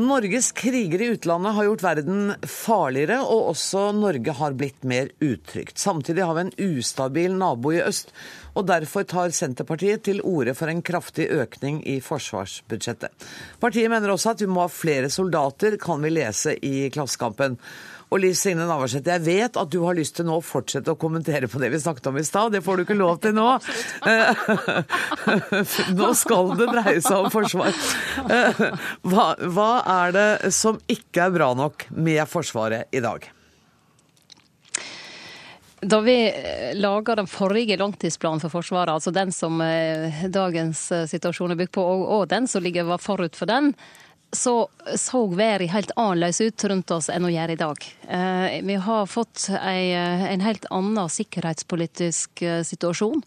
Norges 0.00 0.52
kriger 0.52 1.02
i 1.02 1.08
utlandet 1.12 1.52
har 1.52 1.66
gjort 1.66 1.82
verden 1.84 2.34
farligere, 2.48 3.18
og 3.20 3.50
også 3.52 3.90
Norge 3.92 4.32
har 4.38 4.54
blitt 4.56 4.86
mer 4.88 5.10
utrygt. 5.20 5.78
Samtidig 5.78 6.24
har 6.24 6.38
vi 6.38 6.44
en 6.46 6.78
ustabil 6.78 7.34
nabo 7.36 7.74
i 7.74 7.82
øst, 7.84 8.14
og 8.56 8.66
derfor 8.70 9.04
tar 9.04 9.34
Senterpartiet 9.36 10.06
til 10.08 10.22
orde 10.24 10.54
for 10.56 10.72
en 10.72 10.80
kraftig 10.82 11.28
økning 11.34 11.82
i 11.84 11.98
forsvarsbudsjettet. 12.04 13.28
Partiet 13.60 13.92
mener 13.92 14.14
også 14.14 14.32
at 14.32 14.44
vi 14.44 14.50
må 14.50 14.64
ha 14.64 14.72
flere 14.72 15.12
soldater, 15.12 15.76
kan 15.80 16.00
vi 16.02 16.14
lese 16.16 16.56
i 16.56 16.88
Klassekampen. 16.94 17.58
Og 18.10 18.18
Liv 18.18 18.34
Signe 18.34 18.66
Navarsete, 18.66 19.14
jeg 19.14 19.22
vet 19.22 19.58
at 19.60 19.70
du 19.70 19.78
har 19.84 19.94
lyst 19.94 20.16
til 20.18 20.26
nå 20.26 20.40
å 20.40 20.44
fortsette 20.44 20.90
å 20.90 20.98
kommentere 20.98 21.46
på 21.50 21.60
det 21.62 21.70
vi 21.70 21.78
snakket 21.78 22.10
om 22.10 22.18
i 22.18 22.26
stad. 22.26 22.50
Det 22.56 22.62
får 22.66 22.80
du 22.80 22.84
ikke 22.84 22.98
lov 22.98 23.20
til 23.22 23.36
nå. 23.36 23.48
Nå 26.00 26.12
skal 26.18 26.54
det 26.58 26.70
dreie 26.72 26.98
seg 27.04 27.16
om 27.20 27.30
forsvar. 27.30 27.70
Hva, 29.06 29.26
hva 29.46 29.72
er 30.02 30.16
det 30.16 30.54
som 30.56 30.80
ikke 30.90 31.28
er 31.28 31.36
bra 31.38 31.52
nok 31.54 31.86
med 31.94 32.24
Forsvaret 32.30 32.90
i 32.90 33.02
dag? 33.04 33.30
Da 35.80 36.00
vi 36.04 36.28
eh, 36.28 36.76
laga 36.76 37.14
den 37.16 37.26
forrige 37.26 37.78
langtidsplanen 37.80 38.40
for 38.42 38.52
Forsvaret, 38.52 38.92
altså 38.92 39.14
den 39.16 39.32
som 39.32 39.60
eh, 39.64 40.26
dagens 40.28 40.82
eh, 40.92 41.06
situasjon 41.08 41.54
er 41.54 41.60
bygd 41.62 41.72
på, 41.72 41.84
og, 41.84 42.26
den 42.28 42.48
som 42.50 42.62
ligger 42.62 42.98
forut 43.00 43.38
for 43.38 43.48
den, 43.48 43.72
så 44.32 44.68
så 44.96 45.26
verden 45.26 45.68
helt 45.68 45.90
annerledes 45.96 46.40
ut 46.40 46.64
rundt 46.64 46.90
oss 46.90 47.08
enn 47.10 47.24
hun 47.26 47.34
gjør 47.34 47.54
i 47.54 47.60
dag. 47.60 47.86
Eh, 48.08 48.58
vi 48.66 48.76
har 48.82 49.06
fått 49.10 49.48
eh, 49.50 50.26
en 50.32 50.44
helt 50.44 50.66
annen 50.70 51.10
sikkerhetspolitisk 51.10 52.42
eh, 52.42 52.62
situasjon. 52.66 53.24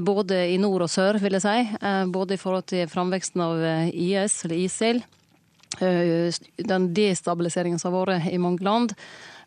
Både 0.00 0.38
i 0.48 0.54
nord 0.56 0.86
og 0.86 0.88
sør, 0.88 1.18
vil 1.20 1.34
jeg 1.36 1.42
si. 1.44 1.80
Både 2.08 2.32
i 2.32 2.40
forhold 2.40 2.64
til 2.72 2.86
framveksten 2.88 3.42
av 3.44 3.58
IS, 3.92 4.38
eller 4.46 4.56
ISIL. 4.56 5.02
Den 6.70 6.86
destabiliseringen 6.96 7.76
som 7.76 7.92
har 7.92 8.08
vært 8.08 8.30
i 8.32 8.38
mange 8.40 8.64
land. 8.64 8.94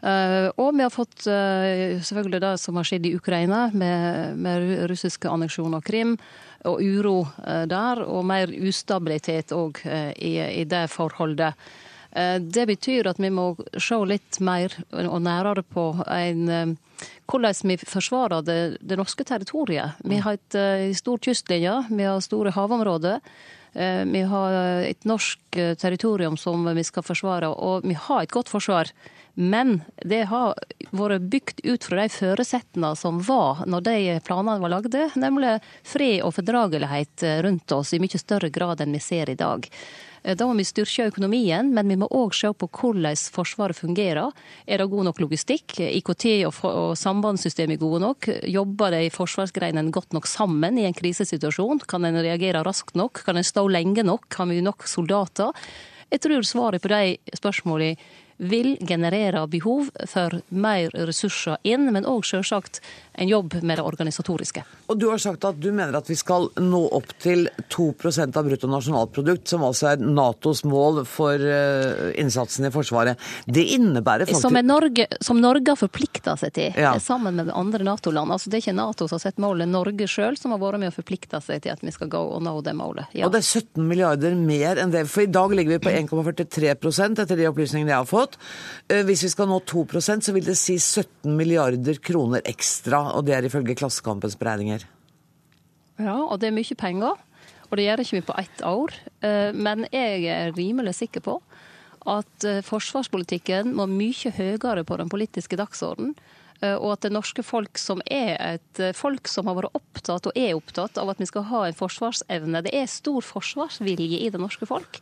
Og 0.06 0.70
vi 0.78 0.86
har 0.86 0.94
fått 0.94 1.26
selvfølgelig 1.26 2.44
det 2.46 2.54
som 2.62 2.78
har 2.78 2.86
skjedd 2.86 3.10
i 3.10 3.16
Ukraina, 3.18 3.64
med, 3.74 4.86
russiske 4.94 5.34
anneksjon 5.34 5.74
av 5.80 5.82
Krim 5.90 6.14
og 6.68 6.82
uro 6.82 7.20
eh, 7.46 7.66
der, 7.70 8.04
og 8.04 8.26
mer 8.28 8.52
ustabilitet 8.52 9.54
òg 9.56 9.80
eh, 9.86 10.12
i, 10.16 10.34
i 10.62 10.66
det 10.70 10.88
forholdet. 10.92 11.70
Det 12.10 12.64
betyr 12.66 13.06
at 13.06 13.20
vi 13.22 13.30
må 13.30 13.52
se 13.78 13.98
litt 14.10 14.40
mer 14.42 14.74
og 14.90 15.20
nærere 15.22 15.62
på 15.62 15.84
en 16.10 16.74
hvordan 17.30 17.70
vi 17.70 17.76
forsvarer 17.78 18.42
det, 18.42 18.56
det 18.82 18.98
norske 18.98 19.22
territoriet. 19.30 20.00
Vi 20.02 20.18
har 20.18 20.40
et 20.40 20.58
uh, 20.58 20.90
stor 20.98 21.22
kystlinje, 21.22 21.76
vi 21.94 22.08
har 22.10 22.18
store 22.26 22.56
havområder. 22.58 23.22
Vi 24.10 24.22
har 24.26 24.56
et 24.90 25.06
norsk 25.06 25.60
territorium 25.78 26.34
som 26.42 26.66
vi 26.74 26.84
skal 26.84 27.06
forsvare, 27.06 27.52
og 27.54 27.86
vi 27.86 27.94
har 27.94 28.26
et 28.26 28.34
godt 28.34 28.50
forsvar. 28.50 28.90
Men 29.34 29.82
det 30.06 30.26
har 30.32 30.58
vært 30.92 31.30
bygd 31.32 31.64
ut 31.64 31.86
fra 31.88 32.04
de 32.04 32.12
føresetnadene 32.12 32.96
som 33.00 33.22
var 33.24 33.64
når 33.70 33.86
de 33.88 33.98
planene 34.26 34.60
var 34.64 34.74
lagde, 34.74 35.08
nemlig 35.20 35.58
fred 35.88 36.22
og 36.26 36.36
fordragelighet 36.40 37.26
rundt 37.46 37.72
oss 37.76 37.94
i 37.94 38.02
mye 38.04 38.20
større 38.20 38.52
grad 38.54 38.84
enn 38.84 38.96
vi 38.98 39.04
ser 39.04 39.32
i 39.32 39.40
dag. 39.40 39.68
Da 40.20 40.46
må 40.46 40.54
vi 40.58 40.66
styrke 40.68 41.08
økonomien, 41.08 41.70
men 41.74 41.88
vi 41.88 41.96
må 42.00 42.10
òg 42.12 42.34
se 42.36 42.52
på 42.52 42.68
hvordan 42.68 43.16
Forsvaret 43.32 43.78
fungerer. 43.78 44.34
Er 44.68 44.82
det 44.82 44.90
god 44.92 45.08
nok 45.08 45.22
logistikk? 45.24 45.78
IKT 45.80 46.26
og, 46.50 46.60
og 46.68 46.98
sambandssystemet 47.00 47.80
gode 47.80 48.02
nok? 48.04 48.28
Jobber 48.52 48.92
de 48.98 49.08
forsvarsgreinene 49.16 49.94
godt 49.96 50.14
nok 50.14 50.28
sammen 50.28 50.78
i 50.78 50.88
en 50.90 50.98
krisesituasjon? 50.98 51.86
Kan 51.88 52.06
en 52.06 52.20
reagere 52.20 52.64
raskt 52.68 53.00
nok? 53.00 53.24
Kan 53.26 53.40
en 53.40 53.48
stå 53.48 53.64
lenge 53.72 54.04
nok? 54.04 54.28
Har 54.36 54.50
vi 54.52 54.60
nok 54.66 54.88
soldater? 54.92 55.56
Jeg 56.10 56.26
tror 56.26 56.44
svaret 56.44 56.84
på 56.84 56.92
de 56.92 57.38
spørsmålene 57.38 57.96
vil 58.40 58.78
generere 58.88 59.44
behov 59.52 59.90
for 60.08 60.40
mer 60.50 60.94
ressurser 60.96 61.60
inn, 61.68 61.90
men 61.92 62.08
òg 62.08 62.24
selvsagt 62.28 62.80
en 63.20 63.28
jobb 63.28 63.58
med 63.62 63.78
det 63.78 63.84
organisatoriske. 63.84 64.64
Og 64.88 64.98
Du 65.00 65.10
har 65.10 65.20
sagt 65.20 65.44
at 65.46 65.60
du 65.60 65.70
mener 65.76 65.98
at 66.00 66.08
vi 66.10 66.16
skal 66.16 66.48
nå 66.64 66.80
opp 66.96 67.12
til 67.20 67.50
2% 67.68 68.38
av 68.40 68.48
bruttonasjonalprodukt, 68.48 69.48
som 69.52 69.66
altså 69.68 69.92
er 69.92 70.04
Natos 70.04 70.64
mål 70.64 71.04
for 71.10 71.36
uh, 71.36 72.10
innsatsen 72.20 72.70
i 72.70 72.72
Forsvaret. 72.72 73.20
Det 73.46 73.66
innebærer 73.76 74.30
faktisk 74.30 74.48
Som, 74.48 74.60
Norge, 74.66 75.08
som 75.22 75.42
Norge 75.44 75.76
har 75.76 75.80
forplikta 75.80 76.38
seg 76.40 76.56
til, 76.56 76.80
ja. 76.80 76.96
sammen 77.04 77.36
med 77.42 77.52
andre 77.52 77.84
Nato-land. 77.84 78.32
Altså, 78.32 78.50
det 78.50 78.60
er 78.60 78.66
ikke 78.68 78.78
Nato 78.80 79.10
som 79.10 79.20
har 79.20 79.26
sett 79.28 79.42
målet, 79.42 79.68
Norge 79.68 80.08
sjøl 80.08 80.40
som 80.40 80.56
har 80.56 80.64
vært 80.64 80.84
med 80.86 80.94
å 80.94 80.96
forplikte 80.96 81.42
seg 81.44 81.64
til 81.66 81.76
at 81.76 81.84
vi 81.84 81.94
skal 81.96 82.12
gå 82.12 82.24
og 82.38 82.44
nå 82.46 82.56
det 82.64 82.76
målet. 82.78 83.12
Ja. 83.12 83.28
Og 83.28 83.36
det 83.36 83.44
er 83.44 83.62
17 83.64 83.84
milliarder 83.84 84.36
mer 84.40 84.80
enn 84.80 84.96
det. 84.96 85.04
For 85.12 85.26
i 85.26 85.32
dag 85.32 85.52
ligger 85.56 85.76
vi 85.76 85.84
på 85.84 85.92
1,43% 85.92 87.24
etter 87.26 87.40
de 87.40 87.48
opplysningene 87.50 87.92
jeg 87.92 88.00
har 88.00 88.10
fått. 88.10 88.29
Uh, 88.90 89.02
hvis 89.08 89.24
vi 89.26 89.32
skal 89.34 89.50
nå 89.50 89.62
2% 89.70 90.26
så 90.26 90.36
vil 90.36 90.46
det 90.46 90.58
si 90.60 90.78
17 90.78 91.34
milliarder 91.38 92.02
kroner 92.04 92.46
ekstra 92.50 93.06
og 93.16 93.26
det 93.28 93.38
er 93.38 93.48
ifølge 93.50 93.78
Klassekampens 93.80 94.38
beregninger. 94.40 94.86
Ja, 96.00 96.16
og 96.24 96.40
det 96.40 96.50
er 96.50 96.56
mye 96.56 96.78
penger. 96.80 97.18
Og 97.70 97.78
det 97.78 97.86
gjør 97.86 98.02
ikke 98.04 98.18
vi 98.18 98.26
på 98.26 98.38
ett 98.42 98.62
år. 98.66 98.96
Eh, 99.22 99.52
men 99.54 99.86
jeg 99.94 100.26
er 100.32 100.56
rimelig 100.58 100.96
sikker 100.98 101.24
på 101.26 101.38
at 102.10 102.48
eh, 102.48 102.64
forsvarspolitikken 102.66 103.76
må 103.78 103.86
mye 103.92 104.32
høyere 104.34 104.86
på 104.88 104.98
den 105.02 105.12
politiske 105.12 105.60
dagsordenen. 105.60 106.16
Eh, 106.62 106.76
og 106.76 106.94
at 106.96 107.08
det 107.08 107.14
norske 107.16 107.44
folk, 107.46 107.80
som 107.80 108.04
er 108.06 108.36
et 108.40 108.84
folk 108.98 109.30
som 109.32 109.50
har 109.50 109.58
vært 109.60 109.80
opptatt 109.80 110.30
og 110.30 110.38
er 110.38 110.56
opptatt 110.58 111.00
av 111.02 111.14
at 111.14 111.22
vi 111.22 111.28
skal 111.30 111.48
ha 111.50 111.66
en 111.68 111.78
forsvarsevne 111.78 112.64
Det 112.66 112.76
er 112.76 112.88
stor 112.92 113.24
forsvarsvilje 113.26 114.22
i 114.26 114.30
det 114.34 114.42
norske 114.42 114.68
folk. 114.70 115.02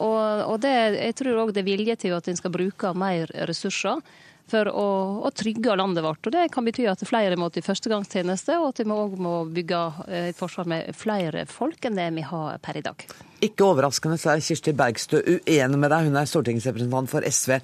Og, 0.00 0.56
det, 0.62 0.72
jeg 0.96 1.14
tror 1.18 1.44
òg 1.44 1.52
det 1.54 1.62
er 1.62 1.68
vilje 1.68 1.96
til 2.04 2.14
at 2.16 2.28
en 2.28 2.38
skal 2.38 2.52
bruke 2.54 2.92
mer 2.98 3.30
ressurser 3.48 4.02
for 4.50 4.70
å, 4.70 4.86
å, 5.22 5.30
trygge 5.34 5.76
landet 5.78 6.04
vårt. 6.04 6.26
Og 6.26 6.34
Det 6.34 6.48
kan 6.52 6.66
bety 6.66 6.86
at 6.90 7.02
flere 7.08 7.38
må 7.40 7.50
til 7.54 7.64
førstegangstjeneste, 7.64 8.58
og 8.60 8.72
at 8.72 8.82
vi 8.82 8.94
òg 8.94 9.16
må 9.20 9.34
bygge 9.50 9.82
et 10.30 10.38
forsvar 10.38 10.68
med 10.70 10.90
flere 10.98 11.46
folk 11.50 11.86
enn 11.86 11.98
det 11.98 12.10
vi 12.16 12.26
har 12.26 12.58
per 12.62 12.80
i 12.80 12.84
dag. 12.84 13.06
Ikke 13.46 13.70
overraskende 13.70 14.18
så 14.20 14.34
er 14.34 14.44
Kirsti 14.44 14.74
Bergstø 14.76 15.22
uenig 15.22 15.80
med 15.80 15.92
deg, 15.92 16.10
hun 16.10 16.20
er 16.20 16.28
stortingsrepresentant 16.28 17.12
for 17.12 17.26
SV. 17.26 17.58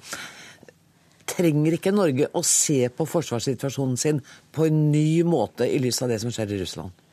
Trenger 1.27 1.75
ikke 1.77 1.91
Norge 1.91 2.29
å 2.33 2.43
se 2.45 2.85
på 2.93 3.07
forsvarssituasjonen 3.07 3.99
sin 3.99 4.21
på 4.55 4.67
en 4.69 4.87
ny 4.93 5.23
måte 5.27 5.67
i 5.67 5.79
lys 5.83 6.01
av 6.01 6.13
det 6.13 6.21
som 6.23 6.33
skjer 6.33 6.55
i 6.55 6.61
Russland? 6.61 7.03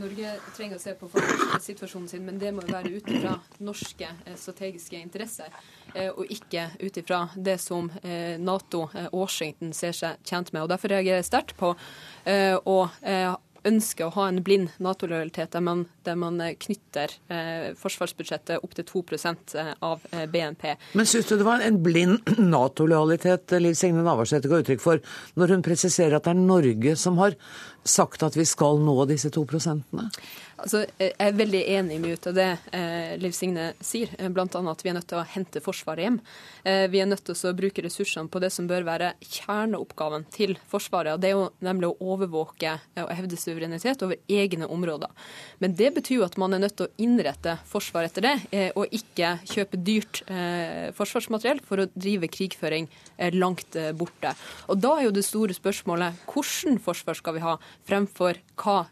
Norge 0.00 0.32
trenger 0.54 0.78
å 0.78 0.80
se 0.80 0.94
på 0.96 1.08
situasjonen 1.60 2.08
sin, 2.08 2.22
men 2.24 2.38
det 2.38 2.52
må 2.54 2.62
jo 2.62 2.72
være 2.72 2.92
ut 2.94 3.08
ifra 3.10 3.34
norske 3.66 4.06
eh, 4.06 4.36
strategiske 4.38 4.98
interesser, 5.00 5.50
eh, 5.94 6.08
og 6.10 6.30
ikke 6.30 6.68
ut 6.78 7.00
ifra 7.02 7.24
det 7.34 7.58
som 7.62 7.90
Nato 7.90 8.38
Nato 8.38 8.84
Washington 9.12 9.74
ser 9.76 9.94
seg 9.96 10.22
tjent 10.26 10.52
med. 10.54 10.62
Og 10.62 10.70
Derfor 10.70 10.94
reagerer 10.94 11.20
jeg 11.20 11.30
sterkt 11.30 11.56
på 11.58 11.74
å 11.74 12.78
ønsker 13.68 14.06
å 14.06 14.14
ha 14.16 14.26
en 14.30 14.40
blind 14.44 14.74
Nato-lojalitet, 14.82 15.52
der, 15.54 15.84
der, 16.06 16.18
man 16.18 16.40
knytter 16.64 17.14
eh, 17.32 17.70
forsvarsbudsjettet 17.78 18.64
opp 18.64 18.76
til 18.78 18.86
2% 18.88 19.56
av 19.86 20.04
eh, 20.12 20.26
BNP. 20.30 20.66
Men 20.98 21.08
syns 21.08 21.30
du 21.30 21.36
det 21.40 21.48
var 21.48 21.64
en 21.64 21.80
blind 21.84 22.30
Nato-lojalitet 22.54 23.56
Liv 23.60 23.76
Signe 23.78 24.04
Navarsete 24.06 24.50
ga 24.50 24.62
uttrykk 24.62 24.84
for, 24.84 25.02
når 25.40 25.56
hun 25.56 25.66
presiserer 25.66 26.18
at 26.18 26.28
det 26.28 26.34
er 26.34 26.44
Norge 26.44 26.96
som 27.00 27.20
har 27.20 27.36
sagt 27.86 28.24
at 28.26 28.36
vi 28.36 28.46
skal 28.48 28.80
nå 28.84 28.96
disse 29.10 29.30
to 29.32 29.46
prosentene? 29.48 30.10
Altså, 30.60 30.84
jeg 31.00 31.14
er 31.16 31.36
veldig 31.38 31.62
enig 31.76 31.96
i 31.96 32.02
mye 32.02 32.18
av 32.28 32.36
det 32.36 32.48
eh, 32.76 33.14
Liv 33.20 33.32
Signe 33.36 33.70
sier, 33.84 34.12
eh, 34.18 34.28
bl.a. 34.28 34.44
at 34.44 34.84
vi 34.84 34.92
er 34.92 34.96
nødt 34.98 35.08
til 35.10 35.20
å 35.20 35.24
hente 35.24 35.62
Forsvaret 35.64 36.04
hjem. 36.04 36.18
Eh, 36.68 36.84
vi 36.92 37.00
er 37.00 37.08
nødt 37.08 37.24
til 37.24 37.36
å 37.48 37.54
bruke 37.56 37.84
ressursene 37.84 38.28
på 38.28 38.42
det 38.42 38.52
som 38.52 38.68
bør 38.70 38.84
være 38.88 39.14
kjerneoppgaven 39.24 40.26
til 40.34 40.56
Forsvaret. 40.70 41.14
og 41.14 41.22
Det 41.22 41.30
er 41.30 41.36
jo 41.38 41.48
nemlig 41.64 41.90
å 41.90 42.12
overvåke 42.12 42.76
og 43.00 43.12
hevde 43.16 43.40
suverenitet 43.40 44.04
over 44.04 44.20
egne 44.28 44.68
områder. 44.68 45.08
Men 45.60 45.74
det 45.76 45.92
betyr 45.96 46.20
jo 46.20 46.26
at 46.28 46.38
man 46.40 46.54
er 46.54 46.62
nødt 46.64 46.76
til 46.78 46.88
å 46.88 46.94
innrette 47.00 47.56
Forsvaret 47.70 48.10
etter 48.10 48.26
det, 48.26 48.34
eh, 48.52 48.70
og 48.76 48.92
ikke 48.94 49.36
kjøpe 49.48 49.78
dyrt 49.84 50.22
eh, 50.30 50.90
forsvarsmateriell 50.96 51.62
for 51.66 51.82
å 51.82 51.88
drive 51.94 52.30
krigføring 52.32 52.88
eh, 53.16 53.32
langt 53.34 53.78
borte. 53.98 54.34
Og 54.68 54.80
Da 54.80 54.96
er 54.96 55.08
jo 55.08 55.14
det 55.14 55.26
store 55.26 55.54
spørsmålet 55.56 56.24
hvordan 56.30 56.80
forsvar 56.82 57.18
skal 57.18 57.36
vi 57.36 57.44
ha, 57.44 57.56
fremfor 57.88 58.40
hva 58.60 58.84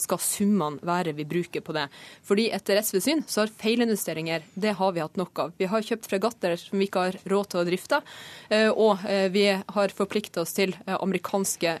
skal 0.00 0.20
summene 0.22 0.80
være 0.86 1.12
vi 1.16 1.26
bruker 1.28 1.62
på 1.64 1.74
det. 1.76 1.86
Fordi 2.26 2.48
etter 2.54 2.80
SVs 2.80 3.04
syn 3.04 3.22
så 3.28 3.44
har 3.44 3.52
feilinvesteringer 3.60 4.44
det 4.54 4.74
har 4.78 4.92
vi 4.92 5.02
hatt 5.02 5.18
nok 5.20 5.38
av. 5.38 5.52
Vi 5.58 5.68
har 5.70 5.84
kjøpt 5.84 6.08
fregatter 6.10 6.56
som 6.60 6.78
vi 6.80 6.88
ikke 6.88 7.04
har 7.06 7.18
råd 7.30 7.50
til 7.50 7.60
å 7.60 7.66
drifte, 7.68 8.00
eh, 8.48 8.68
og 8.70 9.04
eh, 9.08 9.28
vi 9.32 9.46
har 9.50 9.94
forplikta 9.96 10.44
oss 10.44 10.54
til 10.56 10.74
eh, 10.86 10.96
amerikanske 10.96 11.76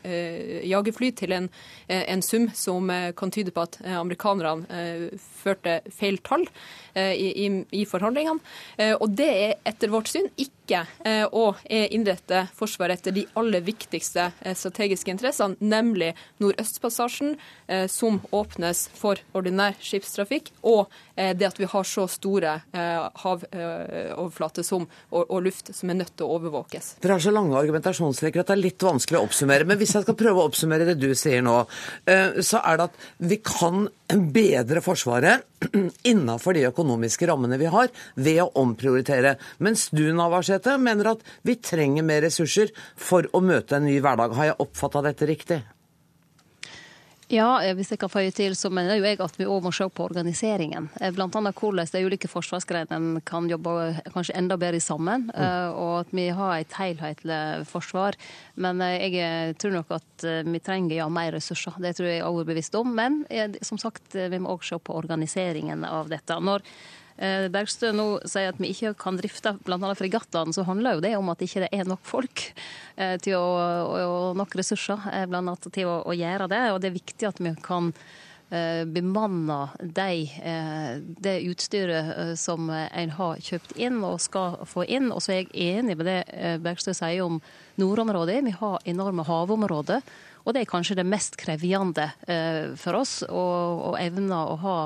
jagerfly 0.66 1.10
til 1.16 1.34
en, 1.34 1.48
en 1.88 2.22
sum 2.24 2.48
som 2.56 2.90
kan 3.16 3.32
tyde 3.32 3.52
på 3.54 3.64
at 3.64 3.78
amerikanerne 3.84 4.80
førte 5.42 5.80
feil 5.94 6.18
tall 6.26 6.46
i, 6.94 7.28
i, 7.44 7.48
i 7.80 7.84
forhandlingene. 7.88 8.40
Og 9.00 9.06
det 9.16 9.28
er 9.30 9.54
etter 9.68 9.92
vårt 9.92 10.10
syn 10.10 10.28
ikke 10.40 10.84
å 11.34 11.44
innrette 11.66 12.44
Forsvaret 12.54 13.00
etter 13.00 13.14
de 13.16 13.24
aller 13.38 13.62
viktigste 13.66 14.28
strategiske 14.54 15.10
interessene, 15.10 15.58
nemlig 15.58 16.12
Nordøstpassasjen, 16.42 17.34
som 17.90 18.20
åpnes 18.34 18.84
for 18.94 19.20
ordinær 19.36 19.76
skipstrafikk, 19.82 20.50
og 20.66 20.90
eh, 21.14 21.32
det 21.36 21.48
at 21.48 21.60
vi 21.60 21.68
har 21.70 21.86
så 21.86 22.06
store 22.10 22.56
eh, 22.72 23.06
havoverflater 23.22 24.66
som, 24.66 24.86
og, 25.10 25.22
og, 25.22 25.38
luft 25.44 25.72
som 25.76 25.92
er 25.92 26.00
nødt 26.02 26.14
til 26.16 26.26
å 26.26 26.38
overvåkes. 26.38 26.92
Dere 27.02 27.18
har 27.18 27.24
så 27.24 27.34
lange 27.34 27.58
argumentasjonsrekker 27.58 28.42
at 28.42 28.52
det 28.52 28.56
er 28.58 28.64
litt 28.64 28.86
vanskelig 28.86 29.20
å 29.20 29.24
oppsummere. 29.28 29.68
Men 29.68 29.80
hvis 29.80 29.96
jeg 29.96 30.06
skal 30.06 30.18
prøve 30.18 30.42
å 30.42 30.50
oppsummere 30.50 30.88
det 30.90 30.98
du 31.00 31.10
sier 31.18 31.44
nå, 31.46 31.56
eh, 32.10 32.40
så 32.46 32.62
er 32.64 32.80
det 32.80 32.90
at 32.90 33.08
vi 33.30 33.40
kan 33.44 33.88
bedre 34.18 34.82
Forsvaret 34.84 35.44
innenfor 36.10 36.56
de 36.56 36.66
økonomiske 36.68 37.28
rammene 37.30 37.58
vi 37.60 37.70
har, 37.70 37.90
ved 38.16 38.42
å 38.44 38.50
omprioritere. 38.62 39.36
Mens 39.62 39.88
du, 39.94 40.06
Navarsete, 40.16 40.76
mener 40.80 41.14
at 41.14 41.26
vi 41.46 41.58
trenger 41.60 42.06
mer 42.06 42.24
ressurser 42.26 42.72
for 42.98 43.28
å 43.32 43.42
møte 43.44 43.78
en 43.78 43.86
ny 43.88 43.98
hverdag. 44.02 44.34
Har 44.38 44.52
jeg 44.52 44.62
oppfatta 44.66 45.04
dette 45.06 45.28
riktig? 45.30 45.62
Ja, 47.30 47.62
eh, 47.62 47.74
hvis 47.78 47.92
jeg 47.92 48.00
kan 48.02 48.10
føye 48.10 48.32
til, 48.34 48.56
så 48.58 48.72
mener 48.74 48.98
jo 48.98 49.06
jeg 49.06 49.20
at 49.22 49.36
vi 49.38 49.46
òg 49.46 49.62
må 49.62 49.70
se 49.74 49.86
på 49.86 50.06
organiseringen. 50.08 50.88
Bl.a. 50.96 51.10
blant 51.14 51.36
annet 51.38 51.58
hvordan 51.60 51.90
de 51.92 52.02
ulike 52.08 52.30
forsvarsgrenene 52.30 53.22
kan 53.28 53.46
jobbe 53.50 53.74
eh, 53.84 54.00
kanskje 54.10 54.34
enda 54.40 54.58
bedre 54.58 54.82
sammen. 54.82 55.28
Mm. 55.30 55.76
Og 55.78 55.94
at 56.02 56.14
vi 56.16 56.26
har 56.34 56.56
et 56.58 56.78
helhetlig 56.80 57.40
forsvar. 57.70 58.18
Men 58.60 58.82
jeg 58.82 59.54
tror 59.62 59.76
nok 59.78 59.94
at 60.00 60.26
vi 60.46 60.62
trenger 60.64 60.98
ja, 60.98 61.08
mer 61.12 61.36
ressurser. 61.36 61.78
Det 61.78 61.94
tror 61.96 62.10
jeg 62.10 62.22
er 62.22 62.28
overbevist 62.28 62.74
om. 62.78 62.90
Men 62.98 63.22
som 63.62 63.78
sagt, 63.78 64.10
vi 64.14 64.42
må 64.42 64.56
òg 64.56 64.66
se 64.66 64.80
på 64.82 64.96
organiseringen 64.98 65.86
av 65.86 66.10
dette. 66.10 66.34
Når 66.40 66.66
Eh, 67.09 67.09
Bergstø 67.20 67.90
nå 67.92 68.06
sier 68.28 68.54
at 68.54 68.60
vi 68.60 68.70
ikke 68.72 68.94
kan 69.00 69.18
drifte 69.20 69.52
bl.a. 69.66 69.92
fregattene, 69.98 70.54
så 70.56 70.64
handler 70.64 70.96
jo 70.96 71.04
det 71.04 71.12
om 71.18 71.28
at 71.32 71.44
ikke 71.44 71.66
det 71.66 71.68
er 71.76 71.88
nok 71.88 72.00
folk 72.08 72.46
eh, 72.96 73.18
til 73.20 73.36
å, 73.36 73.50
og 74.06 74.40
nok 74.40 74.56
ressurser 74.56 75.04
eh, 75.12 75.26
blant 75.28 75.44
annet, 75.44 75.68
til 75.74 75.90
å, 75.90 76.00
å, 76.08 76.16
gjøre 76.16 76.48
det. 76.48 76.62
Og 76.72 76.80
det 76.80 76.88
er 76.88 76.96
viktig 76.96 77.28
at 77.28 77.40
vi 77.42 77.54
kan 77.64 77.92
bemanne 78.50 79.56
de, 79.78 80.24
det 81.22 81.34
utstyret 81.46 82.32
som 82.34 82.64
en 82.66 83.12
har 83.14 83.44
kjøpt 83.46 83.76
inn 83.78 84.00
og 84.02 84.16
skal 84.18 84.56
få 84.66 84.82
inn. 84.90 85.12
Og 85.14 85.22
så 85.22 85.36
er 85.36 85.44
jeg 85.44 85.76
enig 85.78 85.94
med 86.00 86.08
det 86.08 86.16
Bergstø 86.58 86.90
sier 86.98 87.22
om 87.22 87.38
nordområdet. 87.78 88.40
Vi 88.48 88.56
har 88.58 88.82
enorme 88.90 89.22
havområder. 89.28 90.02
Og 90.42 90.56
det 90.56 90.64
er 90.64 90.72
kanskje 90.72 90.98
det 90.98 91.06
mest 91.06 91.38
krevende 91.38 92.08
for 92.74 92.98
oss 92.98 93.20
å 93.30 93.94
evne 94.02 94.42
å 94.50 94.58
ha 94.66 94.76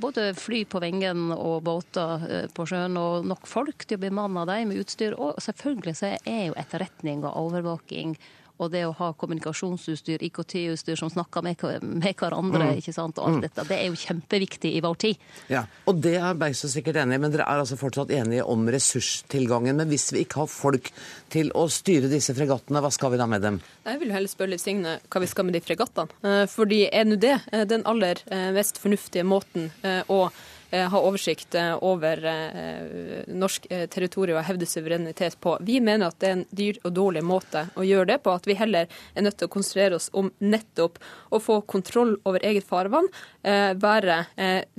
både 0.00 0.34
fly 0.38 0.62
på 0.64 0.80
vengen 0.82 1.32
og 1.34 1.62
båter 1.66 2.26
eh, 2.28 2.46
på 2.54 2.66
sjøen, 2.68 2.96
og 3.00 3.26
nok 3.28 3.48
folk 3.50 3.86
til 3.86 4.00
å 4.00 4.04
bemanne 4.04 4.46
dem 4.48 4.72
med 4.72 4.84
utstyr. 4.84 5.16
Og 5.18 5.40
selvfølgelig 5.42 5.96
så 5.98 6.14
er 6.18 6.46
jo 6.48 6.56
etterretning 6.60 7.26
og 7.26 7.36
overvåking 7.46 8.16
og 8.62 8.72
det 8.72 8.84
å 8.86 8.94
ha 8.98 9.10
kommunikasjonsutstyr, 9.18 10.22
IKT-utstyr 10.28 10.98
som 10.98 11.10
snakker 11.12 11.44
med, 11.44 11.62
med 11.82 12.16
hverandre, 12.18 12.72
mm. 12.72 12.82
ikke 12.82 12.94
sant, 12.94 13.18
og 13.18 13.28
alt 13.28 13.40
mm. 13.40 13.44
dette, 13.46 13.66
det 13.68 13.78
er 13.78 13.90
jo 13.90 13.98
kjempeviktig 13.98 14.72
i 14.76 14.82
vår 14.84 14.98
tid. 15.06 15.26
Ja, 15.52 15.64
og 15.90 16.00
det 16.04 16.16
er 16.20 16.38
Beiso 16.38 16.70
sikkert 16.70 17.00
enig 17.02 17.18
i, 17.18 17.22
men 17.22 17.34
dere 17.34 17.48
er 17.48 17.62
altså 17.62 17.78
fortsatt 17.80 18.12
enige 18.14 18.46
om 18.48 18.64
ressurstilgangen. 18.72 19.78
Men 19.78 19.90
hvis 19.92 20.10
vi 20.14 20.24
ikke 20.26 20.44
har 20.44 20.50
folk 20.52 20.92
til 21.32 21.52
å 21.58 21.66
styre 21.72 22.10
disse 22.12 22.34
fregattene, 22.36 22.82
hva 22.82 22.92
skal 22.94 23.14
vi 23.14 23.20
da 23.20 23.28
med 23.30 23.44
dem? 23.44 23.60
Jeg 23.86 24.00
vil 24.02 24.14
heller 24.14 24.30
spørre 24.30 24.54
Liv 24.54 24.62
Signe 24.62 24.96
hva 25.10 25.22
vi 25.22 25.30
skal 25.30 25.48
med 25.48 25.56
de 25.56 25.62
fregattene. 25.64 26.20
Eh, 26.22 26.44
fordi 26.50 26.84
er 26.88 27.08
nå 27.08 27.18
det 27.20 27.36
eh, 27.52 27.66
den 27.68 27.84
aller 27.88 28.20
eh, 28.28 28.50
mest 28.54 28.80
fornuftige 28.82 29.26
måten 29.26 29.70
å 30.12 30.24
ha 30.72 31.00
oversikt 31.04 31.54
eh, 31.58 31.72
over 31.84 32.24
eh, 32.24 33.24
norsk 33.28 33.66
territorium 33.92 34.38
og 34.40 34.46
hevde 34.48 34.68
suverenitet 34.68 35.38
på. 35.40 35.56
Vi 35.60 35.80
mener 35.84 36.08
at 36.08 36.18
det 36.22 36.28
er 36.28 36.36
en 36.38 36.44
dyr 36.50 36.78
og 36.82 36.94
dårlig 36.96 37.24
måte 37.26 37.66
å 37.76 37.86
gjøre 37.86 38.12
det 38.14 38.18
på. 38.24 38.32
At 38.32 38.48
vi 38.48 38.56
heller 38.58 38.88
er 38.88 39.26
nødt 39.26 39.38
til 39.40 39.50
å 39.50 39.52
konsentrere 39.52 39.98
oss 39.98 40.08
om 40.16 40.30
nettopp 40.40 41.00
å 41.32 41.40
få 41.42 41.60
kontroll 41.68 42.16
over 42.28 42.44
eget 42.46 42.66
farvann. 42.68 43.08
Være 43.42 44.18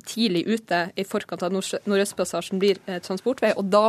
tidlig 0.07 0.45
ute 0.47 0.85
i 0.95 1.05
forkant 1.07 1.43
av 1.45 1.53
Nordøstpassasjen 1.53 2.61
blir 2.61 2.79
transportvei. 3.03 3.53
og 3.57 3.69
da 3.73 3.85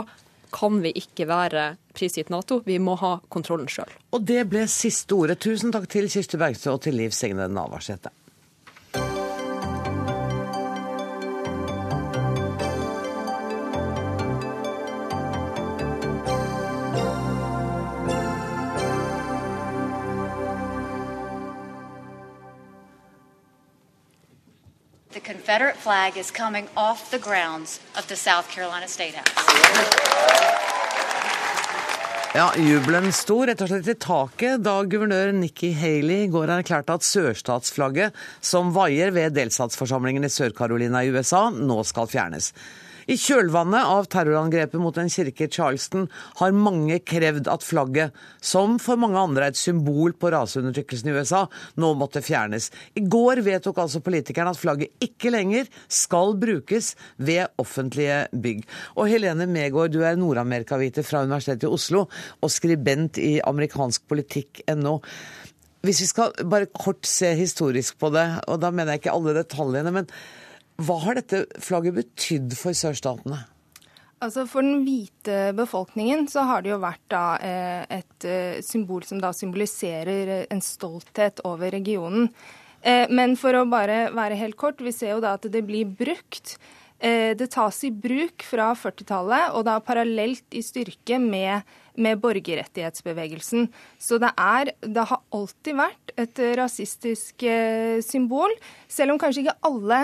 kan 0.54 0.80
vi 0.82 0.92
ikke 0.98 1.26
være 1.28 1.74
prisgitt 1.96 2.30
Nato, 2.32 2.60
vi 2.66 2.78
må 2.82 2.96
ha 3.00 3.16
kontrollen 3.32 3.70
sjøl. 3.70 3.90
Og 4.14 4.26
det 4.26 4.44
ble 4.50 4.66
siste 4.70 5.16
ordet. 5.16 5.40
Tusen 5.42 5.74
takk 5.74 5.88
til 5.90 6.10
Kirsti 6.10 6.40
Bergstø 6.40 6.76
og 6.76 6.84
til 6.86 6.98
Liv 6.98 7.14
Signe 7.16 7.48
Navarsete. 7.50 8.12
Confederate 25.24 25.76
flag 25.76 26.18
is 26.18 26.30
coming 26.30 26.66
off 26.76 27.10
the 27.10 27.18
grounds 27.18 27.80
of 27.96 28.06
the 28.08 28.16
South 28.16 28.50
Carolina 28.50 28.86
State 28.86 29.14
House. 29.14 29.30
Ja, 32.34 32.52
Jubelen 32.56 33.12
sto 33.12 33.38
rett 33.46 33.62
og 33.62 33.70
slett 33.70 33.88
i 33.88 33.94
taket 33.94 34.60
da 34.66 34.74
guvernør 34.84 35.32
Nikki 35.38 35.70
Haley 35.72 36.26
i 36.26 36.30
går 36.34 36.52
erklærte 36.58 36.98
at 36.98 37.06
sørstatsflagget, 37.06 38.12
som 38.44 38.74
vaier 38.76 39.14
ved 39.16 39.32
delstatsforsamlingen 39.38 40.26
i 40.26 40.32
Sør-Carolina 40.34 41.04
i 41.06 41.14
USA, 41.14 41.46
nå 41.48 41.78
skal 41.88 42.10
fjernes. 42.10 42.50
I 43.04 43.16
kjølvannet 43.20 43.84
av 43.84 44.06
terrorangrepet 44.12 44.80
mot 44.80 44.96
en 45.00 45.10
kirke 45.12 45.44
i 45.46 45.52
Charleston 45.52 46.06
har 46.40 46.56
mange 46.56 46.98
krevd 47.04 47.50
at 47.52 47.64
flagget, 47.66 48.14
som 48.40 48.78
for 48.82 49.00
mange 49.00 49.20
andre 49.20 49.48
er 49.48 49.54
et 49.54 49.60
symbol 49.60 50.14
på 50.16 50.30
raseundertrykkelsen 50.32 51.10
i 51.10 51.16
USA, 51.18 51.44
nå 51.80 51.92
måtte 52.00 52.24
fjernes. 52.24 52.70
I 52.96 53.04
går 53.10 53.42
vedtok 53.44 53.82
altså 53.84 54.02
politikerne 54.04 54.54
at 54.54 54.60
flagget 54.60 55.04
ikke 55.04 55.32
lenger 55.34 55.68
skal 55.88 56.36
brukes 56.40 56.94
ved 57.16 57.52
offentlige 57.60 58.24
bygg. 58.32 58.64
Og 58.96 59.10
Helene 59.12 59.48
Megård, 59.50 59.92
du 59.92 60.00
er 60.04 60.16
nordamerikaviter 60.20 61.04
fra 61.06 61.24
Universitetet 61.26 61.68
i 61.68 61.72
Oslo 61.72 62.06
og 62.40 62.52
skribent 62.52 63.20
i 63.20 63.36
amerikansk 63.44 64.06
politikk.no. 64.08 65.00
Hvis 65.84 66.00
vi 66.00 66.08
skal 66.08 66.32
bare 66.48 66.70
kort 66.72 67.04
se 67.04 67.34
historisk 67.36 67.98
på 68.00 68.08
det, 68.14 68.24
og 68.48 68.62
da 68.62 68.70
mener 68.72 68.94
jeg 68.94 69.04
ikke 69.04 69.12
alle 69.18 69.36
detaljene, 69.36 69.92
men 69.92 70.08
hva 70.82 70.96
har 71.04 71.18
dette 71.18 71.44
flagget 71.62 71.94
betydd 72.00 72.54
for 72.58 72.74
sørstatene? 72.74 73.44
Altså 74.24 74.46
For 74.48 74.64
den 74.64 74.84
hvite 74.86 75.52
befolkningen 75.56 76.26
så 76.32 76.46
har 76.48 76.64
det 76.64 76.72
jo 76.72 76.82
vært 76.82 77.02
da 77.12 77.24
eh, 77.44 77.82
et 78.00 78.26
eh, 78.28 78.60
symbol 78.64 79.04
som 79.06 79.20
da 79.22 79.34
symboliserer 79.36 80.30
eh, 80.38 80.46
en 80.54 80.62
stolthet 80.64 81.42
over 81.46 81.74
regionen. 81.74 82.30
Men 82.84 83.32
for 83.40 83.56
å 83.56 83.62
bare 83.64 84.10
være 84.12 84.36
helt 84.36 84.58
kort, 84.60 84.82
vi 84.84 84.90
ser 84.92 85.14
jo 85.14 85.20
da 85.24 85.38
at 85.38 85.46
det 85.48 85.62
blir 85.64 85.88
brukt. 85.88 86.50
Det 87.00 87.46
tas 87.54 87.78
i 87.88 87.88
bruk 87.88 88.44
fra 88.44 88.66
40-tallet, 88.76 89.54
og 89.56 89.64
da 89.64 89.78
parallelt 89.80 90.52
i 90.52 90.60
styrke 90.60 91.16
med, 91.16 91.64
med 91.96 92.20
borgerrettighetsbevegelsen. 92.20 93.70
Så 93.96 94.18
det, 94.20 94.34
er, 94.36 94.74
det 94.84 95.06
har 95.08 95.22
alltid 95.32 95.80
vært 95.80 96.12
et 96.26 96.42
rasistisk 96.60 97.46
symbol, 98.04 98.52
selv 98.84 99.16
om 99.16 99.22
kanskje 99.24 99.46
ikke 99.46 99.56
alle 99.64 100.02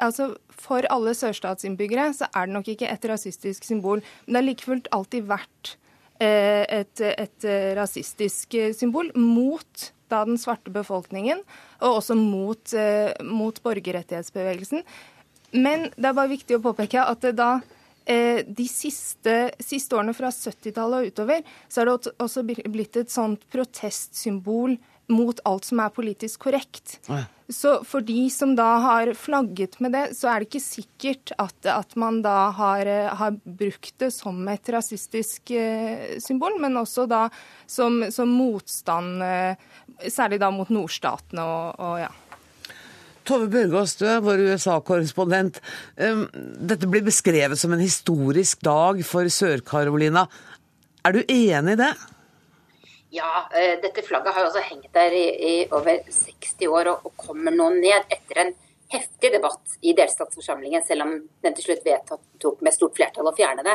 altså 0.00 0.32
For 0.52 0.86
alle 0.92 1.14
sørstatsinnbyggere 1.16 2.10
så 2.16 2.28
er 2.32 2.48
det 2.48 2.56
nok 2.56 2.68
ikke 2.74 2.90
et 2.90 3.06
rasistisk 3.08 3.64
symbol, 3.64 4.02
men 4.26 4.34
det 4.34 4.40
har 4.40 4.48
like 4.50 4.68
fullt 4.68 4.90
alltid 4.92 5.26
vært 5.30 5.74
eh, 6.20 6.64
et, 6.82 7.00
et, 7.00 7.48
rasistisk 7.78 8.56
symbol 8.76 9.10
mot 9.18 9.88
da 10.12 10.22
den 10.28 10.40
svarte 10.40 10.72
befolkningen, 10.72 11.40
og 11.80 12.00
også 12.02 12.16
mot, 12.18 12.74
eh, 12.76 13.12
mot 13.24 13.56
borgerrettighetsbevegelsen. 13.64 14.84
Men 15.52 15.88
det 15.96 16.08
er 16.08 16.16
bare 16.16 16.32
viktig 16.32 16.58
å 16.58 16.64
påpeke 16.64 17.04
at 17.04 17.24
da 17.36 17.50
eh, 18.04 18.42
de 18.44 18.66
siste, 18.68 19.36
siste 19.62 19.96
årene 19.96 20.14
fra 20.16 20.32
70-tallet 20.32 21.00
og 21.06 21.12
utover, 21.12 21.44
så 21.68 21.82
har 21.82 21.90
det 21.90 22.14
også 22.22 22.44
blitt 22.46 23.00
et 23.00 23.12
sånt 23.12 23.44
protestsymbol 23.52 24.76
mot 25.12 25.38
alt 25.48 25.68
som 25.68 25.80
er 25.84 25.94
politisk 25.94 26.48
korrekt. 26.48 26.98
Ja. 27.08 27.24
Så 27.52 27.74
for 27.84 28.04
de 28.06 28.30
som 28.32 28.54
da 28.56 28.68
har 28.80 29.12
flagget 29.18 29.78
med 29.84 29.92
det, 29.92 30.04
så 30.16 30.30
er 30.30 30.40
det 30.40 30.48
ikke 30.48 30.64
sikkert 30.64 31.34
at, 31.42 31.56
at 31.68 31.94
man 32.00 32.22
da 32.24 32.48
har, 32.56 32.88
har, 33.18 33.36
brukt 33.44 33.92
det 34.00 34.08
som 34.14 34.40
et 34.48 34.72
rasistisk 34.72 35.52
eh, 35.52 36.16
symbol, 36.22 36.56
men 36.62 36.78
også 36.80 37.04
da 37.10 37.26
som, 37.68 38.00
som 38.14 38.32
motstand, 38.32 39.20
eh, 39.26 40.08
særlig 40.08 40.40
da 40.40 40.52
mot 40.54 40.72
nordstatene 40.72 41.44
og, 41.44 41.82
og 41.82 41.96
ja. 42.06 42.12
Tove 43.22 43.46
Bjørgaas, 43.52 43.94
du 44.00 44.06
er 44.10 44.22
vår 44.24 44.40
USA-korrespondent. 44.50 45.60
Dette 45.94 46.88
blir 46.90 47.04
beskrevet 47.06 47.60
som 47.60 47.70
en 47.70 47.82
historisk 47.84 48.64
dag 48.66 48.98
for 49.06 49.30
Sør-Carolina. 49.30 50.24
Er 51.06 51.14
du 51.14 51.20
enig 51.22 51.76
i 51.76 51.78
det? 51.78 51.92
Ja, 53.14 53.48
eh, 53.52 53.80
dette 53.82 54.02
flagget 54.02 54.32
har 54.32 54.40
jo 54.40 54.48
også 54.48 54.60
hengt 54.64 54.92
der 54.94 55.12
i, 55.12 55.24
i 55.48 55.54
over 55.68 55.98
60 56.08 56.68
år 56.72 56.88
og, 56.94 57.02
og, 57.10 57.12
kommer 57.20 57.52
nå 57.52 57.66
ned 57.74 58.06
etter 58.08 58.38
en 58.40 58.52
heftig 58.94 59.30
debatt 59.34 59.74
i 59.84 59.92
delstatsforsamlingen. 59.98 60.80
Selv 60.86 61.04
om 61.04 61.12
den 61.44 61.56
til 61.58 61.66
slutt 61.66 61.84
vedtok 61.84 62.62
med 62.64 62.72
stort 62.72 62.96
flertall 62.96 63.28
å 63.28 63.34
fjerne 63.36 63.66
det, 63.66 63.74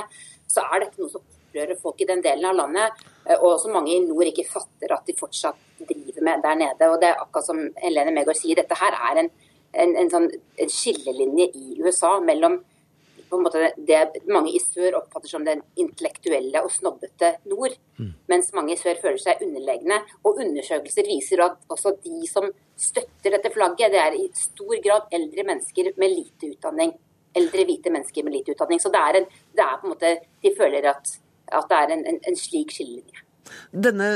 så 0.49 0.63
er 0.65 0.81
dette 0.81 0.97
noe 0.97 1.13
som 1.13 1.21
opprører 1.21 1.77
folk 1.83 2.01
i 2.01 2.07
den 2.09 2.25
delen 2.25 2.49
av 2.49 2.57
landet. 2.57 3.05
Eh, 3.27 3.37
og 3.37 3.59
som 3.61 3.77
mange 3.77 3.93
i 3.93 3.99
nord 4.07 4.31
ikke 4.31 4.47
fatter 4.49 4.95
at 4.97 5.05
de 5.05 5.13
fortsatt 5.21 5.85
driver 5.85 6.25
med 6.25 6.41
der 6.47 6.57
nede. 6.63 6.89
Og 6.89 6.97
det 7.03 7.11
er 7.11 7.21
akkurat 7.21 7.51
som 7.51 7.61
Helene 7.83 8.15
Megaard 8.17 8.41
sier, 8.41 8.57
dette 8.57 8.81
her 8.81 8.97
er 9.11 9.21
en, 9.21 9.29
en, 9.77 9.95
en, 10.01 10.11
sånn, 10.15 10.27
en 10.33 10.73
skillelinje 10.79 11.51
i 11.53 11.77
USA 11.85 12.15
mellom 12.25 12.57
på 13.29 13.37
en 13.37 13.45
måte 13.45 13.71
det 13.87 14.01
mange 14.31 14.53
i 14.55 14.61
sør 14.61 14.99
oppfatter 15.01 15.31
som 15.31 15.45
den 15.47 15.61
intellektuelle 15.79 16.61
og 16.63 16.71
snobbete 16.73 17.33
nord. 17.51 17.75
Mm. 17.99 18.13
Mens 18.31 18.53
mange 18.55 18.75
i 18.75 18.79
sør 18.79 18.99
føler 19.01 19.19
seg 19.21 19.43
underlegne. 19.45 19.99
Og 20.23 20.41
undersøkelser 20.43 21.09
viser 21.09 21.43
at 21.45 21.59
også 21.73 21.95
de 22.03 22.29
som 22.29 22.49
støtter 22.77 23.35
dette 23.35 23.51
flagget, 23.53 23.93
det 23.93 24.01
er 24.01 24.17
i 24.17 24.25
stor 24.37 24.75
grad 24.83 25.13
eldre 25.17 25.45
mennesker 25.51 25.93
med 25.97 26.13
lite 26.15 26.51
utdanning. 26.53 26.95
Eldre 27.37 27.67
hvite 27.69 27.93
mennesker 27.93 28.25
med 28.25 28.37
lite 28.39 28.55
utdanning. 28.55 28.81
Så 28.81 28.91
det 28.93 29.03
er, 29.03 29.21
en, 29.21 29.31
det 29.55 29.65
er 29.65 29.79
på 29.79 29.87
en 29.87 29.95
måte 29.95 30.17
De 30.43 30.53
føler 30.57 30.91
at, 30.93 31.15
at 31.53 31.71
det 31.71 31.79
er 31.79 31.95
en, 31.95 32.05
en, 32.13 32.21
en 32.27 32.39
slik 32.39 32.75
skillelinje. 32.75 33.23
Denne 33.71 34.07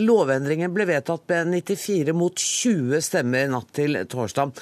lovendringen 0.00 0.72
ble 0.72 0.86
vedtatt 0.88 1.26
med 1.28 1.50
94 1.68 2.14
mot 2.16 2.40
20 2.40 3.02
stemmer 3.04 3.50
natt 3.52 3.72
til 3.76 3.98
torsdag. 4.08 4.54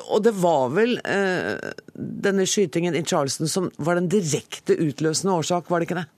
Og 0.00 0.22
det 0.24 0.32
var 0.40 0.70
vel 0.72 0.96
eh, 1.04 1.70
denne 1.94 2.46
skytingen 2.48 2.96
i 2.96 3.04
Charleston 3.04 3.50
som 3.50 3.68
var 3.76 4.00
den 4.00 4.08
direkte 4.12 4.78
utløsende 4.80 5.34
årsak, 5.36 5.68
var 5.70 5.82
det 5.82 5.90
ikke 5.90 6.00
det? 6.00 6.08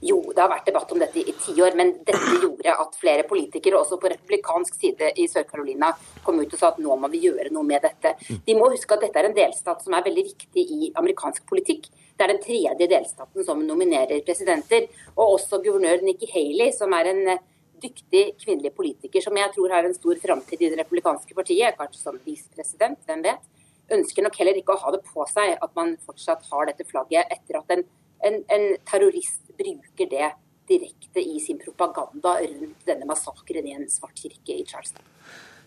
Jo, 0.00 0.20
det 0.32 0.40
har 0.40 0.48
vært 0.48 0.68
debatt 0.68 0.92
om 0.94 1.00
dette 1.00 1.20
i 1.20 1.34
ti 1.36 1.52
år, 1.60 1.74
men 1.76 1.90
dette 2.06 2.38
gjorde 2.40 2.72
at 2.72 2.94
flere 3.00 3.24
politikere, 3.28 3.80
også 3.80 3.98
på 4.00 4.08
republikansk 4.12 4.78
side 4.78 5.10
i 5.20 5.26
Sør-Carolina, 5.28 5.90
kom 6.24 6.40
ut 6.40 6.54
og 6.54 6.60
sa 6.60 6.70
at 6.70 6.80
nå 6.80 6.96
må 6.96 7.10
vi 7.12 7.24
gjøre 7.26 7.50
noe 7.52 7.66
med 7.66 7.84
dette. 7.84 8.14
De 8.46 8.56
må 8.56 8.70
huske 8.72 8.96
at 8.96 9.04
dette 9.04 9.20
er 9.20 9.28
en 9.28 9.36
delstat 9.36 9.84
som 9.84 9.96
er 9.96 10.06
veldig 10.06 10.24
viktig 10.30 10.64
i 10.78 10.90
amerikansk 11.00 11.44
politikk. 11.50 11.90
Det 12.16 12.24
er 12.24 12.32
den 12.32 12.42
tredje 12.44 12.88
delstaten 12.88 13.44
som 13.44 13.60
nominerer 13.66 14.24
presidenter. 14.24 14.88
Og 15.16 15.36
også 15.36 15.60
guvernør 15.64 16.04
Nikki 16.06 16.30
Haley, 16.32 16.72
som 16.76 16.94
er 16.96 17.12
en 17.12 17.22
dyktig 17.82 18.24
kvinnelig 18.40 18.72
politiker 18.76 19.24
som 19.24 19.36
jeg 19.38 19.52
tror 19.54 19.74
har 19.74 19.86
en 19.86 19.96
stor 19.96 20.20
framtid 20.22 20.62
i 20.62 20.70
det 20.72 20.78
republikanske 20.82 21.36
partiet, 21.36 21.78
kanskje 21.78 22.02
som 22.02 22.20
visepresident, 22.26 23.00
hvem 23.08 23.24
vet, 23.26 23.48
ønsker 23.94 24.26
nok 24.26 24.36
heller 24.40 24.58
ikke 24.60 24.76
å 24.76 24.82
ha 24.84 24.92
det 24.94 25.02
på 25.06 25.26
seg 25.30 25.56
at 25.56 25.72
man 25.78 25.96
fortsatt 26.06 26.46
har 26.50 26.68
dette 26.70 26.86
flagget 26.88 27.32
etter 27.34 27.58
at 27.58 27.74
en, 27.74 27.84
en, 28.28 28.38
en 28.54 28.66
terrorist 28.88 29.50
bruker 29.58 30.10
det 30.10 30.32
direkte 30.70 31.22
i 31.22 31.40
sin 31.42 31.58
propaganda 31.58 32.36
rundt 32.44 32.84
denne 32.86 33.08
massakren 33.08 33.66
i 33.66 33.74
en 33.74 33.88
svart 33.90 34.20
kirke 34.20 34.60
i 34.60 34.66
Charleston. 34.66 35.02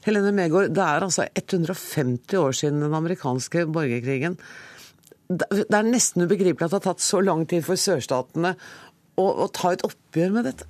Helene 0.04 0.34
Megård, 0.36 0.72
det 0.76 0.84
er 0.84 1.04
altså 1.06 1.26
150 1.32 2.40
år 2.40 2.56
siden 2.56 2.82
den 2.84 2.96
amerikanske 2.96 3.66
borgerkrigen. 3.72 4.38
Det 5.32 5.64
er 5.72 5.88
nesten 5.88 6.26
ubegripelig 6.26 6.68
at 6.68 6.74
det 6.74 6.80
har 6.82 6.88
tatt 6.92 7.04
så 7.04 7.22
lang 7.24 7.46
tid 7.50 7.64
for 7.66 7.80
sørstatene 7.80 8.54
å, 9.16 9.24
å 9.24 9.48
ta 9.56 9.72
et 9.74 9.86
oppgjør 9.88 10.34
med 10.36 10.50
dette. 10.50 10.68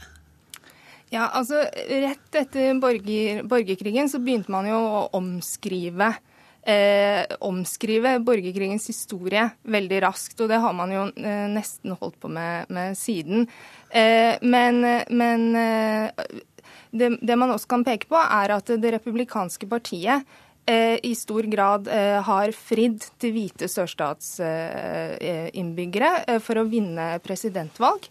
Ja, 1.13 1.27
altså 1.29 1.59
Rett 1.61 2.37
etter 2.39 2.79
borger, 2.81 3.43
borgerkrigen 3.45 4.09
så 4.09 4.17
begynte 4.23 4.49
man 4.53 4.65
jo 4.65 4.79
å 4.81 5.01
omskrive 5.19 6.09
eh, 6.65 7.21
omskrive 7.43 8.19
borgerkrigens 8.23 8.87
historie 8.89 9.49
veldig 9.63 10.01
raskt. 10.07 10.41
Og 10.41 10.49
det 10.51 10.59
har 10.63 10.73
man 10.77 10.91
jo 10.93 11.03
eh, 11.13 11.47
nesten 11.51 11.91
holdt 11.99 12.19
på 12.21 12.27
med, 12.33 12.65
med 12.73 12.97
siden. 12.97 13.47
Eh, 13.89 14.35
men, 14.41 14.81
men 15.09 15.55
eh, 15.59 16.11
det, 16.91 17.17
det, 17.21 17.35
man 17.37 17.51
også 17.53 17.67
kan 17.75 17.83
peke 17.85 18.07
på, 18.09 18.17
er 18.17 18.49
at 18.57 18.67
det 18.79 18.91
republikanske 18.97 19.67
partiet 19.69 20.23
eh, 20.65 20.97
i 21.03 21.15
stor 21.17 21.43
grad 21.51 21.87
eh, 21.91 22.21
har 22.23 22.51
fridd 22.57 23.03
til 23.21 23.31
hvite 23.37 23.67
sørstatsinnbyggere 23.71 26.39
for 26.43 26.57
å 26.57 26.69
vinne 26.69 27.19
presidentvalg. 27.25 28.01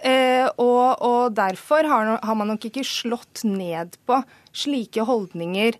Og, 0.00 1.02
og, 1.04 1.34
derfor 1.36 1.84
har, 1.84 2.14
har 2.24 2.36
man 2.38 2.48
nok 2.54 2.64
ikke 2.70 2.86
slått 2.86 3.42
ned 3.44 3.98
på 4.08 4.22
slike 4.48 5.04
holdninger 5.04 5.76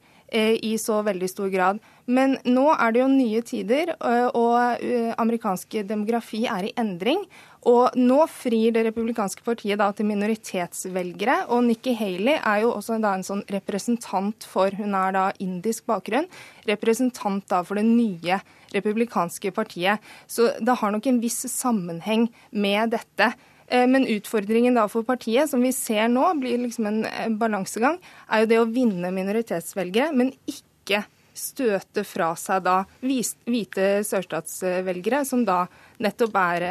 i 0.60 0.74
så 0.78 1.00
veldig 1.02 1.30
stor 1.30 1.48
grad. 1.50 1.80
Men 2.04 2.36
nå 2.44 2.66
er 2.74 2.92
det 2.92 3.00
jo 3.00 3.08
nye 3.10 3.40
tider, 3.46 3.94
og 4.36 4.84
amerikansk 5.18 5.80
demografi 5.88 6.44
er 6.46 6.68
i 6.68 6.74
endring. 6.78 7.24
Og 7.68 7.92
nå 7.98 8.22
frir 8.32 8.72
det 8.72 8.86
republikanske 8.86 9.44
partiet 9.44 9.80
da 9.80 9.90
til 9.92 10.08
minoritetsvelgere. 10.08 11.42
Og 11.52 11.66
Nikki 11.66 11.92
Haley 11.96 12.38
er 12.38 12.62
jo 12.64 12.72
også 12.72 12.96
da 13.02 13.12
en 13.16 13.26
sånn 13.26 13.42
representant 13.52 14.46
for 14.48 14.72
Hun 14.78 14.96
er 14.96 15.12
da 15.16 15.26
indisk 15.44 15.84
bakgrunn. 15.90 16.28
Representant 16.68 17.44
da 17.52 17.60
for 17.66 17.76
det 17.76 17.84
nye 17.84 18.40
republikanske 18.72 19.52
partiet. 19.52 20.00
Så 20.26 20.54
det 20.56 20.78
har 20.80 20.94
nok 20.94 21.06
en 21.10 21.20
viss 21.20 21.44
sammenheng 21.52 22.30
med 22.50 22.96
dette. 22.96 23.34
Men 23.70 24.02
utfordringen 24.10 24.74
da 24.74 24.88
for 24.90 25.06
partiet, 25.06 25.46
som 25.46 25.62
vi 25.62 25.70
ser 25.70 26.08
nå 26.10 26.24
blir 26.40 26.58
liksom 26.64 26.88
en 26.90 27.36
balansegang, 27.38 28.00
er 28.26 28.42
jo 28.42 28.48
det 28.50 28.58
å 28.58 28.66
vinne 28.66 29.12
minoritetsvelgere, 29.14 30.10
men 30.10 30.32
ikke 30.50 31.04
støte 31.38 32.02
fra 32.02 32.32
seg 32.34 32.64
da 32.66 32.80
hvite 32.98 33.86
sørstatsvelgere, 34.08 35.22
som 35.28 35.44
da 35.46 35.60
nettopp 36.02 36.40
er 36.42 36.66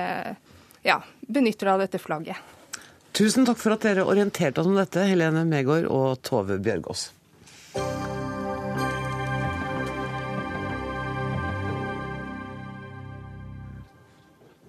ja, 0.83 0.99
benytter 1.21 1.71
av 1.71 1.85
dette 1.85 2.01
flagget. 2.03 2.35
Tusen 3.15 3.47
takk 3.47 3.59
for 3.59 3.75
at 3.75 3.83
dere 3.87 4.05
orienterte 4.07 4.61
oss 4.61 4.67
om 4.69 4.77
dette, 4.77 5.07
Helene 5.09 5.45
Megård 5.47 5.87
og 5.87 6.19
Tove 6.25 6.59
Bjørgaas. 6.61 7.09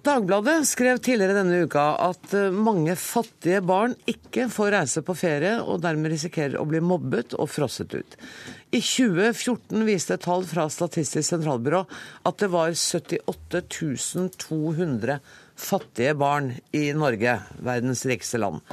Dagbladet 0.01 0.63
skrev 0.65 0.97
tidligere 0.97 1.35
denne 1.37 1.59
uka 1.61 1.83
at 2.01 2.31
eh, 2.33 2.47
mange 2.49 2.95
fattige 2.97 3.59
barn 3.61 3.91
ikke 4.09 4.47
får 4.49 4.71
reise 4.73 5.03
på 5.05 5.13
ferie, 5.13 5.59
og 5.61 5.83
dermed 5.83 6.09
risikerer 6.09 6.57
å 6.57 6.65
bli 6.65 6.81
mobbet 6.81 7.35
og 7.37 7.51
frosset 7.53 7.93
ut. 7.93 8.17
I 8.73 8.81
2014 8.81 9.85
viste 9.85 10.17
tall 10.23 10.47
fra 10.49 10.65
Statistisk 10.73 11.27
sentralbyrå 11.27 11.83
at 12.25 12.41
det 12.41 12.49
var 12.49 12.73
78 12.73 13.61
200 14.41 15.19
fattige 15.69 16.17
barn 16.17 16.49
i 16.73 16.87
Norge, 16.97 17.37
verdens 17.61 18.01
rikeste 18.09 18.41
land. 18.41 18.65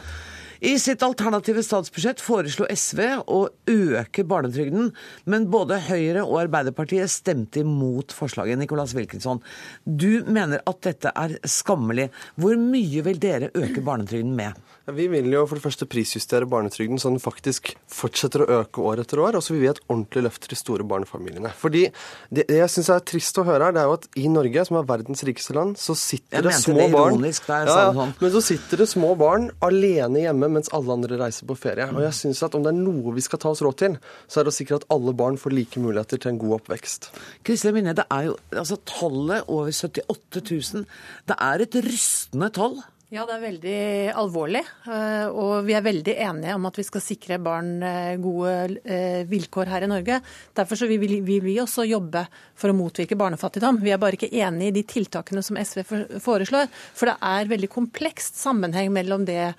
I 0.60 0.74
sitt 0.82 1.02
alternative 1.06 1.62
statsbudsjett 1.62 2.22
foreslo 2.22 2.66
SV 2.66 3.02
å 3.30 3.40
øke 3.70 4.24
barnetrygden, 4.26 4.90
men 5.30 5.46
både 5.52 5.78
Høyre 5.86 6.24
og 6.24 6.40
Arbeiderpartiet 6.42 7.12
stemte 7.12 7.62
imot 7.62 8.14
forslaget. 8.16 8.58
Nicolas 8.58 8.94
Wilkinson, 8.98 9.38
du 9.84 10.24
mener 10.26 10.64
at 10.66 10.80
dette 10.82 11.12
er 11.14 11.36
skammelig. 11.46 12.08
Hvor 12.34 12.58
mye 12.58 13.04
vil 13.06 13.22
dere 13.22 13.52
øke 13.54 13.84
barnetrygden 13.86 14.34
med? 14.38 14.58
Vi 14.88 15.04
vil 15.12 15.26
jo 15.28 15.42
for 15.44 15.58
det 15.58 15.64
første 15.66 15.86
prisjustere 15.90 16.48
barnetrygden 16.48 16.98
så 17.00 17.10
den 17.12 17.20
faktisk 17.20 17.74
fortsetter 17.92 18.42
å 18.42 18.62
øke 18.62 18.82
år 18.88 19.02
etter 19.02 19.20
år. 19.20 19.36
Og 19.36 19.44
så 19.44 19.52
vil 19.52 19.60
vi 19.60 19.68
gi 19.68 19.72
et 19.74 19.82
ordentlig 19.86 20.24
løft 20.24 20.42
til 20.44 20.54
de 20.54 20.58
store 20.58 20.86
barnefamiliene. 20.88 21.52
Fordi 21.60 21.84
det, 22.32 22.46
det 22.48 22.62
jeg 22.62 22.72
syns 22.72 22.88
er 22.94 23.04
trist 23.06 23.38
å 23.38 23.44
høre 23.46 23.68
her, 23.68 23.76
det 23.76 23.82
er 23.82 23.90
jo 23.90 23.98
at 23.98 24.08
i 24.16 24.26
Norge, 24.32 24.64
som 24.64 24.80
er 24.80 24.88
verdens 24.88 25.24
rikeste 25.28 25.56
land, 25.56 25.76
så 25.78 25.96
sitter 25.98 26.48
det 26.48 26.54
små 26.56 26.80
det 26.80 26.88
barn 26.94 27.18
ironisk, 27.18 27.46
det 27.50 27.60
ja, 27.68 27.90
sånn. 28.00 28.14
Men 28.22 28.34
så 28.34 28.42
sitter 28.48 28.82
det 28.82 28.88
små 28.90 29.12
barn 29.20 29.50
alene 29.68 30.24
hjemme 30.24 30.47
mens 30.52 30.72
alle 30.76 30.94
andre 30.94 31.18
reiser 31.20 31.48
på 31.48 31.56
ferie. 31.58 31.88
Og 31.94 32.02
jeg 32.04 32.16
synes 32.20 32.42
at 32.46 32.56
om 32.58 32.66
det 32.66 32.72
er 32.72 32.80
noe 32.80 33.14
vi 33.16 33.24
skal 33.24 33.40
ta 33.42 33.52
oss 33.52 33.62
råd 33.64 33.78
til, 33.80 33.96
så 34.26 34.40
er 34.40 34.48
det 34.48 34.54
å 34.54 34.58
sikre 34.58 34.80
at 34.80 34.86
alle 34.94 35.14
barn 35.16 35.40
får 35.40 35.56
like 35.56 35.82
muligheter 35.82 36.20
til 36.20 36.34
en 36.34 36.42
god 36.42 36.58
oppvekst. 36.60 37.10
Kristin 37.46 37.76
Minne, 37.76 37.96
det 37.98 38.06
er 38.14 38.30
jo 38.30 38.36
altså 38.52 38.80
tallet 38.88 39.48
over 39.48 39.72
78 39.72 40.44
000. 40.44 40.86
Det 41.28 41.40
er 41.48 41.66
et 41.66 41.82
rystende 41.88 42.52
tall. 42.54 42.80
Ja, 43.08 43.22
det 43.24 43.38
er 43.38 43.40
veldig 43.40 43.76
alvorlig. 44.20 44.60
Eh, 44.84 45.30
og 45.32 45.64
vi 45.64 45.72
er 45.72 45.84
veldig 45.84 46.12
enige 46.26 46.56
om 46.58 46.66
at 46.68 46.76
vi 46.76 46.84
skal 46.84 47.00
sikre 47.00 47.38
barn 47.40 47.70
eh, 47.80 48.18
gode 48.20 48.82
eh, 48.84 49.22
vilkår 49.30 49.70
her 49.72 49.86
i 49.86 49.88
Norge. 49.88 50.18
Derfor 50.52 50.84
vil 50.90 51.06
vi 51.24 51.54
også 51.62 51.86
jobbe 51.88 52.26
for 52.52 52.68
å 52.68 52.76
motvirke 52.76 53.16
barnefattigdom. 53.16 53.80
Vi 53.80 53.94
er 53.96 54.02
bare 54.02 54.18
ikke 54.18 54.28
enig 54.28 54.68
i 54.68 54.76
de 54.76 54.84
tiltakene 54.92 55.40
som 55.40 55.56
SV 55.56 55.86
foreslår. 56.20 56.68
For 56.68 57.08
det 57.08 57.16
er 57.30 57.48
veldig 57.48 57.72
komplekst 57.72 58.36
sammenheng 58.42 58.92
mellom 58.92 59.24
det 59.24 59.54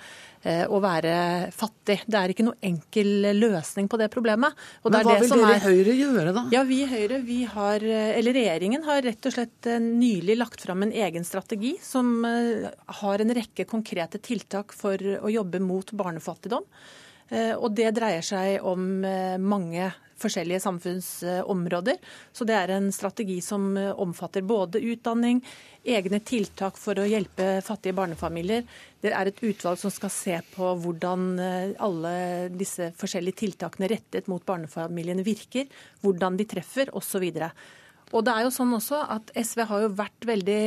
å 0.45 0.79
være 0.83 1.13
fattig. 1.51 1.97
Det 2.07 2.19
er 2.19 2.33
ikke 2.33 2.45
noe 2.47 2.59
enkel 2.63 3.27
løsning 3.35 3.89
på 3.91 3.99
det 3.99 4.09
problemet. 4.13 4.55
Og 4.83 4.93
Men 4.93 5.03
hva 5.03 5.17
vil 5.19 5.33
dere 5.33 5.57
i 5.57 5.63
Høyre 5.65 5.95
gjøre, 5.97 6.33
da? 6.35 6.45
Ja, 6.53 6.63
Vi 6.69 6.81
i 6.83 6.87
Høyre, 6.87 7.19
vi 7.25 7.41
har, 7.49 7.83
eh, 7.83 8.13
eller 8.19 8.37
regjeringen 8.37 8.85
har 8.87 9.01
rett 9.03 9.25
og 9.27 9.35
slett 9.35 9.67
eh, 9.67 9.81
nylig 9.83 10.37
lagt 10.39 10.63
fram 10.63 10.83
en 10.85 10.95
egen 10.95 11.27
strategi 11.27 11.75
som 11.83 12.23
har 12.23 13.21
en 13.21 13.35
rekke 13.35 13.65
konkrete 13.69 14.19
tiltak 14.23 14.73
for 14.75 14.97
å 14.97 15.31
jobbe 15.31 15.59
mot 15.63 15.91
barnefattigdom. 15.91 16.65
Og 17.31 17.67
det 17.77 17.91
dreier 17.93 18.25
seg 18.25 18.63
om 18.65 19.03
mange 19.37 19.91
forskjellige 20.19 20.59
samfunnsområder. 20.63 21.97
Så 22.33 22.45
det 22.47 22.55
er 22.57 22.73
en 22.75 22.91
strategi 22.91 23.39
som 23.43 23.71
omfatter 23.77 24.45
både 24.45 24.81
utdanning, 24.91 25.41
egne 25.83 26.19
tiltak 26.25 26.77
for 26.79 26.99
å 26.99 27.07
hjelpe 27.07 27.59
fattige 27.65 27.95
barnefamilier. 27.97 28.65
Det 29.01 29.13
er 29.15 29.29
et 29.29 29.43
utvalg 29.45 29.79
som 29.79 29.93
skal 29.93 30.11
se 30.13 30.39
på 30.53 30.73
hvordan 30.83 31.27
eh, 31.39 31.75
alle 31.79 32.13
disse 32.51 32.91
forskjellige 32.99 33.45
tiltakene 33.45 33.89
rettet 33.91 34.27
mot 34.31 34.43
barnefamiliene 34.45 35.23
virker, 35.25 35.69
hvordan 36.03 36.39
de 36.39 36.47
treffer 36.49 36.91
osv. 36.97 37.29
Og 38.09 38.25
det 38.25 38.33
er 38.33 38.45
jo 38.45 38.53
sånn 38.53 38.75
også 38.75 39.03
at 39.15 39.31
SV 39.37 39.63
har 39.69 39.85
jo 39.85 39.93
vært 39.95 40.27
veldig 40.27 40.61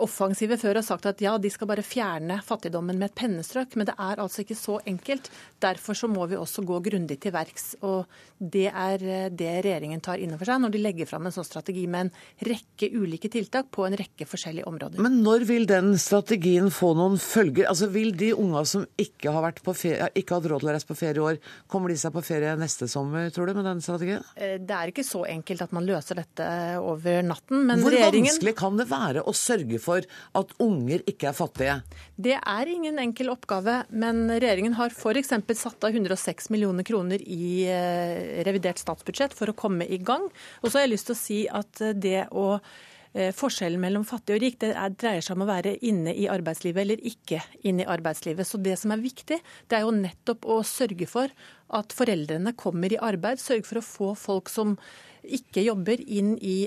offensive 0.00 0.56
før 0.60 0.80
og 0.80 0.86
sagt 0.86 1.06
at 1.10 1.20
ja, 1.22 1.34
de 1.38 1.50
skal 1.52 1.68
bare 1.70 1.84
fjerne 1.84 2.38
fattigdommen 2.44 2.98
med 2.98 3.10
et 3.10 3.16
pennestrøk. 3.18 3.76
Men 3.76 3.88
det 3.90 3.96
er 3.98 4.22
altså 4.22 4.42
ikke 4.42 4.56
så 4.58 4.78
enkelt. 4.88 5.28
Derfor 5.62 5.98
så 5.98 6.08
må 6.10 6.26
vi 6.30 6.38
også 6.38 6.64
gå 6.66 6.78
grundig 6.84 7.18
til 7.22 7.34
verks. 7.34 7.74
Og 7.84 8.08
det 8.38 8.68
er 8.70 9.04
eh, 9.04 9.28
det 9.30 9.50
regjeringen 9.66 10.02
tar 10.02 10.22
inn 10.22 10.34
over 10.34 10.48
seg 10.48 10.62
når 10.62 10.74
de 10.74 10.82
legger 10.82 11.10
fram 11.10 11.28
en 11.28 11.34
sånn 11.34 11.46
strategi 11.46 11.84
med 11.90 12.08
en 12.08 12.12
rekke 12.48 12.88
ulike 12.96 13.30
tiltak 13.32 13.70
på 13.74 13.86
en 13.86 13.96
rekke 13.98 14.26
forskjellige 14.28 14.66
områder. 14.70 15.02
Men 15.02 15.20
når 15.24 15.46
vil 15.50 15.68
den 15.70 15.94
strategien 16.00 16.70
få 16.72 16.92
noen 16.98 17.18
følger? 17.22 17.68
Altså 17.70 17.90
Vil 17.92 18.14
de 18.16 18.32
unga 18.32 18.64
som 18.68 18.86
ikke 19.00 19.30
har, 19.34 19.42
vært 19.44 19.60
på 19.64 19.74
ferie, 19.76 20.08
ikke 20.16 20.34
har 20.34 20.40
hatt 20.40 20.50
råd 20.50 20.64
til 20.64 20.70
å 20.70 20.74
reise 20.76 20.88
på 20.88 20.98
ferie 20.98 21.20
i 21.20 21.26
år, 21.32 21.40
kommer 21.70 21.92
de 21.92 21.98
seg 22.00 22.14
på 22.14 22.24
ferie 22.24 22.54
neste 22.58 22.88
sommer, 22.90 23.28
tror 23.34 23.50
du, 23.50 23.54
med 23.58 23.66
den 23.68 23.82
strategien? 23.84 24.24
Eh, 24.36 24.56
det 24.62 24.76
er 24.76 24.92
ikke 24.92 25.06
så 25.06 25.24
enkelt 25.28 25.66
at 25.66 25.76
man 25.76 25.86
løser 25.86 26.18
dette 26.18 26.48
over 26.80 27.22
natten. 27.26 27.66
Men 27.68 27.84
Hvor 27.84 27.94
regjeringen... 27.94 28.32
vanskelig 28.32 28.56
kan 28.58 28.80
det 28.80 28.88
være 28.90 29.24
å 29.28 29.34
sørge 29.36 29.81
for 29.82 30.06
at 30.38 30.54
unger 30.62 31.02
ikke 31.10 31.30
er 31.30 31.36
fattige? 31.36 31.76
Det 32.16 32.36
er 32.38 32.70
ingen 32.70 33.00
enkel 33.02 33.32
oppgave, 33.32 33.82
men 33.90 34.24
regjeringen 34.30 34.76
har 34.78 34.94
f.eks. 34.94 35.34
satt 35.58 35.84
av 35.84 35.92
106 35.92 36.50
millioner 36.54 36.86
kroner 36.86 37.22
i 37.22 37.66
eh, 37.66 38.40
revidert 38.46 38.80
statsbudsjett 38.82 39.36
for 39.36 39.52
å 39.52 39.58
komme 39.58 39.88
i 39.88 40.00
gang. 40.02 40.28
Og 40.62 40.70
så 40.70 40.78
har 40.78 40.86
jeg 40.86 40.94
lyst 40.94 41.10
til 41.10 41.16
å 41.16 41.22
si 41.22 41.38
at 41.50 41.84
det 41.98 42.26
å 42.30 42.46
eh, 42.56 43.30
Forskjellen 43.36 43.82
mellom 43.82 44.06
fattig 44.08 44.36
og 44.36 44.42
rik 44.44 44.58
det 44.62 44.72
er, 44.72 44.94
dreier 44.96 45.24
seg 45.24 45.36
om 45.36 45.44
å 45.46 45.50
være 45.50 45.76
inne 45.84 46.14
i 46.16 46.28
arbeidslivet 46.32 46.84
eller 46.84 47.06
ikke 47.12 47.42
inne 47.68 47.84
i 47.86 47.90
arbeidslivet. 47.92 48.48
Så 48.48 48.60
Det 48.62 48.78
som 48.80 48.94
er 48.94 49.04
viktig, 49.04 49.40
det 49.68 49.78
er 49.78 49.86
jo 49.86 49.96
nettopp 49.96 50.48
å 50.48 50.62
sørge 50.66 51.08
for 51.10 51.32
at 51.72 51.96
foreldrene 51.96 52.54
kommer 52.58 52.92
i 52.92 53.00
arbeid. 53.00 53.40
Sørge 53.40 53.68
for 53.68 53.80
å 53.80 53.86
få 53.86 54.14
folk 54.18 54.52
som 54.52 54.76
ikke 55.22 55.62
jobber, 55.62 56.00
inn 56.02 56.34
i 56.42 56.66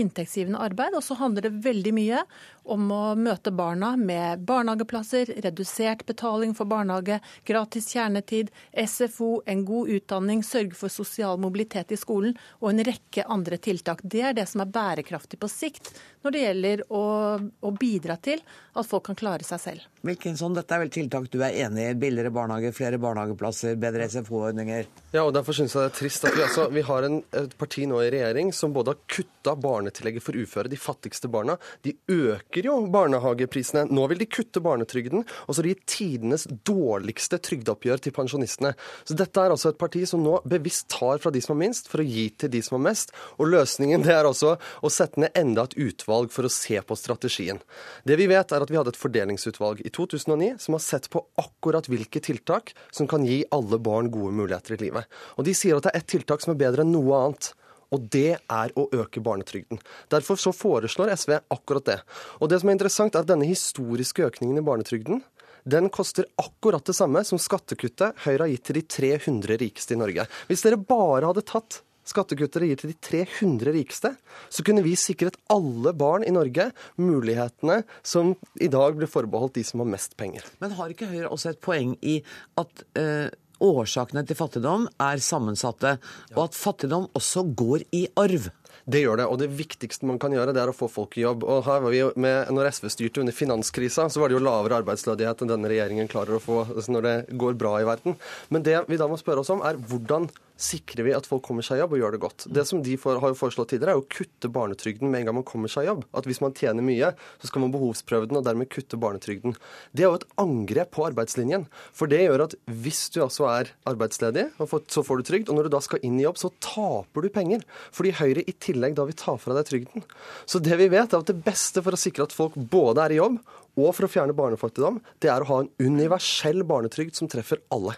inntektsgivende 0.00 0.60
arbeid. 0.62 0.96
Og 0.98 1.04
så 1.06 1.18
handler 1.20 1.46
det 1.46 1.60
veldig 1.66 1.94
mye 1.96 2.24
om 2.64 2.90
å 2.92 3.14
møte 3.18 3.52
barna 3.54 3.94
med 3.96 4.44
barnehageplasser, 4.48 5.32
redusert 5.44 6.04
betaling 6.06 6.54
for 6.54 6.68
barnehage, 6.70 7.20
gratis 7.48 7.90
kjernetid, 7.94 8.50
SFO, 8.86 9.40
en 9.46 9.64
god 9.64 9.90
utdanning, 9.96 10.44
sørge 10.46 10.76
for 10.78 10.92
sosial 10.92 11.40
mobilitet 11.40 11.92
i 11.94 11.98
skolen 12.00 12.36
og 12.60 12.70
en 12.72 12.84
rekke 12.86 13.26
andre 13.26 13.58
tiltak. 13.58 14.02
Det 14.02 14.22
er 14.30 14.36
det 14.36 14.46
som 14.50 14.64
er 14.64 14.72
bærekraftig 14.72 15.40
på 15.40 15.50
sikt 15.50 15.92
når 16.24 16.34
det 16.34 16.44
gjelder 16.44 16.82
å, 16.92 17.04
å 17.40 17.70
bidra 17.72 18.18
til 18.20 18.42
at 18.76 18.86
folk 18.86 19.08
kan 19.08 19.18
klare 19.18 19.46
seg 19.46 19.62
selv. 19.62 19.86
Wilkinson, 20.04 20.54
dette 20.56 20.74
er 20.76 20.82
vel 20.84 20.92
tiltak 20.92 21.28
du 21.32 21.40
er 21.44 21.56
enig 21.66 21.86
i? 21.90 21.96
Billigere 22.00 22.32
barnehage, 22.32 22.72
flere 22.76 23.00
barnehageplasser, 23.00 23.76
bedre 23.80 24.08
SFO-ordninger? 24.08 24.88
Ja, 25.14 25.24
og 25.24 25.34
derfor 25.36 25.56
syns 25.56 25.74
jeg 25.76 25.86
det 25.86 25.90
er 25.90 25.98
trist 25.98 26.28
at 26.28 26.36
vi, 26.36 26.44
altså, 26.44 26.68
vi 26.72 26.84
har 26.86 27.08
en, 27.08 27.18
et 27.36 27.56
parti 27.60 27.86
nå 27.88 28.00
i 28.04 28.12
regjering 28.12 28.52
som 28.56 28.72
både 28.76 28.94
har 28.94 29.02
kutta 29.10 29.56
barnetillegget 29.60 30.24
for 30.24 30.36
uføre, 30.36 30.72
de 30.72 30.80
fattigste 30.80 31.28
barna. 31.32 31.56
De 31.84 31.96
øker 32.12 32.49
jo 32.58 32.86
barnehageprisene. 32.90 33.86
Nå 33.90 34.06
vil 34.10 34.18
de 34.18 34.26
kutte 34.26 34.62
barnetrygden, 34.64 35.22
og 35.22 35.54
så 35.54 35.60
har 35.60 35.68
de 35.68 35.74
gitt 35.74 35.86
tidenes 35.94 36.46
dårligste 36.66 37.38
trygdeoppgjør 37.38 38.02
til 38.02 38.14
pensjonistene. 38.16 38.72
Så 39.06 39.14
dette 39.18 39.42
er 39.42 39.54
altså 39.54 39.70
et 39.70 39.78
parti 39.80 40.02
som 40.08 40.22
nå 40.24 40.40
bevisst 40.48 40.88
tar 40.90 41.22
fra 41.22 41.30
de 41.30 41.42
som 41.44 41.54
har 41.54 41.60
minst, 41.62 41.90
for 41.90 42.02
å 42.02 42.06
gi 42.06 42.26
til 42.34 42.50
de 42.50 42.62
som 42.66 42.78
har 42.78 42.84
mest. 42.90 43.14
Og 43.38 43.52
løsningen 43.52 44.02
det 44.06 44.14
er 44.16 44.28
altså 44.28 44.56
å 44.58 44.92
sette 44.92 45.22
ned 45.22 45.36
enda 45.38 45.68
et 45.68 45.78
utvalg 45.78 46.32
for 46.34 46.48
å 46.48 46.52
se 46.52 46.80
på 46.82 46.98
strategien. 46.98 47.62
Det 48.04 48.18
vi 48.18 48.26
vet, 48.30 48.50
er 48.50 48.66
at 48.66 48.72
vi 48.72 48.80
hadde 48.80 48.94
et 48.94 49.00
fordelingsutvalg 49.00 49.84
i 49.86 49.94
2009 49.94 50.56
som 50.64 50.76
har 50.76 50.84
sett 50.84 51.10
på 51.12 51.22
akkurat 51.40 51.86
hvilke 51.90 52.22
tiltak 52.24 52.74
som 52.90 53.08
kan 53.10 53.24
gi 53.26 53.44
alle 53.54 53.78
barn 53.78 54.10
gode 54.10 54.34
muligheter 54.34 54.76
i 54.76 54.82
livet. 54.84 55.20
Og 55.38 55.46
de 55.46 55.54
sier 55.56 55.78
at 55.78 55.86
det 55.86 55.94
er 55.94 56.02
ett 56.02 56.12
tiltak 56.16 56.42
som 56.42 56.54
er 56.54 56.62
bedre 56.64 56.86
enn 56.86 56.94
noe 56.94 57.24
annet. 57.24 57.52
Og 57.94 58.06
det 58.12 58.38
er 58.38 58.72
å 58.78 58.86
øke 58.94 59.22
barnetrygden. 59.24 59.80
Derfor 60.12 60.38
så 60.40 60.54
foreslår 60.54 61.12
SV 61.16 61.36
akkurat 61.50 61.88
det. 61.88 61.98
Og 62.38 62.50
det 62.52 62.60
som 62.62 62.70
er 62.70 62.78
interessant, 62.78 63.14
er 63.16 63.24
at 63.24 63.30
denne 63.30 63.48
historiske 63.48 64.28
økningen 64.30 64.60
i 64.60 64.66
barnetrygden 64.66 65.22
den 65.68 65.90
koster 65.92 66.24
akkurat 66.40 66.86
det 66.88 66.96
samme 66.96 67.20
som 67.26 67.40
skattekuttet 67.40 68.22
Høyre 68.24 68.46
har 68.46 68.52
gitt 68.54 68.64
til 68.70 68.78
de 68.78 68.82
300 68.96 69.58
rikeste 69.60 69.92
i 69.92 70.00
Norge. 70.00 70.24
Hvis 70.48 70.64
dere 70.64 70.80
bare 70.80 71.28
hadde 71.28 71.44
tatt 71.44 71.82
skattekuttet 72.10 72.64
gir 72.66 72.80
til 72.80 72.92
de 72.92 72.96
300 73.06 73.74
rikeste, 73.76 74.12
så 74.48 74.64
kunne 74.66 74.82
vi 74.82 74.96
sikret 74.98 75.36
alle 75.52 75.92
barn 75.96 76.24
i 76.26 76.32
Norge 76.34 76.70
mulighetene 77.00 77.82
som 78.02 78.32
i 78.60 78.70
dag 78.72 78.96
blir 78.98 79.10
forbeholdt 79.10 79.58
de 79.60 79.66
som 79.66 79.84
har 79.84 79.92
mest 79.92 80.16
penger. 80.20 80.46
Men 80.62 80.74
har 80.78 80.92
ikke 80.92 81.10
Høyre 81.10 81.30
også 81.30 81.52
et 81.52 81.62
poeng 81.62 81.94
i 82.00 82.18
at 82.60 82.84
eh, 82.98 83.28
årsakene 83.60 84.24
til 84.26 84.38
fattigdom 84.38 84.88
er 85.00 85.22
sammensatte, 85.24 85.96
og 86.36 86.42
at 86.48 86.58
fattigdom 86.58 87.08
også 87.16 87.44
går 87.56 87.86
i 87.96 88.06
arv? 88.18 88.50
Det 88.90 89.02
gjør 89.04 89.22
det, 89.22 89.28
og 89.30 89.40
det 89.42 89.50
viktigste 89.54 90.08
man 90.08 90.20
kan 90.22 90.34
gjøre, 90.34 90.54
det 90.56 90.62
er 90.62 90.72
å 90.72 90.76
få 90.76 90.90
folk 90.90 91.16
i 91.18 91.24
jobb. 91.24 91.46
Og 91.46 91.64
her 91.68 91.82
var 91.84 91.94
vi 91.94 92.02
med, 92.20 92.52
når 92.54 92.70
SV 92.74 92.90
styrte 92.92 93.24
under 93.24 93.36
finanskrisa, 93.36 94.08
så 94.10 94.22
var 94.22 94.30
det 94.30 94.38
jo 94.38 94.44
lavere 94.44 94.80
arbeidsledighet 94.82 95.44
enn 95.44 95.54
denne 95.54 95.70
regjeringen 95.70 96.10
klarer 96.10 96.38
å 96.38 96.44
få 96.44 96.62
når 96.90 97.06
det 97.06 97.16
går 97.40 97.58
bra 97.60 97.76
i 97.80 97.88
verden. 97.88 98.16
Men 98.50 98.64
det 98.66 98.78
vi 98.88 98.98
da 99.00 99.08
må 99.10 99.18
spørre 99.20 99.44
oss 99.44 99.52
om, 99.52 99.64
er 99.66 99.78
hvordan 99.78 100.30
sikrer 100.60 101.06
vi 101.06 101.14
at 101.16 101.26
folk 101.28 101.42
kommer 101.46 101.64
seg 101.64 101.78
i 101.78 101.82
jobb 101.82 101.94
og 101.96 102.02
gjør 102.02 102.14
det 102.14 102.20
godt. 102.22 102.46
Det 102.52 102.64
som 102.68 102.82
de 102.84 102.96
for, 103.00 103.18
har 103.22 103.36
foreslått 103.38 103.72
tidligere, 103.72 103.96
er 103.96 104.02
å 104.02 104.08
kutte 104.12 104.50
barnetrygden 104.52 105.08
med 105.08 105.22
en 105.22 105.30
gang 105.30 105.38
man 105.40 105.46
kommer 105.48 105.72
seg 105.72 105.86
i 105.86 105.90
jobb. 105.90 106.04
At 106.16 106.28
hvis 106.28 106.42
man 106.44 106.54
tjener 106.56 106.84
mye, 106.84 107.12
så 107.40 107.50
skal 107.50 107.64
man 107.64 107.72
behovsprøve 107.74 108.28
den 108.28 108.40
og 108.40 108.44
dermed 108.46 108.68
kutte 108.72 109.00
barnetrygden. 109.00 109.56
Det 109.96 110.04
er 110.04 110.10
jo 110.10 110.20
et 110.20 110.28
angrep 110.40 110.92
på 110.96 111.06
arbeidslinjen. 111.08 111.66
For 111.96 112.10
det 112.10 112.22
gjør 112.26 112.44
at 112.46 112.56
hvis 112.68 113.06
du 113.14 113.22
altså 113.24 113.48
er 113.50 113.72
arbeidsledig, 113.88 114.50
så 114.60 115.04
får 115.06 115.22
du 115.22 115.28
trygd, 115.30 115.48
og 115.50 115.58
når 115.58 115.68
du 115.68 115.74
da 115.76 115.82
skal 115.84 116.04
inn 116.06 116.20
i 116.20 116.26
jobb, 116.26 116.40
så 116.40 116.52
taper 116.60 117.24
du 117.24 117.32
penger. 117.32 117.64
Fordi 117.96 118.14
Høyre 118.20 118.44
i 118.44 118.56
tillegg 118.62 118.98
da 118.98 119.06
vi 119.08 119.16
tar 119.16 119.40
fra 119.40 119.56
deg 119.56 119.68
trygden. 119.68 120.04
Så 120.48 120.60
det 120.62 120.76
vi 120.80 120.90
vet, 120.92 121.12
er 121.12 121.22
at 121.22 121.30
det 121.30 121.40
beste 121.44 121.82
for 121.84 121.96
å 121.96 122.00
sikre 122.00 122.28
at 122.28 122.36
folk 122.36 122.58
både 122.58 123.06
er 123.06 123.16
i 123.16 123.20
jobb, 123.20 123.40
og 123.80 123.90
for 123.96 124.06
å 124.06 124.12
fjerne 124.12 124.36
barnefattigdom, 124.36 125.00
det 125.22 125.30
er 125.32 125.42
å 125.42 125.50
ha 125.50 125.58
en 125.62 125.72
universell 125.80 126.64
barnetrygd 126.66 127.18
som 127.18 127.30
treffer 127.30 127.62
alle. 127.74 127.96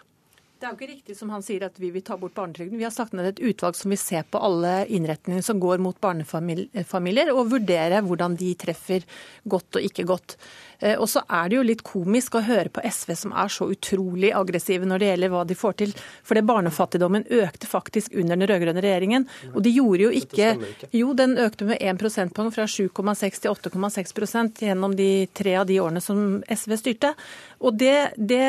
Det 0.63 0.69
er 0.69 0.77
jo 0.77 0.79
ikke 0.79 0.93
riktig 0.93 1.15
som 1.19 1.31
han 1.35 1.43
sier 1.43 1.65
at 1.67 1.79
vi 1.83 1.89
vil 1.91 2.05
ta 2.07 2.15
bort 2.15 2.37
barnetrygden. 2.37 2.79
Vi 2.79 2.85
har 2.87 2.93
sagt 2.95 3.17
ned 3.19 3.27
et 3.27 3.41
utvalg 3.43 3.75
som 3.75 3.91
vil 3.91 3.99
se 3.99 4.21
på 4.23 4.39
alle 4.47 4.85
innretninger 4.95 5.43
som 5.43 5.59
går 5.59 5.83
mot 5.83 5.97
barnefamilier, 5.99 7.33
og 7.35 7.51
vurdere 7.51 7.99
hvordan 8.07 8.37
de 8.39 8.53
treffer 8.61 9.03
godt 9.43 9.81
og 9.81 9.89
ikke 9.89 10.07
godt. 10.07 10.37
Eh, 10.83 10.99
og 10.99 11.09
så 11.11 11.23
er 11.31 11.51
det 11.51 11.59
jo 11.59 11.65
litt 11.67 11.85
komisk 11.87 12.37
å 12.39 12.45
høre 12.45 12.73
på 12.73 12.83
SV 12.83 13.15
som 13.19 13.35
er 13.39 13.53
så 13.53 13.69
utrolig 13.71 14.33
aggressive 14.35 14.89
når 14.89 15.03
det 15.03 15.11
gjelder 15.13 15.33
hva 15.33 15.45
de 15.47 15.57
får 15.59 15.79
til. 15.83 15.95
For 16.27 16.39
det 16.39 16.45
barnefattigdommen 16.49 17.27
økte 17.31 17.71
faktisk 17.71 18.17
under 18.19 18.37
den 18.37 18.49
rød-grønne 18.51 18.83
regjeringen. 18.85 19.29
Og 19.53 19.63
de 19.65 19.75
gjorde 19.77 20.09
jo 20.09 20.13
ikke 20.23 20.51
Jo, 20.93 21.13
den 21.17 21.37
økte 21.41 21.67
med 21.69 21.79
1 21.81 22.01
prosentpoeng 22.01 22.51
fra 22.55 22.67
7,6 22.69 23.43
til 23.45 23.53
8,6 23.53 24.15
prosent 24.17 24.63
gjennom 24.65 24.97
de 24.99 25.27
tre 25.35 25.55
av 25.61 25.67
de 25.69 25.79
årene 25.81 26.03
som 26.03 26.43
SV 26.51 26.77
styrte. 26.81 27.13
Og 27.63 27.77
det, 27.79 28.13
det 28.19 28.43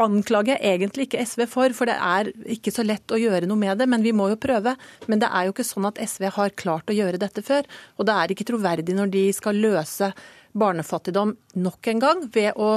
anklager 0.00 0.58
jeg 0.58 0.78
egentlig 0.80 1.08
ikke 1.08 1.22
SV 1.22 1.46
for, 1.50 1.74
for 1.76 1.90
det 1.90 1.96
er 1.96 2.32
ikke 2.56 2.74
så 2.74 2.84
lett 2.86 3.14
å 3.14 3.20
gjøre 3.20 3.48
noe 3.48 3.60
med 3.60 3.78
det. 3.78 3.88
Men 3.90 4.04
vi 4.04 4.14
må 4.16 4.30
jo 4.32 4.40
prøve. 4.40 4.74
Men 5.06 5.22
det 5.22 5.30
er 5.30 5.46
jo 5.46 5.54
ikke 5.54 5.66
sånn 5.68 5.90
at 5.90 6.00
SV 6.02 6.30
har 6.34 6.56
klart 6.58 6.90
å 6.90 6.96
gjøre 6.96 7.20
dette 7.22 7.44
før. 7.46 7.68
Og 7.98 8.08
det 8.08 8.16
er 8.16 8.34
ikke 8.34 8.48
troverdig 8.50 8.96
når 8.96 9.12
de 9.14 9.28
skal 9.36 9.60
løse 9.62 10.10
barnefattigdom 10.54 11.34
nok 11.58 11.86
en 11.90 12.00
gang 12.02 12.22
ved 12.34 12.58
å 12.58 12.68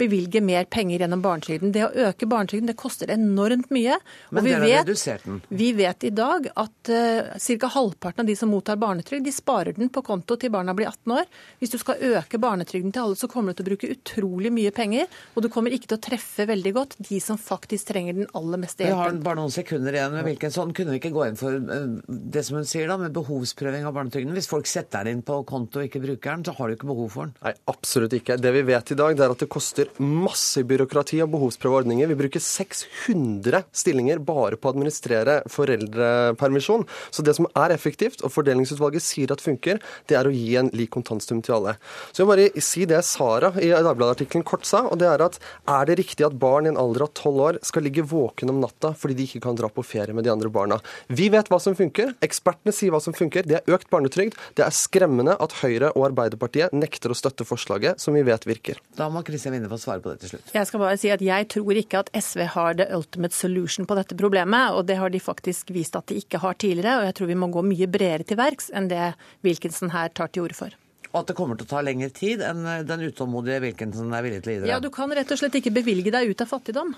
bevilge 0.00 0.40
mer 0.44 0.64
penger 0.72 1.02
gjennom 1.04 1.22
barnetrygden. 1.24 1.72
Det 1.72 1.84
å 1.84 2.08
øke 2.08 2.28
barnetrygden 2.28 2.70
det 2.70 2.76
koster 2.80 3.10
enormt 3.12 3.68
mye. 3.74 3.98
Men 4.30 4.46
vi 4.46 4.54
dere 4.54 4.70
har 4.80 4.88
vet, 4.88 5.48
vi 5.48 5.70
vet 5.76 6.06
i 6.08 6.12
dag 6.16 6.48
at 6.52 6.92
uh, 6.92 7.36
ca. 7.36 7.70
halvparten 7.76 8.24
av 8.24 8.30
de 8.30 8.36
som 8.36 8.52
mottar 8.52 8.80
barnetrygd, 8.80 9.24
de 9.26 9.34
sparer 9.34 9.76
den 9.76 9.92
på 9.92 10.04
konto 10.06 10.38
til 10.40 10.52
barna 10.52 10.74
blir 10.76 10.88
18 10.90 11.16
år. 11.18 11.28
Hvis 11.60 11.74
du 11.74 11.78
skal 11.80 12.02
øke 12.16 12.40
barnetrygden 12.40 12.94
til 12.94 13.04
alle, 13.04 13.18
så 13.20 13.28
kommer 13.32 13.52
du 13.52 13.60
til 13.60 13.66
å 13.66 13.70
bruke 13.72 13.92
utrolig 13.92 14.52
mye 14.54 14.72
penger. 14.76 15.08
Og 15.34 15.44
du 15.44 15.50
kommer 15.52 15.74
ikke 15.74 15.92
til 15.92 16.00
å 16.00 16.04
treffe 16.08 16.48
veldig 16.48 16.74
godt 16.76 16.98
de 17.08 17.20
som 17.22 17.40
faktisk 17.40 17.92
trenger 17.92 18.20
den 18.20 18.30
aller 18.36 18.60
meste 18.60 18.86
Vi 18.86 18.96
har 18.96 19.16
bare 19.24 19.40
noen 19.40 19.52
sekunder 19.52 19.96
igjen. 19.96 20.14
med 20.16 20.26
hvilken 20.28 20.52
sånn 20.52 20.72
Kunne 20.76 20.94
vi 20.94 21.00
ikke 21.00 21.12
gå 21.14 21.24
inn 21.26 21.38
for 21.38 21.56
eh, 21.56 21.86
det 22.06 22.42
som 22.46 22.58
hun 22.58 22.68
sier 22.68 22.88
da, 22.90 22.98
med 23.00 23.14
behovsprøving 23.16 23.86
av 23.88 23.96
barnetrygden? 23.96 24.34
Hvis 24.36 24.50
folk 24.50 24.68
setter 24.70 25.06
den 25.06 25.18
inn 25.18 25.26
på 25.26 25.40
konto 25.48 25.80
og 25.80 25.88
ikke 25.88 26.02
bruker 26.04 26.36
den, 26.36 26.44
så 26.46 26.54
har 26.56 26.68
du 26.68 26.76
ikke 26.76 26.90
behov 26.90 27.12
for 27.14 27.25
den. 27.25 27.25
Nei, 27.42 27.52
absolutt 27.70 28.14
ikke. 28.16 28.36
Det 28.40 28.52
vi 28.54 28.62
vet 28.66 28.92
i 28.92 28.98
dag, 28.98 29.16
det 29.16 29.24
er 29.24 29.34
at 29.34 29.42
det 29.42 29.48
koster 29.52 29.90
masse 30.02 30.62
byråkrati 30.66 31.20
og 31.24 31.32
behovsprøve 31.34 31.82
ordninger. 31.82 32.08
Vi 32.10 32.18
bruker 32.18 32.42
600 32.42 33.62
stillinger 33.74 34.22
bare 34.24 34.58
på 34.58 34.68
å 34.70 34.74
administrere 34.74 35.38
foreldrepermisjon. 35.52 36.86
Så 37.10 37.24
det 37.26 37.36
som 37.38 37.48
er 37.58 37.74
effektivt, 37.74 38.22
og 38.24 38.32
fordelingsutvalget 38.34 39.04
sier 39.04 39.32
at 39.34 39.44
funker, 39.44 39.80
det 40.08 40.18
er 40.18 40.28
å 40.28 40.34
gi 40.34 40.56
en 40.60 40.70
lik 40.76 40.92
kontantstum 40.96 41.42
til 41.44 41.58
alle. 41.58 41.76
Så 42.12 42.22
jeg 42.22 42.30
bare 42.30 42.64
si 42.64 42.86
det 42.88 43.02
Sara 43.06 43.52
i 43.60 43.72
Dagbladet-artikkelen 43.72 44.46
kort 44.46 44.66
sa, 44.68 44.84
og 44.86 45.00
det 45.02 45.10
er 45.10 45.26
at 45.26 45.40
er 45.70 45.90
det 45.90 45.98
riktig 46.00 46.26
at 46.26 46.38
barn 46.40 46.68
i 46.68 46.72
en 46.72 46.80
alder 46.80 47.06
av 47.06 47.12
tolv 47.18 47.42
år 47.48 47.60
skal 47.66 47.86
ligge 47.86 48.06
våken 48.06 48.52
om 48.52 48.62
natta 48.62 48.92
fordi 48.96 49.16
de 49.18 49.26
ikke 49.28 49.42
kan 49.44 49.58
dra 49.58 49.68
på 49.72 49.84
ferie 49.86 50.14
med 50.16 50.26
de 50.26 50.32
andre 50.32 50.50
barna? 50.52 50.80
Vi 51.08 51.28
vet 51.32 51.50
hva 51.52 51.60
som 51.62 51.76
funker. 51.78 52.14
Ekspertene 52.24 52.74
sier 52.74 52.94
hva 52.94 53.00
som 53.02 53.16
funker. 53.16 53.46
Det 53.46 53.60
er 53.60 53.76
økt 53.76 53.90
barnetrygd. 53.92 54.36
Det 54.56 54.64
er 54.64 54.74
skremmende 54.74 55.36
at 55.42 55.58
Høyre 55.60 55.92
og 55.94 56.08
Arbeiderpartiet 56.10 56.74
nekter 56.76 57.12
å 57.12 57.15
støtte 57.18 57.46
forslaget 57.48 58.02
som 58.02 58.16
vi 58.16 58.22
vet 58.26 58.46
virker. 58.48 58.80
Da 58.98 59.08
må 59.12 59.22
Kristin 59.26 59.56
Winne 59.56 59.70
få 59.72 59.78
svare 59.80 60.02
på 60.04 60.12
det 60.12 60.22
til 60.22 60.34
slutt. 60.34 60.54
Jeg 60.54 60.70
skal 60.70 60.82
bare 60.82 61.00
si 61.00 61.12
at 61.14 61.24
jeg 61.24 61.48
tror 61.56 61.82
ikke 61.82 62.04
at 62.04 62.12
SV 62.14 62.46
har 62.54 62.78
the 62.78 62.88
ultimate 62.96 63.36
solution 63.36 63.88
på 63.88 63.98
dette 63.98 64.18
problemet, 64.18 64.76
og 64.76 64.86
det 64.88 64.98
har 65.00 65.12
de 65.12 65.22
faktisk 65.22 65.72
vist 65.74 65.96
at 65.98 66.08
de 66.12 66.20
ikke 66.22 66.40
har 66.42 66.58
tidligere. 66.60 67.00
Og 67.00 67.08
jeg 67.08 67.18
tror 67.18 67.32
vi 67.32 67.38
må 67.42 67.50
gå 67.52 67.64
mye 67.66 67.90
bredere 67.90 68.28
til 68.28 68.40
verks 68.40 68.70
enn 68.76 68.90
det 68.92 69.14
Wilkinson 69.46 69.94
her 69.96 70.12
tar 70.14 70.32
til 70.32 70.46
orde 70.46 70.58
for. 70.58 70.76
Og 71.12 71.22
at 71.22 71.30
det 71.30 71.36
kommer 71.38 71.56
til 71.56 71.64
å 71.64 71.70
ta 71.70 71.82
lengre 71.84 72.10
tid 72.12 72.42
enn 72.44 72.64
den 72.86 73.04
utålmodige 73.08 73.62
Wilkinson 73.64 74.12
er 74.12 74.24
villig 74.26 74.42
til 74.44 74.52
å 74.52 74.56
gi 74.56 74.62
dere. 74.64 74.72
Ja, 74.74 74.80
du 74.82 74.90
kan 74.92 75.12
rett 75.16 75.30
og 75.32 75.40
slett 75.40 75.56
ikke 75.56 75.72
bevilge 75.78 76.12
deg 76.12 76.32
ut 76.32 76.42
av 76.44 76.50
fattigdom. 76.50 76.92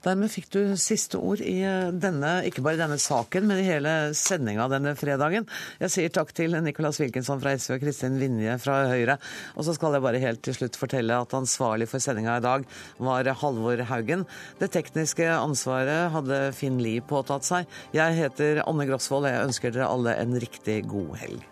Dermed 0.00 0.32
fikk 0.32 0.48
du 0.54 0.60
siste 0.80 1.18
ord 1.20 1.42
i 1.44 1.58
denne, 2.00 2.30
ikke 2.48 2.62
bare 2.64 2.80
denne 2.80 2.96
saken, 3.00 3.44
men 3.50 3.60
i 3.60 3.66
hele 3.66 3.92
sendinga 4.16 4.64
denne 4.72 4.94
fredagen. 4.96 5.44
Jeg 5.82 5.92
sier 5.92 6.14
takk 6.14 6.32
til 6.36 6.56
Nicolas 6.64 7.00
Wilkinson 7.02 7.42
fra 7.42 7.52
SV 7.52 7.76
og 7.76 7.84
Kristin 7.84 8.16
Vinje 8.20 8.56
fra 8.62 8.78
Høyre. 8.88 9.18
Og 9.60 9.66
så 9.68 9.76
skal 9.76 9.98
jeg 9.98 10.06
bare 10.06 10.22
helt 10.22 10.42
til 10.46 10.56
slutt 10.56 10.80
fortelle 10.80 11.20
at 11.20 11.36
ansvarlig 11.36 11.90
for 11.90 12.00
sendinga 12.00 12.38
i 12.40 12.46
dag 12.46 12.64
var 12.96 13.28
Halvor 13.42 13.84
Haugen. 13.92 14.24
Det 14.62 14.72
tekniske 14.72 15.28
ansvaret 15.36 16.08
hadde 16.16 16.42
Finn 16.56 16.80
Lie 16.80 17.04
påtatt 17.04 17.44
seg. 17.44 17.68
Jeg 17.96 18.16
heter 18.22 18.64
Anne 18.64 18.88
Grosvold, 18.88 19.28
og 19.28 19.34
jeg 19.36 19.48
ønsker 19.50 19.76
dere 19.76 19.92
alle 19.92 20.16
en 20.22 20.38
riktig 20.40 20.80
god 20.88 21.16
helg. 21.20 21.44